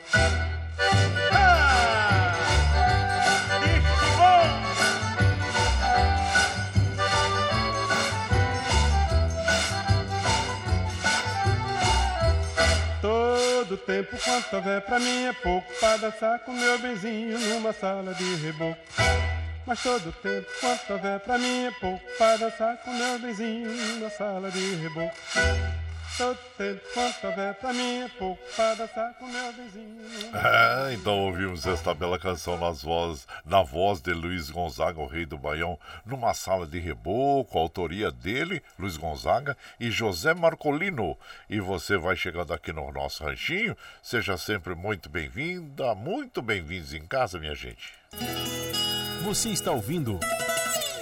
ah! 1.32 2.35
Tempo 13.86 14.18
quanto 14.22 14.56
houver 14.56 14.82
pra 14.82 14.98
mim 14.98 15.24
é 15.26 15.32
pouco 15.32 15.72
Pra 15.78 15.96
dançar 15.96 16.40
com 16.40 16.52
meu 16.52 16.78
benzinho 16.78 17.38
numa 17.38 17.72
sala 17.72 18.12
de 18.14 18.34
reboco. 18.34 18.78
Mas 19.64 19.82
todo 19.82 20.12
tempo 20.20 20.46
quanto 20.60 20.92
houver 20.92 21.20
pra 21.20 21.38
mim 21.38 21.66
é 21.66 21.70
pouco 21.70 22.04
Pra 22.18 22.36
dançar 22.36 22.76
com 22.78 22.92
meu 22.92 23.18
benzinho 23.18 23.70
numa 23.70 24.10
sala 24.10 24.50
de 24.50 24.74
reboco 24.74 25.16
Todo 26.16 26.38
pra 26.56 27.74
é 27.74 28.08
pouco 28.18 28.42
Pra 28.54 28.74
dançar 28.74 29.12
com 29.14 29.26
meu 29.26 29.52
benzinho 29.52 29.96
numa 30.00 30.38
É, 30.38 30.94
então 30.94 31.26
ouvimos 31.26 31.66
esta 31.66 31.92
bela 31.92 32.18
canção 32.18 32.58
nas 32.58 32.82
voz, 32.82 33.26
na 33.44 33.62
voz 33.62 34.00
de 34.00 34.14
Luiz 34.14 34.48
Gonzaga, 34.48 34.98
o 34.98 35.06
rei 35.06 35.26
do 35.26 35.36
Baião, 35.36 35.78
numa 36.06 36.32
sala 36.32 36.66
de 36.66 36.78
reboco, 36.78 37.58
autoria 37.58 38.10
dele, 38.10 38.62
Luiz 38.78 38.96
Gonzaga, 38.96 39.56
e 39.78 39.90
José 39.90 40.32
Marcolino. 40.32 41.18
E 41.50 41.60
você 41.60 41.98
vai 41.98 42.16
chegando 42.16 42.54
aqui 42.54 42.72
no 42.72 42.90
nosso 42.90 43.22
ranchinho, 43.22 43.76
seja 44.02 44.38
sempre 44.38 44.74
muito 44.74 45.10
bem-vinda, 45.10 45.94
muito 45.94 46.40
bem-vindos 46.40 46.94
em 46.94 47.06
casa, 47.06 47.38
minha 47.38 47.54
gente. 47.54 47.92
Você 49.22 49.50
está 49.50 49.70
ouvindo 49.70 50.18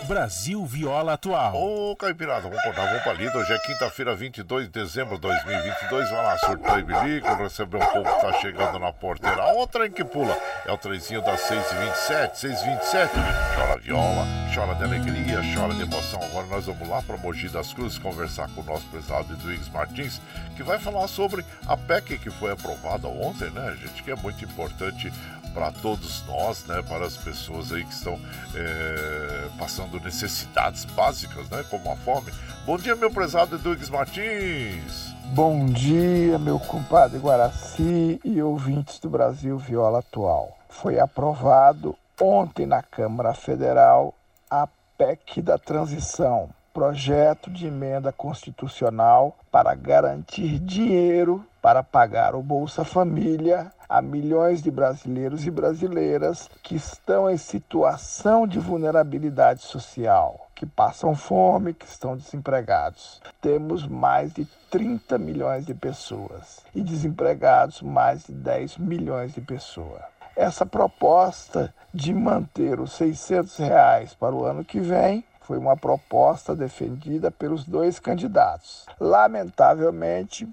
Brasil 0.06 0.64
Viola 0.66 1.14
Atual. 1.14 1.54
Ô, 1.56 1.96
Caipirada, 1.96 2.42
vamos 2.42 2.62
cortar, 2.62 2.86
vamos 2.86 3.02
pra 3.02 3.12
lida. 3.14 3.38
Hoje 3.38 3.52
é 3.52 3.58
quinta-feira, 3.60 4.14
22 4.14 4.66
de 4.66 4.70
dezembro 4.70 5.14
de 5.14 5.22
2022. 5.22 6.10
Vai 6.10 6.22
lá, 6.22 6.38
surtou 6.38 6.78
e 6.78 6.82
bilico, 6.82 7.34
receber 7.34 7.78
um 7.78 7.86
povo 7.86 8.04
que 8.04 8.20
tá 8.20 8.32
chegando 8.34 8.78
na 8.78 8.92
porteira. 8.92 9.42
Ó, 9.42 9.62
o 9.62 9.66
trem 9.66 9.90
que 9.90 10.04
pula. 10.04 10.36
É 10.66 10.72
o 10.72 10.76
trenzinho 10.76 11.22
das 11.22 11.40
6h27, 11.40 12.32
6h27. 12.34 13.10
Chora 13.56 13.80
viola, 13.80 14.26
chora 14.54 14.74
de 14.74 14.84
alegria, 14.84 15.40
chora 15.54 15.72
de 15.72 15.82
emoção. 15.82 16.22
Agora 16.22 16.46
nós 16.48 16.66
vamos 16.66 16.88
lá 16.88 17.00
pra 17.00 17.16
Mogi 17.16 17.48
das 17.48 17.72
Cruzes 17.72 17.98
conversar 17.98 18.48
com 18.50 18.60
o 18.60 18.64
nosso 18.64 18.86
prezado 18.88 19.32
Edwigs 19.32 19.70
Martins, 19.70 20.20
que 20.54 20.62
vai 20.62 20.78
falar 20.78 21.08
sobre 21.08 21.44
a 21.66 21.76
PEC 21.76 22.18
que 22.18 22.30
foi 22.30 22.52
aprovada 22.52 23.08
ontem, 23.08 23.50
né, 23.50 23.76
gente? 23.80 24.02
Que 24.02 24.10
é 24.10 24.16
muito 24.16 24.44
importante 24.44 25.10
para 25.54 25.70
todos 25.70 26.26
nós, 26.26 26.64
né, 26.66 26.82
para 26.82 27.06
as 27.06 27.16
pessoas 27.16 27.72
aí 27.72 27.84
que 27.84 27.94
estão 27.94 28.18
é, 28.54 29.48
passando 29.56 30.00
necessidades 30.00 30.84
básicas, 30.84 31.48
né, 31.48 31.64
como 31.70 31.90
a 31.90 31.96
fome. 31.96 32.32
Bom 32.66 32.76
dia, 32.76 32.96
meu 32.96 33.10
prezado 33.10 33.54
Eduardo 33.54 33.92
Martins. 33.92 35.14
Bom 35.26 35.66
dia, 35.66 36.38
meu 36.38 36.58
compadre 36.58 37.18
Guaraci 37.18 38.20
e 38.24 38.42
ouvintes 38.42 38.98
do 38.98 39.08
Brasil 39.08 39.56
Viola 39.56 40.00
Atual. 40.00 40.58
Foi 40.68 40.98
aprovado 40.98 41.96
ontem 42.20 42.66
na 42.66 42.82
Câmara 42.82 43.32
Federal 43.32 44.12
a 44.50 44.68
PEC 44.98 45.40
da 45.40 45.56
Transição, 45.56 46.50
projeto 46.72 47.50
de 47.50 47.68
emenda 47.68 48.12
constitucional 48.12 49.36
para 49.50 49.74
garantir 49.74 50.58
dinheiro 50.58 51.44
para 51.62 51.82
pagar 51.82 52.34
o 52.34 52.42
Bolsa 52.42 52.84
Família 52.84 53.72
a 53.94 54.02
milhões 54.02 54.60
de 54.60 54.72
brasileiros 54.72 55.46
e 55.46 55.52
brasileiras 55.52 56.50
que 56.64 56.74
estão 56.74 57.30
em 57.30 57.36
situação 57.36 58.44
de 58.44 58.58
vulnerabilidade 58.58 59.62
social, 59.62 60.48
que 60.52 60.66
passam 60.66 61.14
fome, 61.14 61.72
que 61.72 61.86
estão 61.86 62.16
desempregados. 62.16 63.22
Temos 63.40 63.86
mais 63.86 64.32
de 64.32 64.48
30 64.68 65.16
milhões 65.16 65.64
de 65.64 65.74
pessoas 65.74 66.58
e 66.74 66.82
desempregados 66.82 67.82
mais 67.82 68.24
de 68.24 68.32
10 68.32 68.78
milhões 68.78 69.32
de 69.32 69.40
pessoas. 69.40 70.02
Essa 70.34 70.66
proposta 70.66 71.72
de 71.94 72.12
manter 72.12 72.80
os 72.80 72.94
600 72.94 73.56
reais 73.58 74.12
para 74.12 74.34
o 74.34 74.44
ano 74.44 74.64
que 74.64 74.80
vem 74.80 75.24
foi 75.42 75.56
uma 75.56 75.76
proposta 75.76 76.56
defendida 76.56 77.30
pelos 77.30 77.64
dois 77.64 78.00
candidatos. 78.00 78.86
Lamentavelmente, 78.98 80.48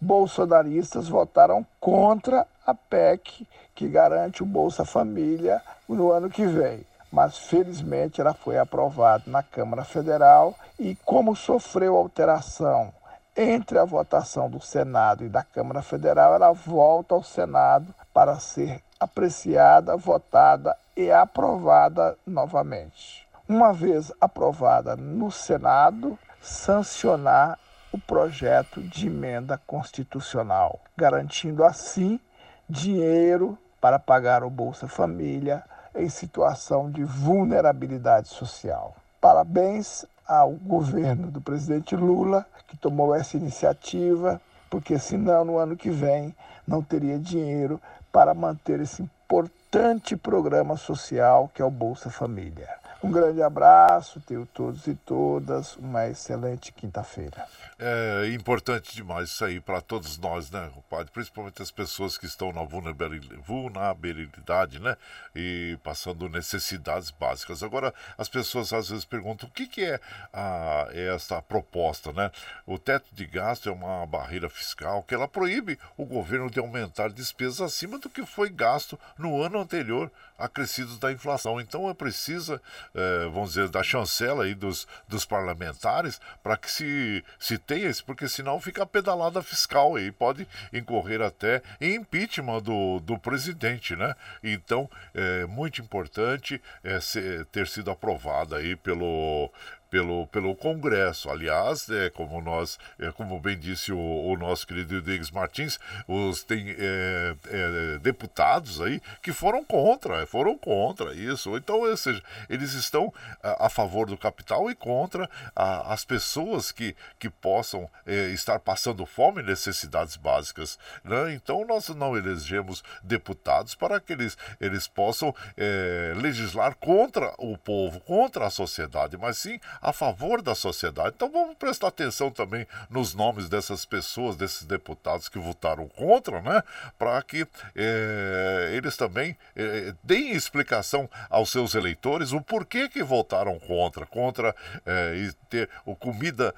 bolsonaristas 0.00 1.08
votaram 1.08 1.66
contra 1.80 2.46
a 2.66 2.74
PEC 2.74 3.46
que 3.74 3.88
garante 3.88 4.42
o 4.42 4.46
Bolsa 4.46 4.84
Família 4.84 5.62
no 5.88 6.10
ano 6.10 6.28
que 6.28 6.46
vem. 6.46 6.84
Mas 7.12 7.38
felizmente 7.38 8.20
ela 8.20 8.34
foi 8.34 8.58
aprovada 8.58 9.24
na 9.26 9.42
Câmara 9.42 9.84
Federal 9.84 10.54
e, 10.78 10.96
como 11.04 11.36
sofreu 11.36 11.96
alteração 11.96 12.92
entre 13.36 13.78
a 13.78 13.84
votação 13.84 14.48
do 14.48 14.60
Senado 14.60 15.24
e 15.24 15.28
da 15.28 15.42
Câmara 15.42 15.82
Federal, 15.82 16.34
ela 16.34 16.52
volta 16.52 17.14
ao 17.14 17.22
Senado 17.22 17.94
para 18.12 18.38
ser 18.40 18.82
apreciada, 18.98 19.96
votada 19.96 20.74
e 20.96 21.10
aprovada 21.10 22.16
novamente. 22.26 23.28
Uma 23.46 23.72
vez 23.72 24.10
aprovada 24.20 24.96
no 24.96 25.30
Senado, 25.30 26.18
sancionar 26.40 27.58
o 27.96 28.00
projeto 28.00 28.82
de 28.82 29.06
emenda 29.06 29.58
constitucional, 29.66 30.80
garantindo 30.94 31.64
assim 31.64 32.20
dinheiro 32.68 33.56
para 33.80 33.98
pagar 33.98 34.44
o 34.44 34.50
Bolsa 34.50 34.86
Família 34.86 35.64
em 35.94 36.08
situação 36.10 36.90
de 36.90 37.02
vulnerabilidade 37.04 38.28
social. 38.28 38.94
Parabéns 39.18 40.04
ao 40.28 40.52
governo 40.52 41.30
do 41.30 41.40
presidente 41.40 41.96
Lula, 41.96 42.44
que 42.68 42.76
tomou 42.76 43.14
essa 43.14 43.38
iniciativa, 43.38 44.40
porque 44.68 44.98
senão 44.98 45.44
no 45.46 45.56
ano 45.56 45.74
que 45.74 45.88
vem 45.88 46.36
não 46.66 46.82
teria 46.82 47.18
dinheiro 47.18 47.80
para 48.12 48.34
manter 48.34 48.78
esse 48.80 49.00
importante 49.00 50.16
programa 50.16 50.76
social 50.76 51.50
que 51.54 51.62
é 51.62 51.64
o 51.64 51.70
Bolsa 51.70 52.10
Família. 52.10 52.68
Um 53.02 53.10
grande 53.10 53.42
abraço, 53.42 54.20
tenho 54.20 54.46
todos 54.46 54.86
e 54.86 54.94
todas 54.94 55.76
uma 55.76 56.08
excelente 56.08 56.72
quinta-feira. 56.72 57.46
É 57.78 58.30
importante 58.32 58.94
demais 58.94 59.28
isso 59.28 59.44
aí 59.44 59.60
para 59.60 59.82
todos 59.82 60.16
nós, 60.16 60.50
né, 60.50 60.70
padre? 60.88 61.12
Principalmente 61.12 61.60
as 61.60 61.70
pessoas 61.70 62.16
que 62.16 62.24
estão 62.24 62.52
na 62.52 62.64
vulnerabilidade, 62.64 64.80
né? 64.80 64.96
E 65.34 65.78
passando 65.84 66.26
necessidades 66.28 67.10
básicas. 67.10 67.62
Agora, 67.62 67.92
as 68.16 68.30
pessoas 68.30 68.72
às 68.72 68.88
vezes 68.88 69.04
perguntam 69.04 69.46
o 69.46 69.52
que, 69.52 69.66
que 69.66 69.84
é 69.84 70.00
a, 70.32 70.88
essa 70.90 71.42
proposta, 71.42 72.12
né? 72.12 72.30
O 72.66 72.78
teto 72.78 73.06
de 73.12 73.26
gasto 73.26 73.68
é 73.68 73.72
uma 73.72 74.06
barreira 74.06 74.48
fiscal 74.48 75.02
que 75.02 75.14
ela 75.14 75.28
proíbe 75.28 75.78
o 75.98 76.06
governo 76.06 76.50
de 76.50 76.58
aumentar 76.58 77.10
despesas 77.10 77.60
acima 77.60 77.98
do 77.98 78.08
que 78.08 78.24
foi 78.24 78.48
gasto 78.48 78.98
no 79.18 79.42
ano 79.42 79.60
anterior 79.60 80.10
acrescidos 80.38 80.98
da 80.98 81.12
inflação. 81.12 81.60
Então 81.60 81.88
é 81.88 81.94
precisa, 81.94 82.60
é, 82.96 83.28
vamos 83.28 83.50
dizer, 83.50 83.68
da 83.68 83.82
chancela 83.82 84.44
aí 84.44 84.54
dos, 84.54 84.88
dos 85.06 85.26
parlamentares 85.26 86.18
para 86.42 86.56
que 86.56 86.70
se, 86.70 87.22
se 87.38 87.58
tenha 87.58 87.90
isso, 87.90 88.04
porque 88.04 88.26
senão 88.26 88.58
fica 88.58 88.84
a 88.84 88.86
pedalada 88.86 89.42
fiscal 89.42 89.98
e 89.98 90.10
pode 90.10 90.48
incorrer 90.72 91.20
até 91.20 91.62
em 91.78 91.96
impeachment 91.96 92.62
do, 92.62 92.98
do 93.00 93.18
presidente, 93.18 93.94
né? 93.94 94.14
Então 94.42 94.88
é 95.12 95.44
muito 95.44 95.82
importante 95.82 96.60
é, 96.82 96.98
ser, 97.00 97.44
ter 97.46 97.66
sido 97.68 97.90
aprovada 97.90 98.56
aí 98.56 98.74
pelo, 98.74 99.52
pelo, 99.96 100.26
pelo 100.26 100.54
Congresso. 100.54 101.30
Aliás, 101.30 101.88
é, 101.88 102.10
como 102.10 102.42
nós, 102.42 102.78
é, 102.98 103.10
como 103.12 103.40
bem 103.40 103.58
disse 103.58 103.92
o, 103.92 103.98
o 103.98 104.36
nosso 104.36 104.66
querido 104.66 105.00
Diggs 105.00 105.32
Martins, 105.32 105.80
os 106.06 106.44
tem 106.44 106.68
é, 106.68 107.34
é, 107.48 107.98
deputados 108.00 108.82
aí 108.82 109.00
que 109.22 109.32
foram 109.32 109.64
contra, 109.64 110.26
foram 110.26 110.58
contra 110.58 111.14
isso. 111.14 111.56
Então, 111.56 111.80
ou 111.80 111.96
seja, 111.96 112.22
eles 112.50 112.74
estão 112.74 113.10
a, 113.42 113.66
a 113.66 113.68
favor 113.70 114.06
do 114.06 114.18
capital 114.18 114.70
e 114.70 114.74
contra 114.74 115.30
a, 115.54 115.94
as 115.94 116.04
pessoas 116.04 116.70
que, 116.70 116.94
que 117.18 117.30
possam 117.30 117.88
é, 118.04 118.28
estar 118.28 118.58
passando 118.58 119.06
fome 119.06 119.40
e 119.40 119.46
necessidades 119.46 120.16
básicas. 120.16 120.78
Né? 121.02 121.32
Então, 121.32 121.64
nós 121.66 121.88
não 121.88 122.14
elegemos 122.14 122.84
deputados 123.02 123.74
para 123.74 123.98
que 123.98 124.12
eles, 124.12 124.36
eles 124.60 124.86
possam 124.86 125.34
é, 125.56 126.12
legislar 126.16 126.76
contra 126.76 127.32
o 127.38 127.56
povo, 127.56 127.98
contra 128.00 128.46
a 128.46 128.50
sociedade, 128.50 129.16
mas 129.16 129.38
sim 129.38 129.58
a 129.86 129.92
favor 129.92 130.42
da 130.42 130.52
sociedade. 130.52 131.12
Então 131.14 131.30
vamos 131.30 131.54
prestar 131.56 131.86
atenção 131.86 132.28
também 132.28 132.66
nos 132.90 133.14
nomes 133.14 133.48
dessas 133.48 133.84
pessoas, 133.84 134.34
desses 134.34 134.64
deputados 134.64 135.28
que 135.28 135.38
votaram 135.38 135.86
contra, 135.86 136.42
né? 136.42 136.60
Para 136.98 137.22
que 137.22 137.46
é, 137.76 138.72
eles 138.74 138.96
também 138.96 139.38
é, 139.54 139.94
deem 140.02 140.32
explicação 140.32 141.08
aos 141.30 141.50
seus 141.52 141.76
eleitores 141.76 142.32
o 142.32 142.40
porquê 142.40 142.88
que 142.88 143.00
votaram 143.00 143.60
contra, 143.60 144.04
contra 144.04 144.56
é, 144.84 145.14
e 145.14 145.32
ter 145.48 145.70
o 145.84 145.94
comida, 145.94 146.52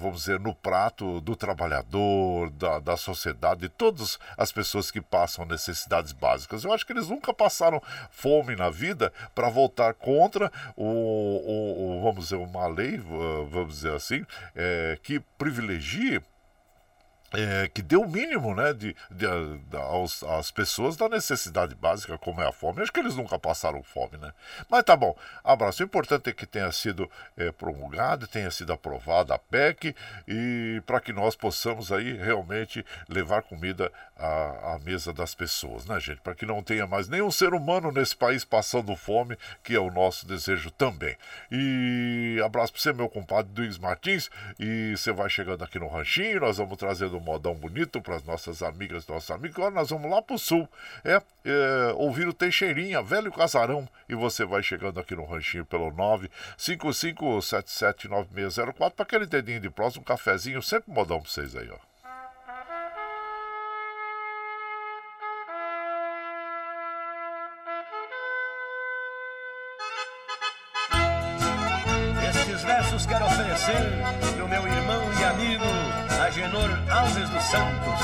vamos 0.00 0.22
dizer, 0.22 0.40
no 0.40 0.52
prato 0.52 1.20
do 1.20 1.36
trabalhador, 1.36 2.50
da, 2.50 2.80
da 2.80 2.96
sociedade, 2.96 3.60
de 3.60 3.68
todas 3.68 4.18
as 4.36 4.50
pessoas 4.50 4.90
que 4.90 5.00
passam 5.00 5.44
necessidades 5.44 6.10
básicas. 6.10 6.64
Eu 6.64 6.72
acho 6.72 6.84
que 6.84 6.92
eles 6.92 7.08
nunca 7.08 7.32
passaram 7.32 7.80
fome 8.10 8.56
na 8.56 8.68
vida 8.68 9.12
para 9.32 9.48
votar 9.48 9.94
contra 9.94 10.50
o, 10.76 10.84
o, 10.84 11.98
o 11.98 12.02
vamos 12.02 12.24
dizer, 12.24 12.36
uma 12.36 12.71
lei, 12.72 13.00
vamos 13.50 13.74
dizer 13.76 13.92
assim, 13.92 14.24
é, 14.54 14.98
que 15.02 15.20
privilegie 15.38 16.20
é, 17.34 17.68
que 17.68 17.82
dê 17.82 17.96
o 17.96 18.06
mínimo 18.06 18.54
né, 18.54 18.72
de, 18.72 18.94
de, 19.10 19.26
de, 19.68 19.76
aos, 19.76 20.22
às 20.22 20.50
pessoas 20.50 20.96
da 20.96 21.08
necessidade 21.08 21.74
básica, 21.74 22.18
como 22.18 22.40
é 22.40 22.46
a 22.46 22.52
fome. 22.52 22.82
Acho 22.82 22.92
que 22.92 23.00
eles 23.00 23.16
nunca 23.16 23.38
passaram 23.38 23.82
fome, 23.82 24.16
né? 24.18 24.32
Mas 24.68 24.84
tá 24.84 24.96
bom. 24.96 25.16
Abraço. 25.42 25.82
O 25.82 25.86
importante 25.86 26.30
é 26.30 26.32
que 26.32 26.46
tenha 26.46 26.70
sido 26.72 27.10
é, 27.36 27.50
promulgado, 27.50 28.26
tenha 28.26 28.50
sido 28.50 28.72
aprovada 28.72 29.34
a 29.34 29.38
PEC 29.38 29.94
e 30.28 30.82
para 30.86 31.00
que 31.00 31.12
nós 31.12 31.34
possamos 31.34 31.90
aí 31.90 32.12
realmente 32.12 32.84
levar 33.08 33.42
comida 33.42 33.90
à, 34.16 34.74
à 34.74 34.78
mesa 34.78 35.12
das 35.12 35.34
pessoas, 35.34 35.86
né, 35.86 35.98
gente? 36.00 36.20
Para 36.20 36.34
que 36.34 36.46
não 36.46 36.62
tenha 36.62 36.86
mais 36.86 37.08
nenhum 37.08 37.30
ser 37.30 37.54
humano 37.54 37.90
nesse 37.90 38.14
país 38.14 38.44
passando 38.44 38.94
fome, 38.94 39.36
que 39.62 39.74
é 39.74 39.80
o 39.80 39.90
nosso 39.90 40.26
desejo 40.26 40.70
também. 40.70 41.16
E 41.50 42.40
abraço 42.44 42.72
para 42.72 42.82
você, 42.82 42.92
meu 42.92 43.08
compadre 43.08 43.52
Luiz 43.56 43.78
Martins. 43.78 44.30
E 44.58 44.94
você 44.96 45.12
vai 45.12 45.28
chegando 45.28 45.64
aqui 45.64 45.78
no 45.78 45.88
Ranchinho, 45.88 46.40
nós 46.40 46.58
vamos 46.58 46.76
trazendo 46.76 47.21
modão 47.22 47.54
bonito 47.54 48.02
para 48.02 48.16
as 48.16 48.24
nossas 48.24 48.62
amigas, 48.62 49.06
nossos 49.06 49.30
amigos. 49.30 49.56
Agora 49.56 49.74
nós 49.74 49.88
vamos 49.90 50.10
lá 50.10 50.20
para 50.20 50.34
o 50.34 50.38
sul, 50.38 50.68
é, 51.04 51.22
é, 51.44 51.92
ouvir 51.96 52.26
o 52.28 52.32
Teixeirinha, 52.32 53.02
velho 53.02 53.30
casarão. 53.32 53.88
E 54.08 54.14
você 54.14 54.44
vai 54.44 54.62
chegando 54.62 55.00
aqui 55.00 55.14
no 55.14 55.24
ranchinho 55.24 55.64
pelo 55.64 55.90
955779604 55.92 58.90
para 58.90 59.04
aquele 59.04 59.26
dedinho 59.26 59.60
de 59.60 59.70
próximo, 59.70 60.02
um 60.02 60.04
cafezinho, 60.04 60.60
sempre 60.62 60.92
modão 60.92 61.20
para 61.20 61.30
vocês 61.30 61.56
aí, 61.56 61.70
ó. 61.70 61.92
Quero 73.12 73.26
oferecer 73.26 73.74
pro 74.36 74.48
meu 74.48 74.66
irmão 74.66 75.02
e 75.20 75.24
amigo 75.24 75.71
Agenor 76.32 76.70
Alves 76.90 77.28
dos 77.28 77.42
Santos. 77.42 78.00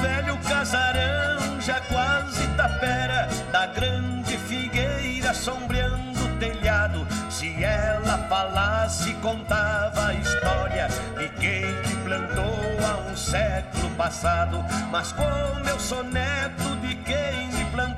Velho 0.00 0.36
casarão, 0.38 1.60
já 1.60 1.80
quase 1.82 2.44
tapera, 2.56 3.28
da 3.52 3.66
grande 3.66 4.36
figueira 4.36 5.32
sombreando 5.32 6.24
o 6.24 6.38
telhado. 6.40 7.06
Se 7.30 7.62
ela 7.62 8.18
falasse, 8.28 9.14
contava 9.22 10.08
a 10.08 10.14
história 10.14 10.88
de 11.16 11.28
quem 11.38 11.82
te 11.82 11.96
plantou 11.98 12.78
há 12.84 13.08
um 13.08 13.16
século 13.16 13.88
passado. 13.90 14.64
Mas 14.90 15.12
como 15.12 15.68
eu 15.68 15.78
sou 15.78 16.02
neto 16.02 16.76
de 16.80 16.96
quem 16.96 17.46
me 17.52 17.64
plantou, 17.66 17.91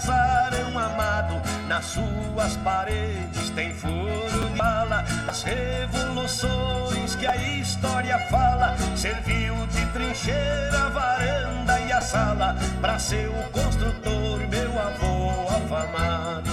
casarão 0.00 0.78
amado. 0.78 1.40
Nas 1.68 1.84
suas 1.84 2.56
paredes 2.58 3.50
tem 3.50 3.72
furo 3.74 4.48
de 4.50 4.56
bala, 4.56 5.04
as 5.28 5.42
revoluções 5.42 7.14
que 7.14 7.26
a 7.26 7.36
história 7.36 8.18
fala. 8.30 8.76
Serviu 8.96 9.54
de 9.66 9.84
trincheira, 9.86 10.90
varanda 10.90 11.80
e 11.80 11.92
a 11.92 12.00
sala, 12.00 12.56
pra 12.80 12.98
ser 12.98 13.28
o 13.28 13.50
construtor, 13.50 14.38
meu 14.48 14.78
avô 14.78 15.48
afamado. 15.48 16.50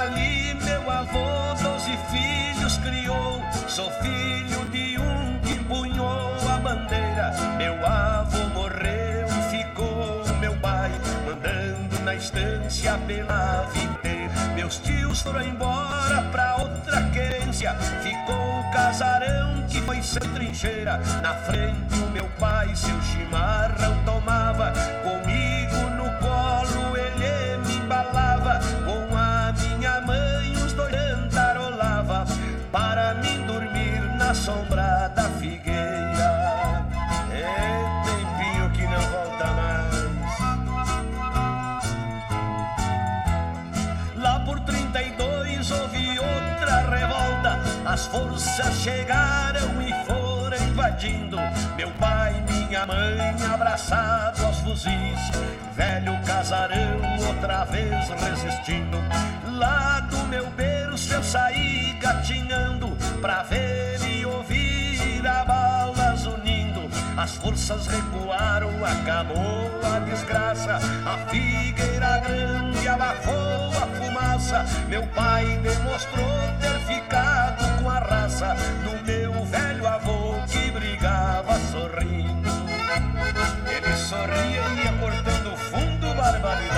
Ali 0.00 0.54
meu 0.54 0.90
avô 0.90 1.54
doze 1.62 1.98
filhos 2.10 2.78
criou, 2.78 3.42
sou 3.66 3.90
filho 4.02 4.64
de 4.70 4.98
um 4.98 5.17
empunhou 5.68 6.34
a 6.50 6.56
bandeira. 6.58 7.34
Meu 7.58 7.86
avô 7.86 8.38
morreu, 8.54 9.28
ficou 9.50 10.24
meu 10.40 10.56
pai, 10.56 10.90
mandando 11.26 12.02
na 12.02 12.14
estância 12.14 12.98
pela 13.06 13.64
vida 13.74 13.84
inteira. 13.84 14.32
Meus 14.54 14.78
tios 14.78 15.20
foram 15.20 15.42
embora 15.42 16.22
pra 16.32 16.56
outra 16.56 17.02
querência, 17.10 17.74
ficou 18.02 18.60
o 18.60 18.70
casarão 18.72 19.62
que 19.68 19.82
foi 19.82 20.02
sem 20.02 20.22
trincheira. 20.32 20.98
Na 21.22 21.34
frente 21.34 22.00
o 22.02 22.10
meu 22.10 22.28
pai 22.40 22.74
seu 22.74 23.00
chimarrão 23.02 24.02
tomava, 24.04 24.72
comigo 25.02 25.90
no 25.96 26.07
forças 48.10 48.74
chegaram 48.82 49.80
e 49.82 49.92
foram 50.06 50.56
invadindo. 50.68 51.36
Meu 51.76 51.90
pai 51.92 52.34
e 52.36 52.52
minha 52.52 52.86
mãe 52.86 53.36
abraçados 53.52 54.42
aos 54.42 54.58
fuzis. 54.60 55.20
Velho 55.74 56.18
casarão 56.24 57.00
outra 57.26 57.64
vez 57.64 58.08
resistindo. 58.10 58.98
Lá 59.52 60.00
do 60.00 60.18
meu 60.28 60.46
berço 60.50 61.12
eu 61.12 61.22
saí 61.22 61.92
gatinhando 62.00 62.96
pra 63.20 63.42
ver 63.42 64.00
e 64.02 64.24
ouvir 64.24 65.26
a 65.26 65.44
unindo. 65.44 65.67
As 67.18 67.34
forças 67.34 67.88
recuaram, 67.88 68.70
acabou 68.84 69.68
a 69.82 69.98
desgraça. 69.98 70.76
A 71.04 71.18
figueira 71.28 72.18
grande 72.18 72.86
abafou 72.86 73.72
a 73.72 73.86
fumaça. 73.88 74.64
Meu 74.88 75.04
pai 75.08 75.44
demonstrou 75.56 76.24
ter 76.60 76.78
ficado 76.86 77.82
com 77.82 77.90
a 77.90 77.98
raça 77.98 78.54
do 78.84 79.04
meu 79.04 79.44
velho 79.46 79.84
avô 79.88 80.34
que 80.46 80.70
brigava 80.70 81.58
sorrindo. 81.72 82.48
Ele 83.66 83.96
sorria 83.96 84.62
e 84.76 84.84
ia 84.84 84.92
cortando 84.92 85.56
fundo 85.56 86.14
barbaridade. 86.14 86.77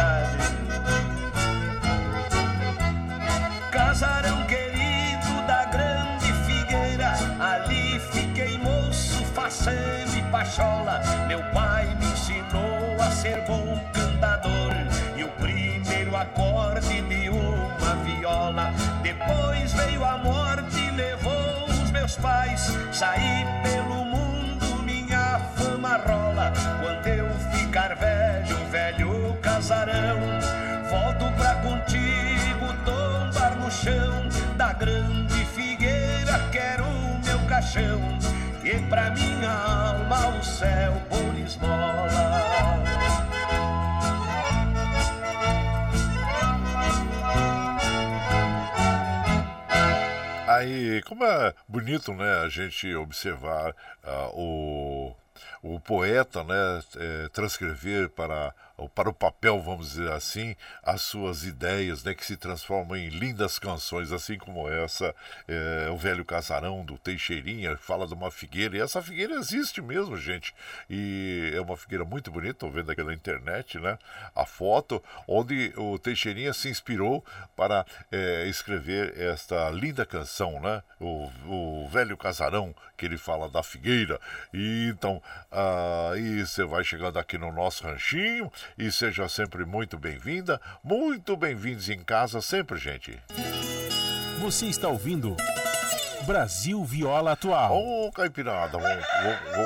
Pachola. 10.51 11.01
Meu 11.28 11.40
pai 11.53 11.86
me 12.01 12.07
ensinou 12.07 13.01
a 13.01 13.11
ser 13.11 13.40
bom 13.46 13.78
cantador 13.92 14.72
e 15.16 15.22
o 15.22 15.28
primeiro 15.28 16.16
acorde 16.16 17.01
de 17.03 17.28
uma 17.28 17.94
viola. 18.05 18.72
Depois 19.03 19.72
veio 19.72 20.05
a 20.05 20.18
morte 20.18 20.76
e 20.76 20.90
levou 20.90 21.64
os 21.66 21.90
meus 21.92 22.16
pais. 22.16 22.76
Saí 22.92 23.46
pelo 23.62 24.05
mundo, 24.05 24.82
minha 24.82 25.38
fama 25.57 25.96
rola. 25.98 26.53
Quando 26.80 27.07
eu 27.07 27.28
ficar 27.53 27.94
velho, 27.94 28.57
velho 28.70 29.36
casarão, 29.40 30.18
volto 30.90 31.32
pra 31.36 31.55
contigo 31.57 32.74
tombar 32.84 33.57
no 33.57 33.70
chão 33.70 34.28
da 34.57 34.72
grande 34.72 35.44
figueira. 35.55 36.40
Quero 36.51 36.84
o 36.84 37.20
meu 37.24 37.38
caixão 37.48 38.01
e 38.64 38.78
pra 38.88 39.11
minha 39.11 39.50
alma 39.50 40.38
o 40.38 40.42
céu 40.44 40.92
por 41.08 41.38
esmola. 41.38 42.40
Aí, 50.46 51.00
como 51.02 51.24
é 51.24 51.54
bonito, 51.66 52.12
né, 52.12 52.42
a 52.44 52.48
gente 52.48 52.94
observar 52.94 53.74
ah, 54.02 54.28
o, 54.34 55.14
o 55.62 55.80
poeta, 55.80 56.44
né, 56.44 56.82
eh, 56.96 57.28
transcrever 57.32 58.11
para 58.11 58.52
para 58.89 59.09
o 59.09 59.12
papel, 59.12 59.61
vamos 59.61 59.91
dizer 59.91 60.11
assim, 60.12 60.57
as 60.83 61.03
suas 61.03 61.45
ideias, 61.45 62.03
né, 62.05 62.14
que 62.14 62.24
se 62.24 62.37
transformam 62.37 62.97
em 62.97 63.09
lindas 63.09 63.59
canções, 63.59 64.12
assim 64.12 64.39
como 64.39 64.68
essa, 64.68 65.14
é, 65.47 65.89
o 65.91 65.97
velho 65.97 66.24
casarão 66.24 66.85
do 66.85 66.97
Teixeirinha, 66.99 67.76
fala 67.76 68.07
de 68.07 68.14
uma 68.14 68.31
figueira, 68.31 68.76
e 68.76 68.81
essa 68.81 69.03
figueira 69.03 69.35
existe 69.35 69.81
mesmo, 69.81 70.16
gente, 70.16 70.55
e 70.89 71.53
é 71.55 71.61
uma 71.61 71.76
figueira 71.76 72.05
muito 72.05 72.31
bonita, 72.31 72.53
estou 72.53 72.70
vendo 72.70 72.91
aqui 72.91 73.03
na 73.03 73.14
internet, 73.14 73.78
né, 73.78 73.99
a 74.35 74.47
foto, 74.47 75.03
onde 75.26 75.72
o 75.76 75.99
Teixeirinha 75.99 76.53
se 76.53 76.68
inspirou 76.68 77.24
para 77.57 77.85
é, 78.11 78.47
escrever 78.47 79.18
esta 79.18 79.70
linda 79.70 80.07
canção, 80.07 80.61
né, 80.61 80.83
o, 81.01 81.31
o 81.47 81.89
velho 81.89 82.16
casarão, 82.16 82.74
que 82.97 83.07
ele 83.07 83.16
fala 83.16 83.49
da 83.49 83.62
figueira, 83.62 84.20
e 84.53 84.89
então, 84.91 85.22
aí 86.12 86.45
você 86.45 86.64
vai 86.64 86.85
chegando 86.85 87.18
aqui 87.18 87.39
no 87.39 87.51
nosso 87.53 87.85
ranchinho, 87.85 88.53
e 88.78 88.90
seja 88.90 89.28
sempre 89.28 89.64
muito 89.64 89.98
bem-vinda, 89.98 90.60
muito 90.82 91.36
bem-vindos 91.36 91.88
em 91.88 92.02
casa 92.02 92.40
sempre, 92.40 92.78
gente. 92.78 93.18
Você 94.40 94.66
está 94.66 94.88
ouvindo 94.88 95.36
Brasil 96.24 96.84
Viola 96.84 97.32
Atual. 97.32 97.72
Ô, 97.72 98.06
oh, 98.06 98.12
Caipirada, 98.12 98.78
vamos, 98.78 99.04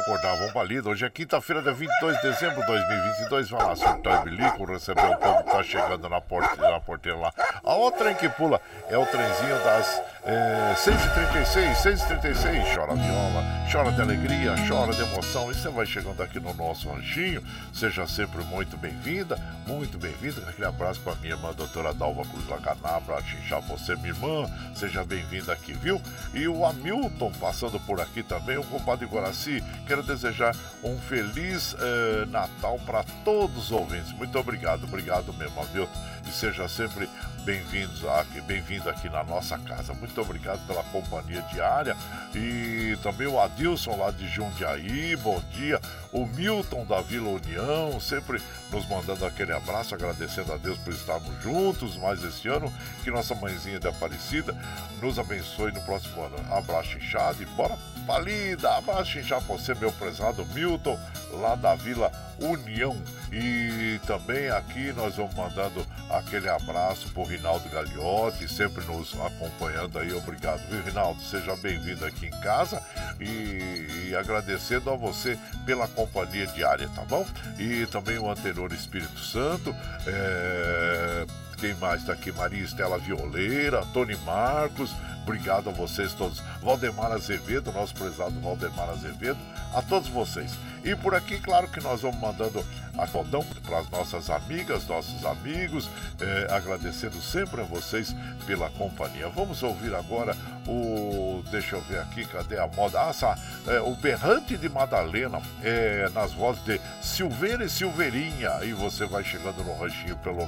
acordar, 0.03 0.37
vamos 0.37 0.53
pra 0.53 0.63
lida. 0.65 0.89
Hoje 0.89 1.05
é 1.05 1.11
quinta-feira, 1.11 1.63
dia 1.63 1.73
22 1.73 2.17
de 2.17 2.23
dezembro 2.23 2.61
de 2.61 2.67
2022. 2.67 3.51
Vai 3.51 3.65
lá, 3.65 3.77
surtar 3.77 4.25
bilico, 4.25 4.65
receber 4.65 5.05
o 5.05 5.17
povo 5.17 5.45
que 5.45 5.51
tá 5.51 5.63
chegando 5.63 6.09
na, 6.09 6.21
porta, 6.21 6.71
na 6.71 6.81
porteira 6.81 7.19
lá. 7.19 7.33
A 7.63 7.75
outra 7.75 8.05
trem 8.05 8.15
que 8.15 8.29
pula 8.29 8.61
é 8.89 8.99
o 8.99 9.07
trenzinho 9.07 9.57
das 9.65 10.03
é, 10.25 10.75
6h36, 10.77 11.75
6h36. 11.83 12.75
Chora 12.75 12.95
viola, 12.95 13.45
chora 13.71 13.93
de 13.93 14.01
alegria, 14.01 14.55
chora 14.69 14.93
de 14.93 15.03
emoção. 15.03 15.51
E 15.51 15.55
você 15.55 15.69
vai 15.69 15.87
chegando 15.87 16.23
aqui 16.23 16.41
no 16.41 16.53
nosso 16.55 16.89
ranchinho. 16.89 17.43
Seja 17.73 18.07
sempre 18.07 18.43
muito 18.45 18.77
bem-vinda, 18.77 19.39
muito 19.67 19.99
bem-vinda. 19.99 20.43
Aquele 20.49 20.67
abraço 20.67 21.01
pra 21.01 21.15
minha 21.17 21.35
irmã, 21.35 21.53
doutora 21.53 21.93
Dalva 21.93 22.23
Cruz 22.25 22.49
Lacaná, 22.49 23.01
pra 23.01 23.23
xinchar 23.23 23.61
você, 23.63 23.95
minha 23.97 24.09
irmã. 24.09 24.49
Seja 24.75 25.05
bem-vinda 25.05 25.53
aqui, 25.53 25.73
viu? 25.73 26.01
E 26.33 26.44
o 26.49 26.65
Hamilton 26.65 27.33
passando 27.41 27.79
por 27.81 28.01
aqui 28.01 28.23
também, 28.23 28.57
o 28.57 28.65
compadre 28.65 29.07
Guaraci. 29.07 29.63
Quero 29.87 30.03
desejar 30.03 30.55
um 30.83 30.99
feliz 30.99 31.75
eh, 31.79 32.27
Natal 32.27 32.79
para 32.85 33.05
todos 33.25 33.65
os 33.65 33.73
ouvintes. 33.73 34.13
Muito 34.13 34.39
obrigado, 34.39 34.85
obrigado 34.85 35.33
mesmo, 35.35 35.61
Hamilton. 35.61 35.93
E 36.27 36.33
seja 36.33 36.69
sempre 36.69 37.09
bem-vindos 37.45 38.03
aqui, 38.07 38.41
bem-vindo 38.41 38.89
aqui 38.89 39.09
na 39.11 39.23
nossa 39.23 39.59
casa. 39.59 39.93
Muito 39.93 40.19
obrigado 40.19 40.67
pela 40.67 40.83
companhia 40.85 41.43
diária 41.53 41.95
e 42.35 42.97
também 43.03 43.27
o 43.27 43.39
Adilson 43.39 43.97
lá 43.97 44.11
de 44.11 44.27
Jundiaí, 44.29 45.15
bom 45.17 45.43
dia. 45.53 45.79
O 46.11 46.25
Milton 46.27 46.87
da 46.87 47.03
Vila 47.03 47.29
União, 47.29 48.01
sempre 48.01 48.41
nos 48.71 48.89
mandando 48.89 49.27
aquele 49.27 49.53
abraço, 49.53 49.95
agradecendo 49.95 50.53
a 50.55 50.57
Deus 50.57 50.79
por 50.79 50.95
estarmos 50.95 51.43
juntos 51.43 51.97
mais 51.99 52.25
esse 52.25 52.49
ano. 52.49 52.73
Que 53.03 53.11
nossa 53.11 53.35
mãezinha 53.35 53.79
de 53.79 53.89
Aparecida 53.89 54.57
nos 55.03 55.19
abençoe 55.19 55.71
no 55.71 55.83
próximo 55.83 56.23
ano. 56.23 56.37
Abraço 56.51 56.97
inchado 56.97 57.43
e 57.43 57.47
bora 57.47 57.77
palida. 58.07 58.77
Abraço 58.77 59.19
inchado 59.19 59.45
pra 59.45 59.57
você, 59.57 59.75
meu 59.75 59.93
prezado 59.93 60.45
Milton, 60.47 60.99
lá 61.33 61.55
da 61.55 61.75
Vila 61.75 62.11
União. 62.39 62.97
E 63.33 63.99
também 64.07 64.49
aqui 64.51 64.93
nós 64.93 65.17
vamos 65.17 65.35
mandando 65.35 65.85
aquele 66.11 66.49
abraço 66.49 67.09
pro 67.11 67.25
Rinaldo 67.25 67.69
Gagliotti, 67.69 68.49
sempre 68.49 68.85
nos 68.85 69.15
acompanhando 69.21 69.99
aí. 69.99 70.13
Obrigado, 70.13 70.61
viu, 70.69 70.83
Rinaldo? 70.83 71.21
Seja 71.23 71.57
bem-vindo 71.57 72.05
aqui 72.05 72.27
em 72.27 72.41
casa 72.41 72.83
e, 73.21 74.09
e, 74.09 74.17
agradecendo 74.17 74.91
a 74.91 74.97
você 74.97 75.39
pela 75.67 75.89
companhia 75.89 76.47
diária, 76.47 76.89
tá 76.95 77.03
bom? 77.03 77.27
E 77.59 77.87
também 77.87 78.19
o 78.19 78.31
anterior 78.31 78.73
Espírito 78.73 79.19
Santo. 79.19 79.75
É... 80.07 81.44
Quem 81.65 81.73
mais 81.77 82.03
está 82.03 82.13
aqui? 82.13 82.31
Maria 82.31 82.63
Estela 82.63 82.99
Violeira, 82.99 83.87
Tony 83.95 84.15
Marcos, 84.17 84.95
obrigado 85.23 85.71
a 85.71 85.73
vocês 85.73 86.13
todos. 86.13 86.43
Valdemar 86.61 87.11
Azevedo, 87.11 87.73
nosso 87.73 87.95
prezado 87.95 88.39
Valdemar 88.43 88.91
Azevedo, 88.91 89.39
a 89.75 89.81
todos 89.81 90.07
vocês. 90.11 90.53
E 90.85 90.95
por 90.95 91.15
aqui, 91.15 91.41
claro 91.41 91.67
que 91.69 91.81
nós 91.81 92.03
vamos 92.03 92.21
mandando 92.21 92.63
a 92.97 93.07
codão 93.07 93.45
para 93.65 93.79
as 93.79 93.89
nossas 93.91 94.31
amigas, 94.31 94.87
nossos 94.87 95.25
amigos, 95.25 95.89
é, 96.21 96.53
agradecendo 96.53 97.21
sempre 97.21 97.61
a 97.61 97.65
vocês 97.65 98.15
pela 98.47 98.71
companhia. 98.71 99.29
Vamos 99.29 99.63
ouvir 99.63 99.95
agora 99.95 100.35
o. 100.67 101.43
Deixa 101.51 101.77
eu 101.77 101.83
ver 101.83 102.01
aqui, 102.01 102.25
cadê 102.27 102.59
a 102.59 102.67
moda? 102.67 103.03
Ah, 103.03 103.11
essa, 103.11 103.37
é, 103.67 103.81
o 103.81 103.95
Berrante 103.97 104.57
de 104.57 104.69
Madalena, 104.69 105.43
é, 105.63 106.09
nas 106.11 106.33
vozes 106.33 106.65
de 106.65 106.81
Silveira 107.03 107.65
e 107.65 107.69
Silveirinha. 107.69 108.65
E 108.65 108.73
você 108.73 109.05
vai 109.07 109.25
chegando 109.25 109.65
no 109.65 109.77
ranchinho 109.77 110.17
pelo 110.19 110.47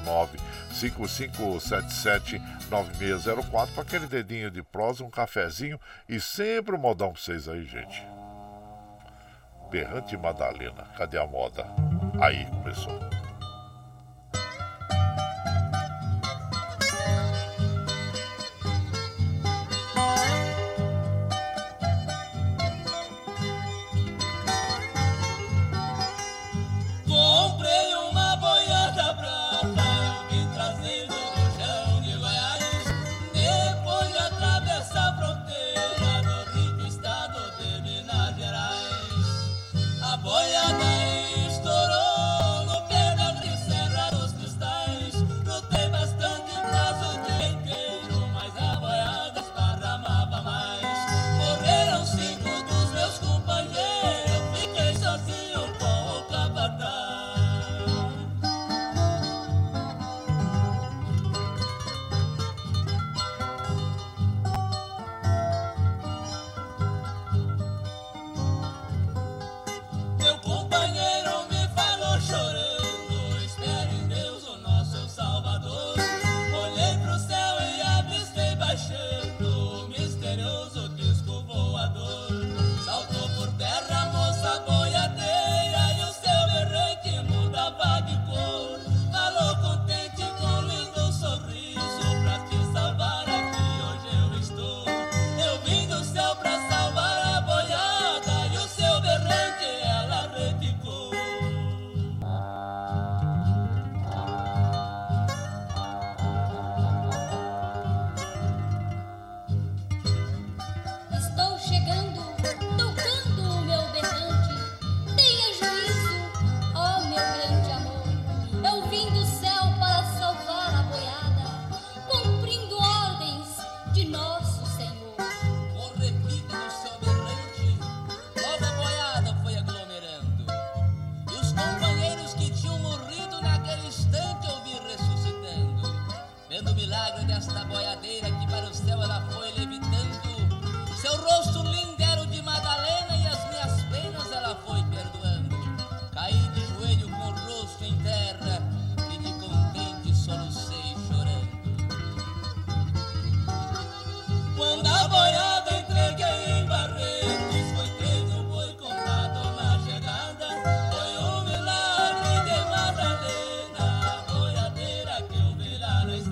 955779604 0.70 3.68
para 3.74 3.82
aquele 3.82 4.06
dedinho 4.06 4.50
de 4.50 4.62
prosa, 4.62 5.04
um 5.04 5.10
cafezinho 5.10 5.78
e 6.08 6.18
sempre 6.20 6.74
um 6.74 6.78
modão 6.78 7.12
para 7.12 7.20
vocês 7.20 7.48
aí, 7.48 7.64
gente. 7.64 8.06
Berrante 9.70 10.16
Madalena. 10.16 10.84
Cadê 10.96 11.18
a 11.18 11.26
moda? 11.26 11.66
Aí 12.20 12.46
começou. 12.46 13.15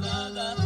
nada. 0.04 0.63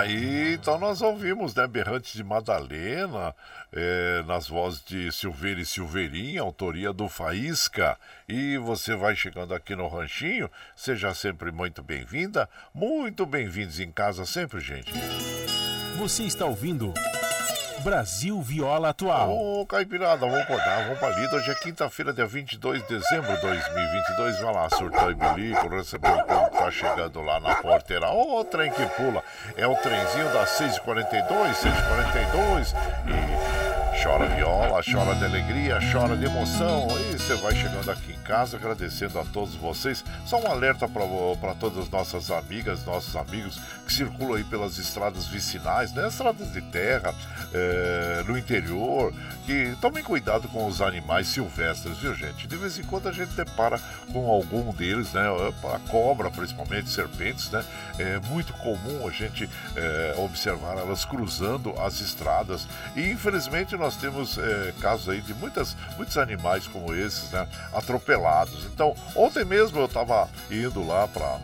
Aí, 0.00 0.54
então 0.54 0.78
nós 0.78 1.02
ouvimos, 1.02 1.54
né, 1.54 1.66
Berrantes 1.66 2.14
de 2.14 2.24
Madalena, 2.24 3.34
é, 3.70 4.22
nas 4.26 4.48
vozes 4.48 4.82
de 4.82 5.12
Silveira 5.12 5.60
e 5.60 5.66
Silveirinha, 5.66 6.40
autoria 6.40 6.90
do 6.90 7.06
Faísca. 7.06 7.98
E 8.26 8.56
você 8.56 8.96
vai 8.96 9.14
chegando 9.14 9.54
aqui 9.54 9.76
no 9.76 9.86
Ranchinho, 9.88 10.50
seja 10.74 11.12
sempre 11.12 11.52
muito 11.52 11.82
bem-vinda, 11.82 12.48
muito 12.72 13.26
bem-vindos 13.26 13.78
em 13.78 13.92
casa 13.92 14.24
sempre, 14.24 14.58
gente. 14.60 14.90
Você 15.98 16.22
está 16.22 16.46
ouvindo 16.46 16.94
Brasil 17.82 18.40
Viola 18.42 18.90
Atual. 18.90 19.30
Ô, 19.30 19.66
Caipirada, 19.66 20.18
vamos 20.18 20.40
acordar, 20.40 20.84
vamos 20.84 20.98
pra 20.98 21.08
lida. 21.10 21.36
Hoje 21.36 21.50
é 21.50 21.54
quinta-feira, 21.54 22.12
dia 22.12 22.26
22 22.26 22.82
de 22.82 22.98
dezembro 22.98 23.34
de 23.34 23.40
2022. 23.40 24.40
Vai 24.40 24.54
lá, 24.54 24.68
surtou 24.70 25.10
e 25.10 25.14
bilico, 25.14 25.68
recebeu 25.68 26.12
o 26.12 26.24
povo 26.24 26.50
que 26.50 26.58
tá 26.58 26.70
chegando 26.70 27.20
lá 27.22 27.40
na 27.40 27.54
porteira. 27.56 28.10
Ô, 28.10 28.44
trem 28.44 28.70
que 28.70 28.84
pula. 28.86 29.22
É 29.56 29.66
o 29.66 29.74
trenzinho 29.76 30.32
das 30.32 30.50
6h42, 30.50 31.54
6h42. 31.54 32.74
E 33.89 33.89
chora 34.02 34.26
viola, 34.28 34.80
chora 34.82 35.14
de 35.14 35.24
alegria, 35.24 35.78
chora 35.92 36.16
de 36.16 36.24
emoção. 36.24 36.88
E 37.10 37.18
você 37.18 37.34
vai 37.34 37.54
chegando 37.54 37.90
aqui 37.90 38.12
em 38.12 38.22
casa 38.22 38.56
agradecendo 38.56 39.18
a 39.18 39.24
todos 39.26 39.54
vocês. 39.54 40.02
Só 40.24 40.40
um 40.40 40.46
alerta 40.46 40.88
para 40.88 41.54
todas 41.54 41.84
as 41.84 41.90
nossas 41.90 42.30
amigas, 42.30 42.84
nossos 42.86 43.14
amigos 43.14 43.60
que 43.86 43.92
circulam 43.92 44.36
aí 44.36 44.44
pelas 44.44 44.78
estradas 44.78 45.26
vicinais, 45.26 45.92
né? 45.92 46.08
Estradas 46.08 46.50
de 46.50 46.62
terra, 46.62 47.14
é, 47.52 48.24
no 48.26 48.38
interior, 48.38 49.12
que 49.44 49.76
tomem 49.80 50.02
cuidado 50.02 50.48
com 50.48 50.66
os 50.66 50.80
animais 50.80 51.28
silvestres, 51.28 51.98
viu 51.98 52.14
gente? 52.14 52.46
De 52.46 52.56
vez 52.56 52.78
em 52.78 52.82
quando 52.84 53.08
a 53.08 53.12
gente 53.12 53.32
depara 53.32 53.78
com 54.12 54.30
algum 54.30 54.72
deles, 54.72 55.12
né? 55.12 55.24
A 55.74 55.90
cobra, 55.90 56.30
principalmente, 56.30 56.88
serpentes, 56.88 57.50
né? 57.50 57.62
É 57.98 58.18
muito 58.28 58.52
comum 58.54 59.06
a 59.06 59.10
gente 59.10 59.48
é, 59.76 60.14
observar 60.16 60.78
elas 60.78 61.04
cruzando 61.04 61.74
as 61.80 62.00
estradas. 62.00 62.66
E 62.96 63.10
infelizmente 63.10 63.76
nós 63.76 63.89
temos 63.96 64.38
é, 64.38 64.72
casos 64.80 65.08
aí 65.08 65.20
de 65.20 65.34
muitas, 65.34 65.76
muitos 65.96 66.16
animais 66.18 66.66
como 66.66 66.94
esses, 66.94 67.30
né? 67.30 67.46
Atropelados. 67.72 68.64
Então, 68.66 68.94
ontem 69.14 69.44
mesmo 69.44 69.78
eu 69.78 69.86
estava 69.86 70.28
indo 70.50 70.86
lá 70.86 71.08
para. 71.08 71.38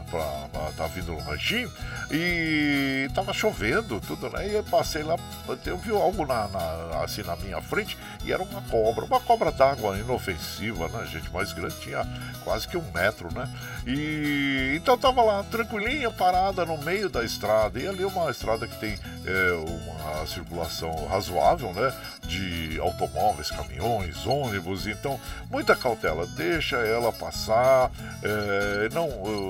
Tava 0.76 0.88
vindo 0.88 1.12
no 1.12 1.20
ranchinho 1.20 1.70
e 2.10 3.08
tava 3.14 3.32
chovendo, 3.32 4.00
tudo, 4.00 4.28
né? 4.30 4.48
E 4.48 4.54
eu 4.54 4.64
passei 4.64 5.02
lá, 5.02 5.16
eu 5.64 5.78
vi 5.78 5.90
algo 5.90 6.26
na, 6.26 6.48
na, 6.48 7.02
assim 7.02 7.22
na 7.22 7.36
minha 7.36 7.60
frente 7.60 7.96
e 8.24 8.32
era 8.32 8.42
uma 8.42 8.62
cobra, 8.62 9.04
uma 9.04 9.20
cobra 9.20 9.50
d'água 9.50 9.98
inofensiva, 9.98 10.88
né, 10.88 11.06
gente? 11.06 11.30
Mais 11.32 11.52
grande, 11.52 11.74
tinha 11.80 12.06
quase 12.44 12.68
que 12.68 12.76
um 12.76 12.84
metro, 12.92 13.32
né? 13.32 13.48
E 13.86 14.74
então 14.76 14.96
tava 14.96 15.22
lá 15.22 15.42
tranquilinha, 15.44 16.10
parada 16.10 16.64
no 16.64 16.78
meio 16.78 17.08
da 17.08 17.24
estrada. 17.24 17.78
E 17.78 17.86
ali 17.86 18.02
é 18.02 18.06
uma 18.06 18.30
estrada 18.30 18.66
que 18.66 18.78
tem 18.78 18.98
é, 19.24 19.52
uma 19.52 20.26
circulação 20.26 21.06
razoável, 21.06 21.72
né? 21.72 21.92
De 22.22 22.35
automóveis, 22.80 23.50
caminhões, 23.50 24.26
ônibus. 24.26 24.86
Então, 24.86 25.18
muita 25.50 25.74
cautela, 25.76 26.26
deixa 26.26 26.76
ela 26.76 27.12
passar, 27.12 27.90
é, 28.22 28.88
não, 28.92 29.08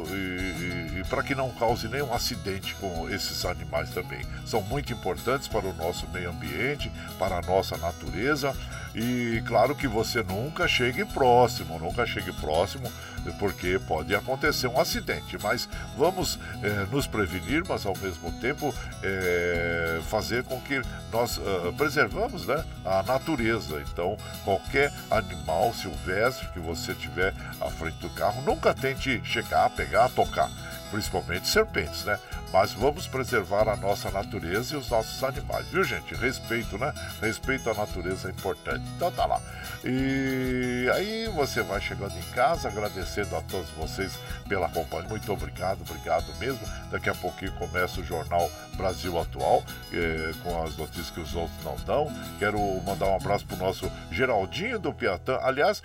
e, 0.08 0.96
e, 0.96 1.00
e 1.00 1.04
para 1.08 1.22
que 1.22 1.34
não 1.34 1.50
cause 1.50 1.88
nenhum 1.88 2.12
acidente 2.12 2.74
com 2.76 3.08
esses 3.10 3.44
animais 3.44 3.90
também. 3.90 4.24
São 4.44 4.62
muito 4.62 4.92
importantes 4.92 5.48
para 5.48 5.66
o 5.66 5.74
nosso 5.74 6.08
meio 6.08 6.30
ambiente, 6.30 6.90
para 7.18 7.38
a 7.38 7.42
nossa 7.42 7.76
natureza. 7.76 8.54
E 8.96 9.42
claro 9.46 9.74
que 9.74 9.86
você 9.86 10.22
nunca 10.22 10.66
chegue 10.66 11.04
próximo, 11.04 11.78
nunca 11.78 12.06
chegue 12.06 12.32
próximo, 12.32 12.90
porque 13.38 13.78
pode 13.86 14.14
acontecer 14.14 14.68
um 14.68 14.80
acidente. 14.80 15.36
Mas 15.42 15.68
vamos 15.98 16.38
é, 16.62 16.86
nos 16.90 17.06
prevenir, 17.06 17.62
mas 17.68 17.84
ao 17.84 17.94
mesmo 17.98 18.32
tempo 18.40 18.74
é, 19.02 20.00
fazer 20.08 20.44
com 20.44 20.58
que 20.62 20.80
nós 21.12 21.36
uh, 21.36 21.74
preservamos 21.76 22.46
né, 22.46 22.64
a 22.86 23.02
natureza. 23.02 23.82
Então, 23.92 24.16
qualquer 24.46 24.90
animal 25.10 25.74
silvestre 25.74 26.48
que 26.54 26.58
você 26.58 26.94
tiver 26.94 27.34
à 27.60 27.68
frente 27.68 27.98
do 27.98 28.08
carro, 28.08 28.40
nunca 28.46 28.72
tente 28.72 29.20
chegar, 29.24 29.68
pegar, 29.70 30.08
tocar 30.08 30.50
principalmente 30.90 31.48
serpentes, 31.48 32.04
né? 32.04 32.18
Mas 32.56 32.72
vamos 32.72 33.06
preservar 33.06 33.68
a 33.68 33.76
nossa 33.76 34.10
natureza 34.10 34.74
e 34.74 34.78
os 34.78 34.88
nossos 34.88 35.22
animais, 35.22 35.66
viu, 35.66 35.84
gente? 35.84 36.14
Respeito, 36.14 36.78
né? 36.78 36.90
Respeito 37.20 37.68
à 37.68 37.74
natureza 37.74 38.28
é 38.28 38.30
importante. 38.30 38.82
Então 38.96 39.12
tá 39.12 39.26
lá. 39.26 39.38
E 39.84 40.90
aí 40.94 41.28
você 41.34 41.62
vai 41.62 41.82
chegando 41.82 42.16
em 42.16 42.32
casa, 42.32 42.68
agradecendo 42.68 43.36
a 43.36 43.42
todos 43.42 43.68
vocês 43.72 44.18
pela 44.48 44.70
companhia. 44.70 45.06
Muito 45.06 45.30
obrigado, 45.30 45.82
obrigado 45.82 46.34
mesmo. 46.40 46.58
Daqui 46.90 47.10
a 47.10 47.14
pouquinho 47.14 47.52
começa 47.52 48.00
o 48.00 48.04
Jornal 48.04 48.50
Brasil 48.74 49.20
Atual, 49.20 49.62
eh, 49.92 50.32
com 50.42 50.62
as 50.62 50.74
notícias 50.78 51.10
que 51.10 51.20
os 51.20 51.34
outros 51.34 51.62
não 51.62 51.76
dão. 51.84 52.10
Quero 52.38 52.58
mandar 52.86 53.06
um 53.06 53.16
abraço 53.16 53.44
pro 53.46 53.56
nosso 53.58 53.92
Geraldinho 54.10 54.78
do 54.78 54.94
Piatã. 54.94 55.38
Aliás, 55.42 55.82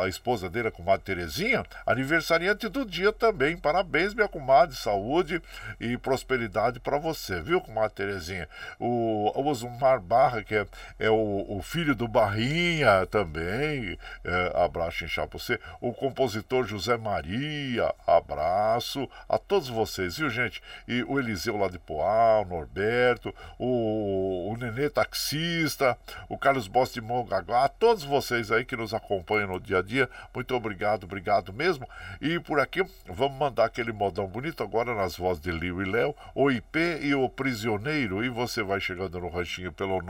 a 0.00 0.06
esposa 0.08 0.48
dele, 0.48 0.68
a 0.68 0.70
comadre 0.70 1.04
Terezinha, 1.04 1.64
aniversariante 1.84 2.68
do 2.68 2.84
dia 2.84 3.12
também. 3.12 3.56
Parabéns, 3.56 4.14
minha 4.14 4.28
comadre. 4.28 4.76
Saúde 4.76 5.42
e 5.80 5.96
prosperidade 5.96 6.80
para 6.80 6.98
você, 6.98 7.40
viu, 7.40 7.60
comadre 7.60 7.94
Terezinha? 7.94 8.48
O, 8.78 9.32
o 9.34 9.46
Osmar 9.46 10.00
Barra, 10.00 10.42
que 10.42 10.54
é, 10.54 10.66
é 10.98 11.10
o, 11.10 11.46
o 11.48 11.62
filho 11.62 11.94
do 11.94 12.08
Barrinha 12.08 13.06
também, 13.06 13.98
é, 14.24 14.52
abraço 14.64 15.04
inchar 15.04 15.26
pra 15.26 15.38
você. 15.38 15.58
O 15.80 15.92
compositor 15.92 16.66
José 16.66 16.96
Maria, 16.96 17.94
abraço 18.06 19.08
a 19.28 19.38
todos 19.38 19.68
vocês, 19.68 20.18
viu, 20.18 20.30
gente? 20.30 20.62
E 20.86 21.02
o 21.04 21.18
Eliseu 21.18 21.56
lá 21.56 21.68
de 21.68 21.78
Poá, 21.78 22.40
o 22.40 22.44
Norberto, 22.44 23.34
o, 23.58 24.52
o 24.52 24.56
Nenê 24.56 24.88
taxista, 24.88 25.96
o 26.28 26.38
Carlos 26.38 26.68
Boss 26.68 26.92
de 26.92 27.00
Mongaguá, 27.00 27.64
a 27.64 27.68
todos 27.68 28.04
vocês 28.04 28.50
aí 28.50 28.64
que 28.64 28.76
nos 28.76 28.94
acompanham 28.94 29.48
no 29.48 29.60
dia 29.60 29.78
a 29.78 29.82
dia, 29.82 30.08
muito 30.34 30.54
obrigado, 30.54 31.04
obrigado 31.04 31.52
mesmo. 31.52 31.88
E 32.20 32.38
por 32.38 32.60
aqui, 32.60 32.84
vamos 33.06 33.38
mandar 33.38 33.66
aquele 33.66 33.92
modão 33.92 34.26
bonito 34.26 34.62
agora 34.62 34.94
nas 34.94 35.16
vozes 35.16 35.42
de 35.44 35.50
Liu 35.50 35.82
e 35.82 35.84
Léo, 35.84 36.14
o 36.34 36.50
IP 36.50 36.78
e 37.02 37.14
o 37.14 37.28
Prisioneiro. 37.28 38.24
E 38.24 38.30
você 38.30 38.62
vai 38.62 38.80
chegando 38.80 39.20
no 39.20 39.28
ranchinho 39.28 39.70
pelo 39.72 40.00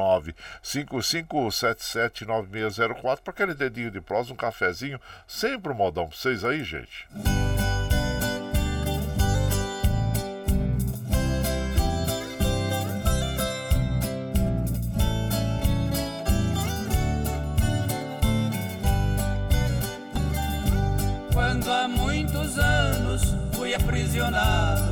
955779604 0.63 3.21
para 3.21 3.33
aquele 3.33 3.55
dedinho 3.55 3.91
de 3.91 4.01
prosa, 4.01 4.33
um 4.33 4.37
cafezinho. 4.37 5.01
Sempre 5.27 5.73
um 5.73 5.75
modão 5.75 6.07
pra 6.07 6.17
vocês 6.17 6.45
aí, 6.45 6.63
gente. 6.63 7.09
Quando 21.33 21.73
há 21.73 21.89
muitos 21.89 22.59
anos 22.59 23.35
fui 23.55 23.75
aprisionado 23.75 24.84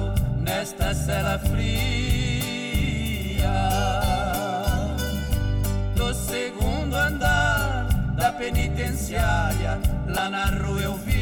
nesta 0.63 0.95
cela 0.95 1.41
fria. 1.41 1.83
Do 5.97 6.15
segundo 6.15 6.95
andar 6.95 7.89
da 8.15 8.33
penitenciária, 8.33 9.81
lá 10.07 10.31
na 10.31 10.45
rua 10.45 10.81
eu 10.81 10.95
via 10.99 11.22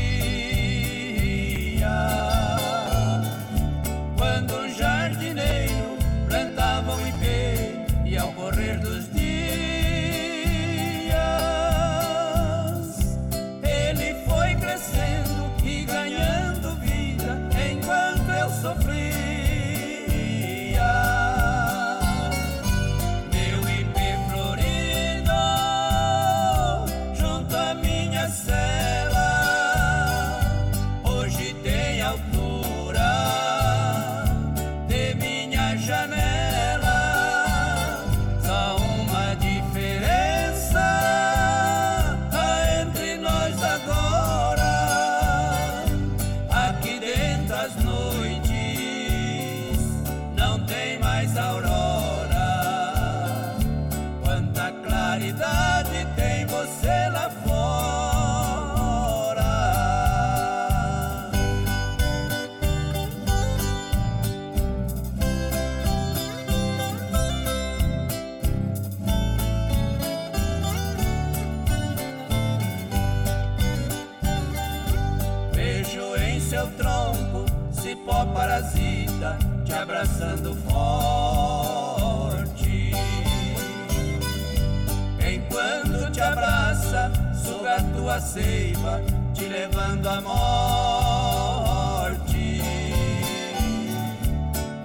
seiva, 88.20 89.00
te 89.34 89.46
levando 89.46 90.06
à 90.08 90.20
morte. 90.20 91.40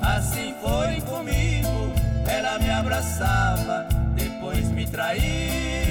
Assim 0.01 0.55
foi 0.61 1.01
comigo, 1.01 1.91
ela 2.27 2.57
me 2.59 2.69
abraçava, 2.69 3.87
depois 4.15 4.67
me 4.69 4.85
traía. 4.87 5.84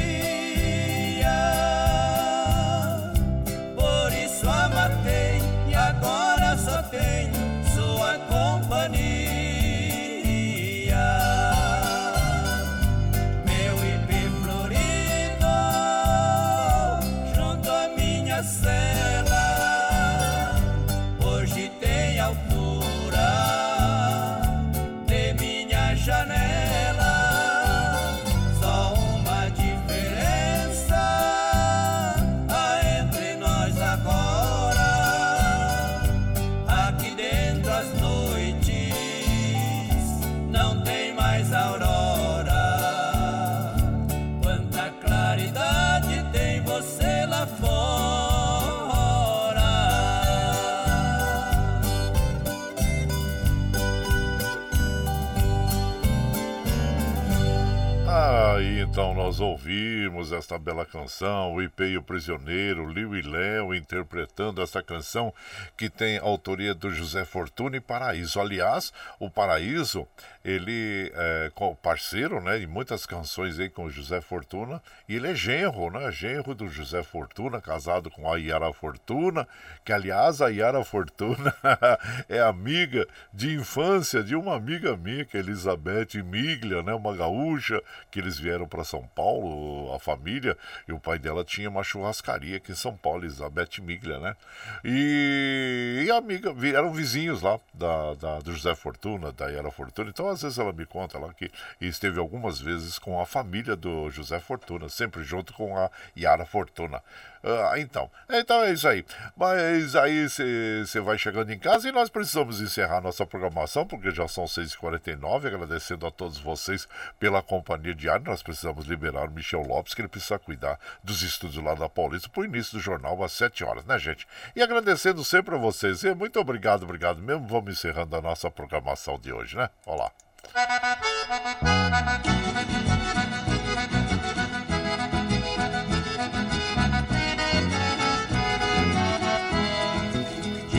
Ouvimos 59.75 60.31
esta 60.31 60.57
bela 60.57 60.87
canção, 60.87 61.53
o 61.53 61.63
Ipe 61.63 61.85
e 61.85 61.99
o 61.99 62.03
Prisioneiro, 62.03 62.87
Liu 62.87 63.17
e 63.17 63.23
Léo 63.23 63.75
interpretando 63.75 64.63
essa 64.63 64.83
canção 64.83 65.35
que 65.77 65.91
tem 65.91 66.19
autoria 66.19 66.75
do 66.75 66.91
José 66.91 67.25
Fortuna 67.25 67.77
e 67.77 67.81
Paraíso. 67.81 68.41
Aliás, 68.41 68.93
o 69.19 69.29
Paraíso, 69.29 70.07
ele 70.45 71.11
é 71.15 71.51
parceiro, 71.81 72.41
né, 72.41 72.59
de 72.59 72.67
muitas 72.67 73.07
canções 73.07 73.59
aí 73.59 73.71
com 73.71 73.85
o 73.85 73.91
José 73.91 74.21
Fortuna, 74.21 74.83
e 75.09 75.17
ele 75.17 75.29
é 75.29 75.35
genro, 75.35 75.91
né, 75.91 76.11
genro 76.13 76.55
do 76.55 76.69
José 76.69 77.03
Fortuna, 77.03 77.61
casado 77.61 78.11
com 78.11 78.31
a 78.31 78.37
Yara 78.37 78.71
Fortuna, 78.73 79.49
que 79.85 79.93
aliás 79.93 80.43
a 80.43 80.49
Yara 80.49 80.85
Fortuna 80.85 81.55
é 82.29 82.41
amiga 82.41 83.07
de 83.33 83.55
infância 83.55 84.23
de 84.23 84.37
uma 84.37 84.55
amiga 84.55 84.97
minha, 84.97 85.25
que 85.25 85.37
é 85.37 85.41
Elizabeth 85.41 86.23
Miglia, 86.23 86.83
né, 86.83 86.93
uma 86.93 87.17
gaúcha, 87.17 87.83
que 88.11 88.19
eles 88.19 88.39
vieram 88.39 88.69
para 88.69 88.85
são 88.85 89.09
Paulo, 89.15 89.95
a 89.95 89.99
família, 89.99 90.57
e 90.87 90.93
o 90.93 91.01
pai 91.01 91.19
dela 91.19 91.43
tinha 91.45 91.71
uma 91.71 91.83
churrascaria 91.83 92.59
aqui 92.59 92.73
em 92.73 92.75
São 92.75 92.95
Paulo, 92.97 93.25
Elizabeth 93.25 93.81
Miglia, 93.81 94.19
né? 94.19 94.37
E, 94.85 96.05
e 96.07 96.11
amiga, 96.11 96.55
eram 96.69 96.93
vizinhos 96.93 97.41
lá 97.41 97.59
da, 97.73 98.15
da, 98.15 98.39
do 98.41 98.53
José 98.53 98.75
Fortuna, 98.75 99.33
da 99.33 99.49
Yara 99.49 99.71
Fortuna, 99.71 100.11
então 100.11 100.34
às 100.35 100.43
vezes 100.43 100.59
ela 100.59 100.73
me 100.73 100.85
conta 100.85 101.19
lá 101.19 101.33
que 101.33 101.51
esteve 101.81 102.19
algumas 102.19 102.61
vezes 102.61 102.99
com 102.99 103.21
a 103.21 103.27
família 103.27 103.75
do 103.75 104.11
José 104.11 104.39
Fortuna, 104.41 104.89
sempre 104.89 105.23
junto 105.23 105.53
com 105.53 105.77
a 105.77 105.91
Yara 106.17 106.45
Fortuna. 106.45 107.03
Ah, 107.47 107.79
então, 107.79 108.11
então 108.31 108.63
é 108.63 108.73
isso 108.73 108.89
aí. 108.89 109.05
Mas 109.37 109.95
aí 109.95 110.29
você 110.29 110.99
vai 111.01 111.19
chegando 111.19 111.53
em 111.53 111.59
casa 111.59 111.87
e 111.87 111.93
nós 111.93 112.09
precisamos 112.09 112.59
encerrar 112.61 113.03
nossa 113.03 113.27
programação, 113.27 113.87
porque 113.87 114.11
já 114.11 114.27
são 114.27 114.45
6h49. 114.45 115.47
Agradecendo 115.47 116.07
a 116.07 116.11
todos 116.11 116.39
vocês 116.39 116.89
pela 117.19 117.43
companhia 117.43 117.95
diária. 117.95 118.25
Nós 118.25 118.43
precisamos 118.43 118.87
liberar 118.87 119.29
o 119.29 119.31
Michel 119.31 119.61
Lopes, 119.61 119.93
que 119.93 120.01
ele 120.01 120.09
precisa 120.09 120.39
cuidar 120.39 120.81
dos 121.03 121.23
estúdios 121.23 121.63
lá 121.63 121.75
da 121.75 121.89
Paulista 121.89 122.31
para 122.31 122.41
o 122.41 122.45
início 122.47 122.79
do 122.79 122.81
jornal 122.81 123.23
às 123.23 123.33
7 123.33 123.63
horas, 123.63 123.85
né, 123.85 123.99
gente? 123.99 124.27
E 124.57 124.63
agradecendo 124.63 125.23
sempre 125.23 125.55
a 125.55 125.59
vocês. 125.59 126.03
E 126.03 126.15
muito 126.15 126.41
obrigado, 126.41 126.85
obrigado 126.85 127.21
mesmo. 127.21 127.47
Vamos 127.47 127.75
encerrando 127.75 128.17
a 128.17 128.23
nossa 128.23 128.51
programação 128.51 129.19
de 129.19 129.33
hoje, 129.33 129.55
né? 129.57 129.69
Olá. 129.85 130.11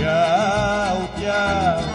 Tchau, 0.06 1.10
tchau, 1.18 1.95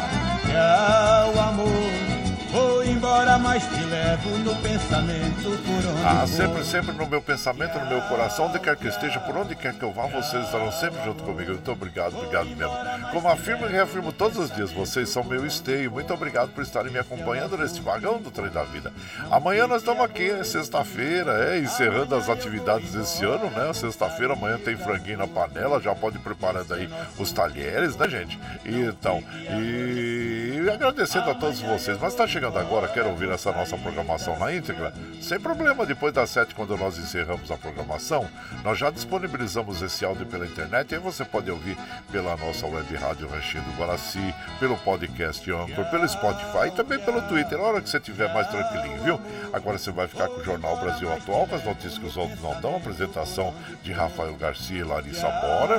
levo 4.11 4.39
no 4.39 4.57
pensamento 4.57 5.43
por 5.43 5.91
onde 5.91 6.05
Ah, 6.05 6.27
sempre, 6.27 6.65
sempre 6.65 6.93
no 6.93 7.07
meu 7.07 7.23
pensamento, 7.23 7.78
no 7.78 7.87
meu 7.87 8.01
coração, 8.03 8.47
onde 8.47 8.59
quer 8.59 8.77
que 8.77 8.89
esteja, 8.89 9.20
por 9.20 9.37
onde 9.37 9.55
quer 9.55 9.73
que 9.73 9.82
eu 9.85 9.93
vá, 9.93 10.07
vocês 10.07 10.45
estarão 10.45 10.73
sempre 10.73 11.01
junto 11.05 11.23
comigo. 11.23 11.53
Muito 11.53 11.70
obrigado, 11.70 12.16
obrigado 12.16 12.49
mesmo. 12.49 12.74
Como 13.12 13.28
afirmo 13.28 13.66
e 13.66 13.70
reafirmo 13.70 14.12
todos 14.12 14.37
os 14.39 14.51
dias, 14.51 14.73
vocês 14.73 15.09
são 15.09 15.23
meu 15.23 15.47
esteio. 15.47 15.93
Muito 15.93 16.12
obrigado 16.12 16.51
por 16.51 16.62
estarem 16.62 16.91
me 16.91 16.99
acompanhando 16.99 17.57
neste 17.57 17.81
vagão 17.81 18.20
do 18.20 18.31
trem 18.32 18.51
da 18.51 18.65
vida. 18.65 18.93
Amanhã 19.31 19.69
nós 19.69 19.82
estamos 19.82 20.05
aqui, 20.05 20.28
é 20.28 20.43
sexta-feira, 20.43 21.45
é, 21.45 21.59
encerrando 21.59 22.15
as 22.16 22.28
atividades 22.28 22.93
desse 22.93 23.24
ano, 23.24 23.49
né? 23.51 23.73
Sexta-feira, 23.73 24.32
amanhã 24.32 24.59
tem 24.59 24.77
franguinho 24.77 25.19
na 25.19 25.28
panela, 25.28 25.81
já 25.81 25.95
pode 25.95 26.16
ir 26.16 26.20
preparando 26.20 26.74
aí 26.74 26.91
os 27.16 27.31
talheres, 27.31 27.97
né, 27.97 28.09
gente? 28.09 28.39
E, 28.65 28.81
então, 28.81 29.23
e 29.57 30.69
agradecendo 30.69 31.31
a 31.31 31.35
todos 31.35 31.61
vocês. 31.61 31.97
Mas 32.01 32.12
está 32.12 32.27
chegando 32.27 32.59
agora, 32.59 32.89
quero 32.89 33.09
ouvir 33.09 33.28
essa 33.31 33.53
nossa 33.53 33.77
programação 33.77 34.00
na 34.39 34.55
íntegra? 34.55 34.93
Sem 35.21 35.39
problema, 35.39 35.87
depois 35.87 36.13
das 36.13 36.31
sete, 36.31 36.55
quando 36.55 36.77
nós 36.77 36.99
encerramos 36.99 37.51
a 37.51 37.57
programação, 37.57 38.29
nós 38.65 38.79
já 38.79 38.91
disponibilizamos 38.91 39.83
esse 39.83 40.05
áudio 40.05 40.27
pela 40.27 40.47
internet 40.47 40.95
e 40.95 40.99
você 40.99 41.25
pode 41.25 41.51
ouvir 41.51 41.77
pela 42.11 42.37
nossa 42.37 42.67
web 42.67 42.95
rádio 42.97 43.29
Ranchinho 43.29 43.65
do 43.65 43.79
Guaraci, 43.79 44.35
pelo 44.59 44.77
podcast 44.79 45.51
Anchor, 45.51 45.91
pelo 45.91 46.09
Spotify 46.09 46.69
e 46.69 46.71
também 46.71 46.99
pelo 46.99 47.23
Twitter, 47.23 47.59
a 47.59 47.63
hora 47.63 47.81
que 47.81 47.89
você 47.89 47.99
estiver 47.99 48.33
mais 48.33 48.47
tranquilinho, 48.49 49.03
viu? 49.03 49.21
Agora 49.53 49.79
você 49.79 49.91
vai 49.91 50.07
ficar 50.07 50.29
com 50.29 50.41
o 50.41 50.45
Jornal 50.45 50.77
Brasil 50.79 51.13
Atual, 51.13 51.47
com 51.47 51.55
as 51.55 51.65
notícias 51.65 51.99
que 51.99 52.07
os 52.07 52.17
outros 52.17 52.41
não 52.41 52.61
dão, 52.61 52.77
apresentação 52.77 53.55
de 53.83 53.93
Rafael 53.93 54.35
Garcia 54.37 54.79
e 54.79 54.85
Larissa 54.85 55.29
Bora, 55.29 55.77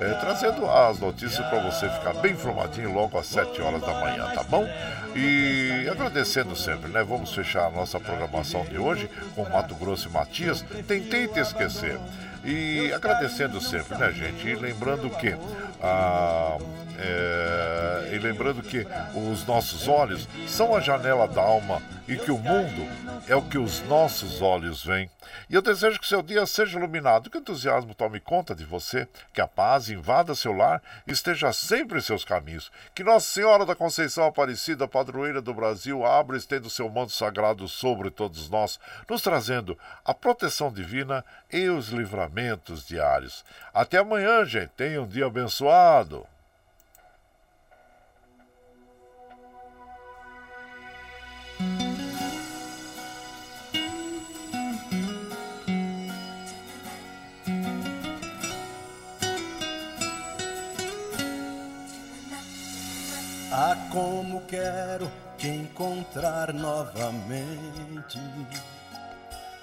é, 0.00 0.14
trazendo 0.14 0.68
as 0.70 0.98
notícias 0.98 1.46
para 1.48 1.60
você 1.60 1.88
ficar 1.88 2.14
bem 2.14 2.32
informadinho 2.32 2.92
logo 2.92 3.18
às 3.18 3.26
sete 3.26 3.60
horas 3.60 3.80
da 3.80 3.92
manhã, 3.92 4.30
tá 4.34 4.42
bom? 4.42 4.66
E 5.14 5.88
agradecendo 5.90 6.54
sempre, 6.54 6.90
né? 6.90 7.02
Vamos 7.02 7.34
fechar 7.34 7.59
a 7.66 7.70
nossa 7.70 8.00
programação 8.00 8.64
de 8.64 8.78
hoje 8.78 9.08
com 9.34 9.48
Mato 9.48 9.74
Grosso 9.74 10.08
e 10.08 10.12
Matias. 10.12 10.62
Tentei 10.86 11.28
te 11.28 11.40
esquecer. 11.40 11.98
E 12.44 12.92
agradecendo 12.92 13.60
sempre, 13.60 13.98
né, 13.98 14.12
gente? 14.12 14.48
E 14.48 14.54
lembrando 14.54 15.10
que. 15.10 15.36
Ah, 15.82 16.56
é, 17.02 18.14
e 18.14 18.18
lembrando 18.18 18.62
que 18.62 18.86
os 19.14 19.46
nossos 19.46 19.88
olhos 19.88 20.28
são 20.46 20.76
a 20.76 20.80
janela 20.80 21.26
da 21.26 21.40
alma 21.40 21.80
e 22.06 22.16
que 22.16 22.30
o 22.30 22.38
mundo 22.38 22.86
é 23.26 23.34
o 23.34 23.42
que 23.42 23.56
os 23.56 23.80
nossos 23.82 24.42
olhos 24.42 24.84
veem. 24.84 25.08
E 25.48 25.54
eu 25.54 25.62
desejo 25.62 25.98
que 25.98 26.06
seu 26.06 26.22
dia 26.22 26.44
seja 26.44 26.78
iluminado, 26.78 27.30
que 27.30 27.38
o 27.38 27.40
entusiasmo 27.40 27.94
tome 27.94 28.20
conta 28.20 28.54
de 28.54 28.64
você, 28.64 29.06
que 29.32 29.40
a 29.40 29.46
paz 29.46 29.88
invada 29.88 30.34
seu 30.34 30.52
lar 30.52 30.82
e 31.06 31.12
esteja 31.12 31.52
sempre 31.52 31.98
em 31.98 32.02
seus 32.02 32.24
caminhos. 32.24 32.70
Que 32.94 33.04
Nossa 33.04 33.26
Senhora 33.26 33.64
da 33.64 33.74
Conceição 33.74 34.26
Aparecida, 34.26 34.88
padroeira 34.88 35.40
do 35.40 35.54
Brasil, 35.54 36.04
abra 36.04 36.36
e 36.36 36.38
estenda 36.38 36.66
o 36.66 36.70
seu 36.70 36.88
manto 36.88 37.12
sagrado 37.12 37.68
sobre 37.68 38.10
todos 38.10 38.50
nós, 38.50 38.78
nos 39.08 39.22
trazendo 39.22 39.78
a 40.04 40.12
proteção 40.12 40.72
divina 40.72 41.24
e 41.52 41.68
os 41.68 41.88
livramentos 41.88 42.86
diários. 42.86 43.44
Até 43.72 43.98
amanhã, 43.98 44.44
gente. 44.44 44.70
Tenha 44.76 45.02
um 45.02 45.06
dia 45.06 45.26
abençoado. 45.26 46.26
Ah, 63.62 63.76
como 63.90 64.40
quero 64.46 65.12
te 65.36 65.48
encontrar 65.48 66.50
novamente. 66.50 68.18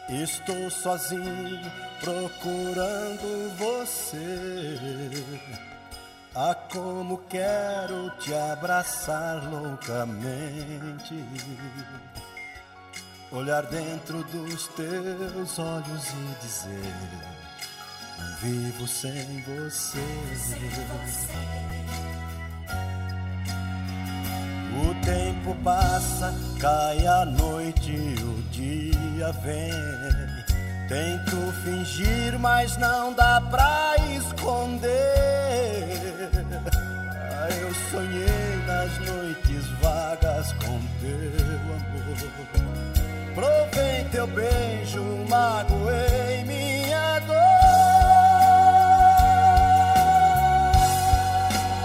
Estou 0.07 0.69
sozinho 0.69 1.71
procurando 1.99 3.57
você. 3.57 5.09
Ah, 6.35 6.53
como 6.71 7.17
quero 7.27 8.11
te 8.19 8.35
abraçar 8.35 9.43
loucamente, 9.51 11.15
olhar 13.31 13.63
dentro 13.63 14.23
dos 14.25 14.67
teus 14.75 15.57
olhos 15.57 16.05
e 16.11 16.45
dizer: 16.45 16.93
vivo 18.43 18.87
sem 18.87 19.41
você. 19.41 19.97
Sem 20.35 20.69
você. 20.69 22.16
O 24.75 24.93
tempo 25.05 25.55
passa, 25.63 26.33
cai 26.59 27.05
a 27.05 27.25
noite, 27.25 28.15
o 28.21 28.41
dia 28.51 29.31
vem. 29.43 29.71
Tento 30.87 31.51
fingir, 31.63 32.39
mas 32.39 32.77
não 32.77 33.13
dá 33.13 33.41
pra 33.49 33.95
esconder. 34.15 34.87
Ah, 37.39 37.49
eu 37.61 37.73
sonhei 37.91 38.55
nas 38.65 38.97
noites 38.99 39.67
vagas 39.81 40.53
com 40.53 40.79
teu 41.01 41.31
amor. 41.75 42.17
Provei 43.35 44.03
teu 44.11 44.25
beijo, 44.27 45.03
magoei 45.29 46.43
minha 46.45 47.19
dor. 47.19 47.37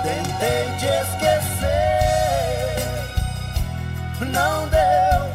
Tentei 0.03 0.65
te 0.79 0.87
esquecer, 0.87 1.92
não 4.27 4.69
deu. 4.69 5.33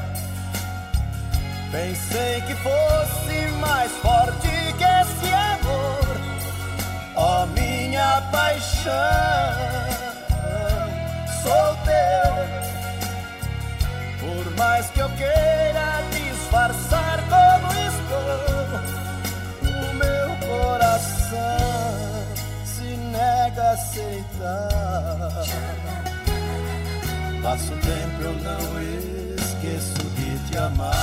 Pensei 1.71 2.41
que 2.41 2.53
fosse 2.55 3.47
mais 3.59 3.91
forte 3.93 4.49
que 4.77 4.83
esse 4.83 5.33
amor, 5.33 6.17
ó 7.15 7.43
oh, 7.43 7.45
minha 7.47 8.21
paixão. 8.31 8.93
Sou 11.43 11.75
teu, 11.85 12.33
por 14.19 14.51
mais 14.57 14.89
que 14.89 14.99
eu 14.99 15.09
queira 15.09 16.03
disfarçar 16.11 17.23
como 17.29 17.73
estou, 17.89 18.39
o 19.69 19.93
meu 19.93 20.35
coração 20.47 21.57
se 22.65 22.83
nega 22.83 23.63
a 23.63 23.71
aceitar. 23.71 25.45
Passo 27.41 27.71
tempo 27.77 28.21
eu 28.21 28.33
não 28.33 28.81
esqueço 29.35 29.93
de 30.15 30.39
te 30.49 30.57
amar. 30.57 30.93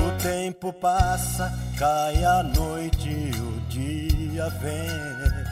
O 0.00 0.22
tempo 0.22 0.72
passa, 0.72 1.52
cai 1.78 2.24
a 2.24 2.42
noite, 2.42 3.30
o 3.38 3.60
dia 3.68 4.48
vem. 4.60 5.44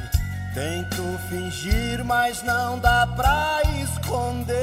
Tento 0.54 1.18
fingir, 1.28 2.04
mas 2.04 2.42
não 2.42 2.78
dá 2.78 3.06
pra 3.06 3.62
esconder. 3.82 4.54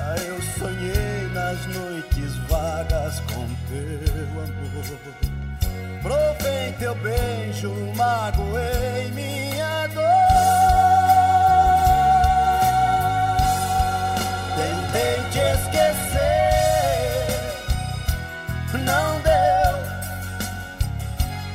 Ah, 0.00 0.16
eu 0.18 0.42
sonhei 0.58 1.13
nas 1.44 1.66
noites 1.66 2.36
vagas 2.48 3.20
com 3.20 3.46
teu 3.68 4.42
amor. 4.42 4.84
Provei 6.02 6.72
teu 6.78 6.94
beijo, 6.96 7.70
magoei 7.94 9.10
minha 9.12 9.86
dor. 9.88 10.04
Tentei 14.56 15.16
te 15.32 15.40
esquecer, 15.58 17.26
não 18.84 19.20
deu. 19.20 19.74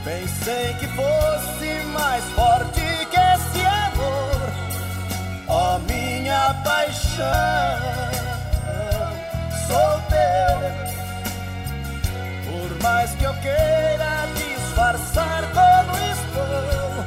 Pensei 0.03 0.73
que 0.75 0.87
fosse 0.89 1.83
mais 1.93 2.23
forte 2.35 2.81
que 3.09 3.17
esse 3.17 3.61
amor, 3.65 4.49
ó 5.47 5.75
oh, 5.75 5.79
minha 5.79 6.53
paixão. 6.63 8.08
Que 13.17 13.23
eu 13.23 13.33
queira 13.35 14.27
disfarçar 14.35 15.43
como 15.53 15.97
estou, 16.11 17.05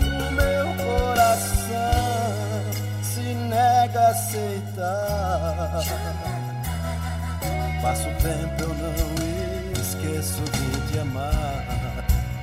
o 0.00 0.30
meu 0.32 0.66
coração 0.84 2.32
se 3.02 3.20
nega 3.20 4.00
a 4.00 4.08
aceitar. 4.10 5.82
Passo 7.82 8.08
tempo 8.22 8.62
eu 8.62 8.68
não 8.68 8.94
esqueço 9.80 10.42
de 10.42 10.92
te 10.92 10.98
amar. 10.98 11.64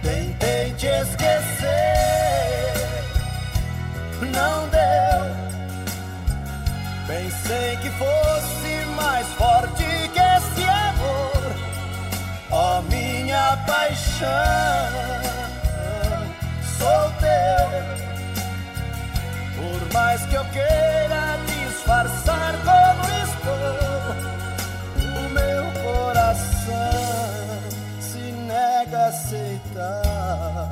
Tentei 0.01 0.73
te 0.73 0.88
esquecer, 0.88 2.73
não 4.34 4.68
deu. 4.69 5.39
Pensei 7.07 7.77
que 7.77 7.89
fosse 7.91 8.85
mais 8.95 9.27
forte 9.30 9.98
paixão. 13.57 14.27
Sou 16.77 17.11
teu, 17.19 17.69
por 19.55 19.93
mais 19.93 20.21
que 20.26 20.35
eu 20.35 20.45
queira 20.45 21.38
disfarçar 21.45 22.53
como 22.63 23.03
estou, 23.23 24.15
o 25.17 25.30
meu 25.30 25.65
coração 25.84 26.91
se 27.99 28.17
nega 28.17 28.97
a 28.97 29.07
aceitar. 29.07 30.69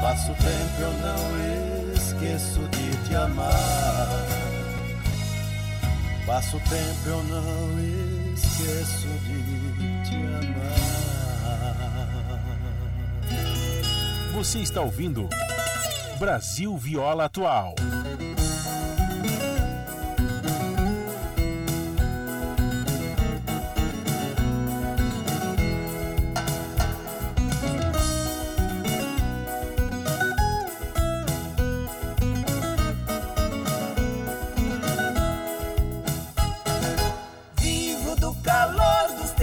Passo 0.00 0.34
tempo 0.34 0.80
eu 0.80 0.92
não 0.94 1.94
esqueço 1.94 2.60
de 2.70 2.96
te 3.08 3.14
amar. 3.14 3.52
Passo 6.26 6.58
tempo 6.60 7.06
eu 7.06 7.22
não 7.24 7.78
esqueço 7.78 8.01
de 8.62 9.88
te 10.08 10.16
amar. 10.16 10.92
Você 14.34 14.60
está 14.60 14.80
ouvindo 14.80 15.28
Brasil 16.18 16.76
Viola 16.76 17.24
Atual. 17.24 17.74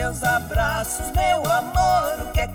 Teus 0.09 0.23
abraços, 0.23 1.11
meu 1.11 1.51
amor. 1.51 2.19
O 2.21 2.31
que 2.31 2.41
é 2.41 2.47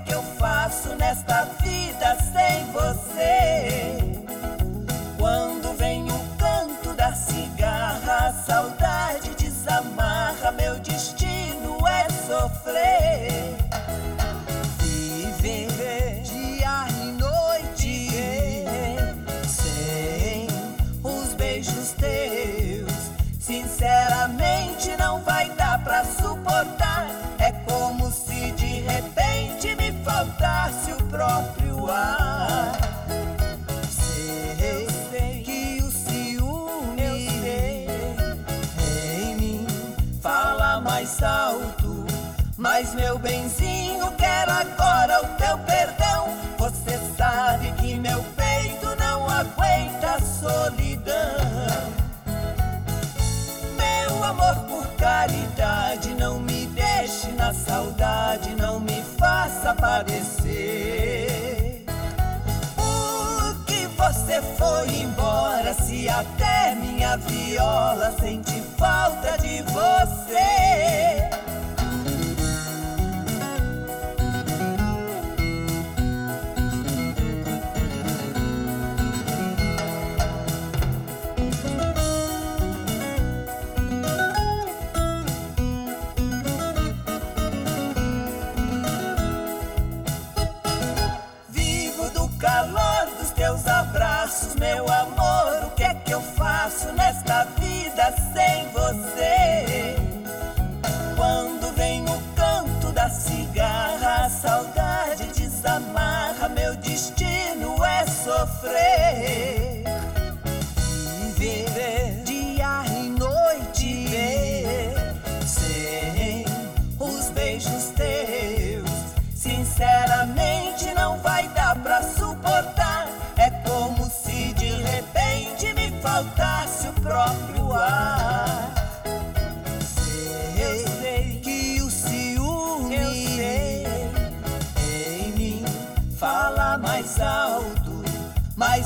viola 67.44 68.10
sente 68.18 68.62
falta 68.78 69.36
de 69.38 69.62
você. 69.62 70.23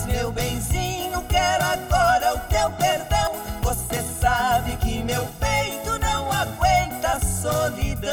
Meu 0.09 0.33
benzinho, 0.33 1.23
quero 1.29 1.65
agora 1.65 2.35
o 2.35 2.39
teu 2.49 2.71
perdão. 2.73 3.33
Você 3.63 4.03
sabe 4.21 4.77
que 4.77 5.03
meu 5.03 5.27
peito 5.39 5.99
não 6.01 6.33
aguenta 6.33 7.13
a 7.13 7.21
solidão. 7.21 8.13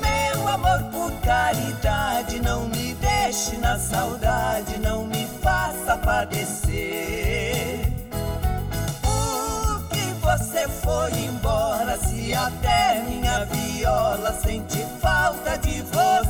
Meu 0.00 0.48
amor, 0.48 0.82
por 0.90 1.12
caridade, 1.20 2.40
não 2.40 2.66
me 2.66 2.94
deixe 2.94 3.56
na 3.58 3.78
saudade, 3.78 4.78
não 4.80 5.06
me 5.06 5.26
faça 5.40 5.96
padecer. 5.96 7.80
Por 9.00 9.88
que 9.88 10.02
você 10.20 10.68
foi 10.68 11.12
embora 11.12 11.96
se 11.98 12.34
até 12.34 13.02
minha 13.08 13.44
viola 13.44 14.32
sente 14.42 14.84
falta 15.00 15.56
de 15.58 15.82
você? 15.82 16.29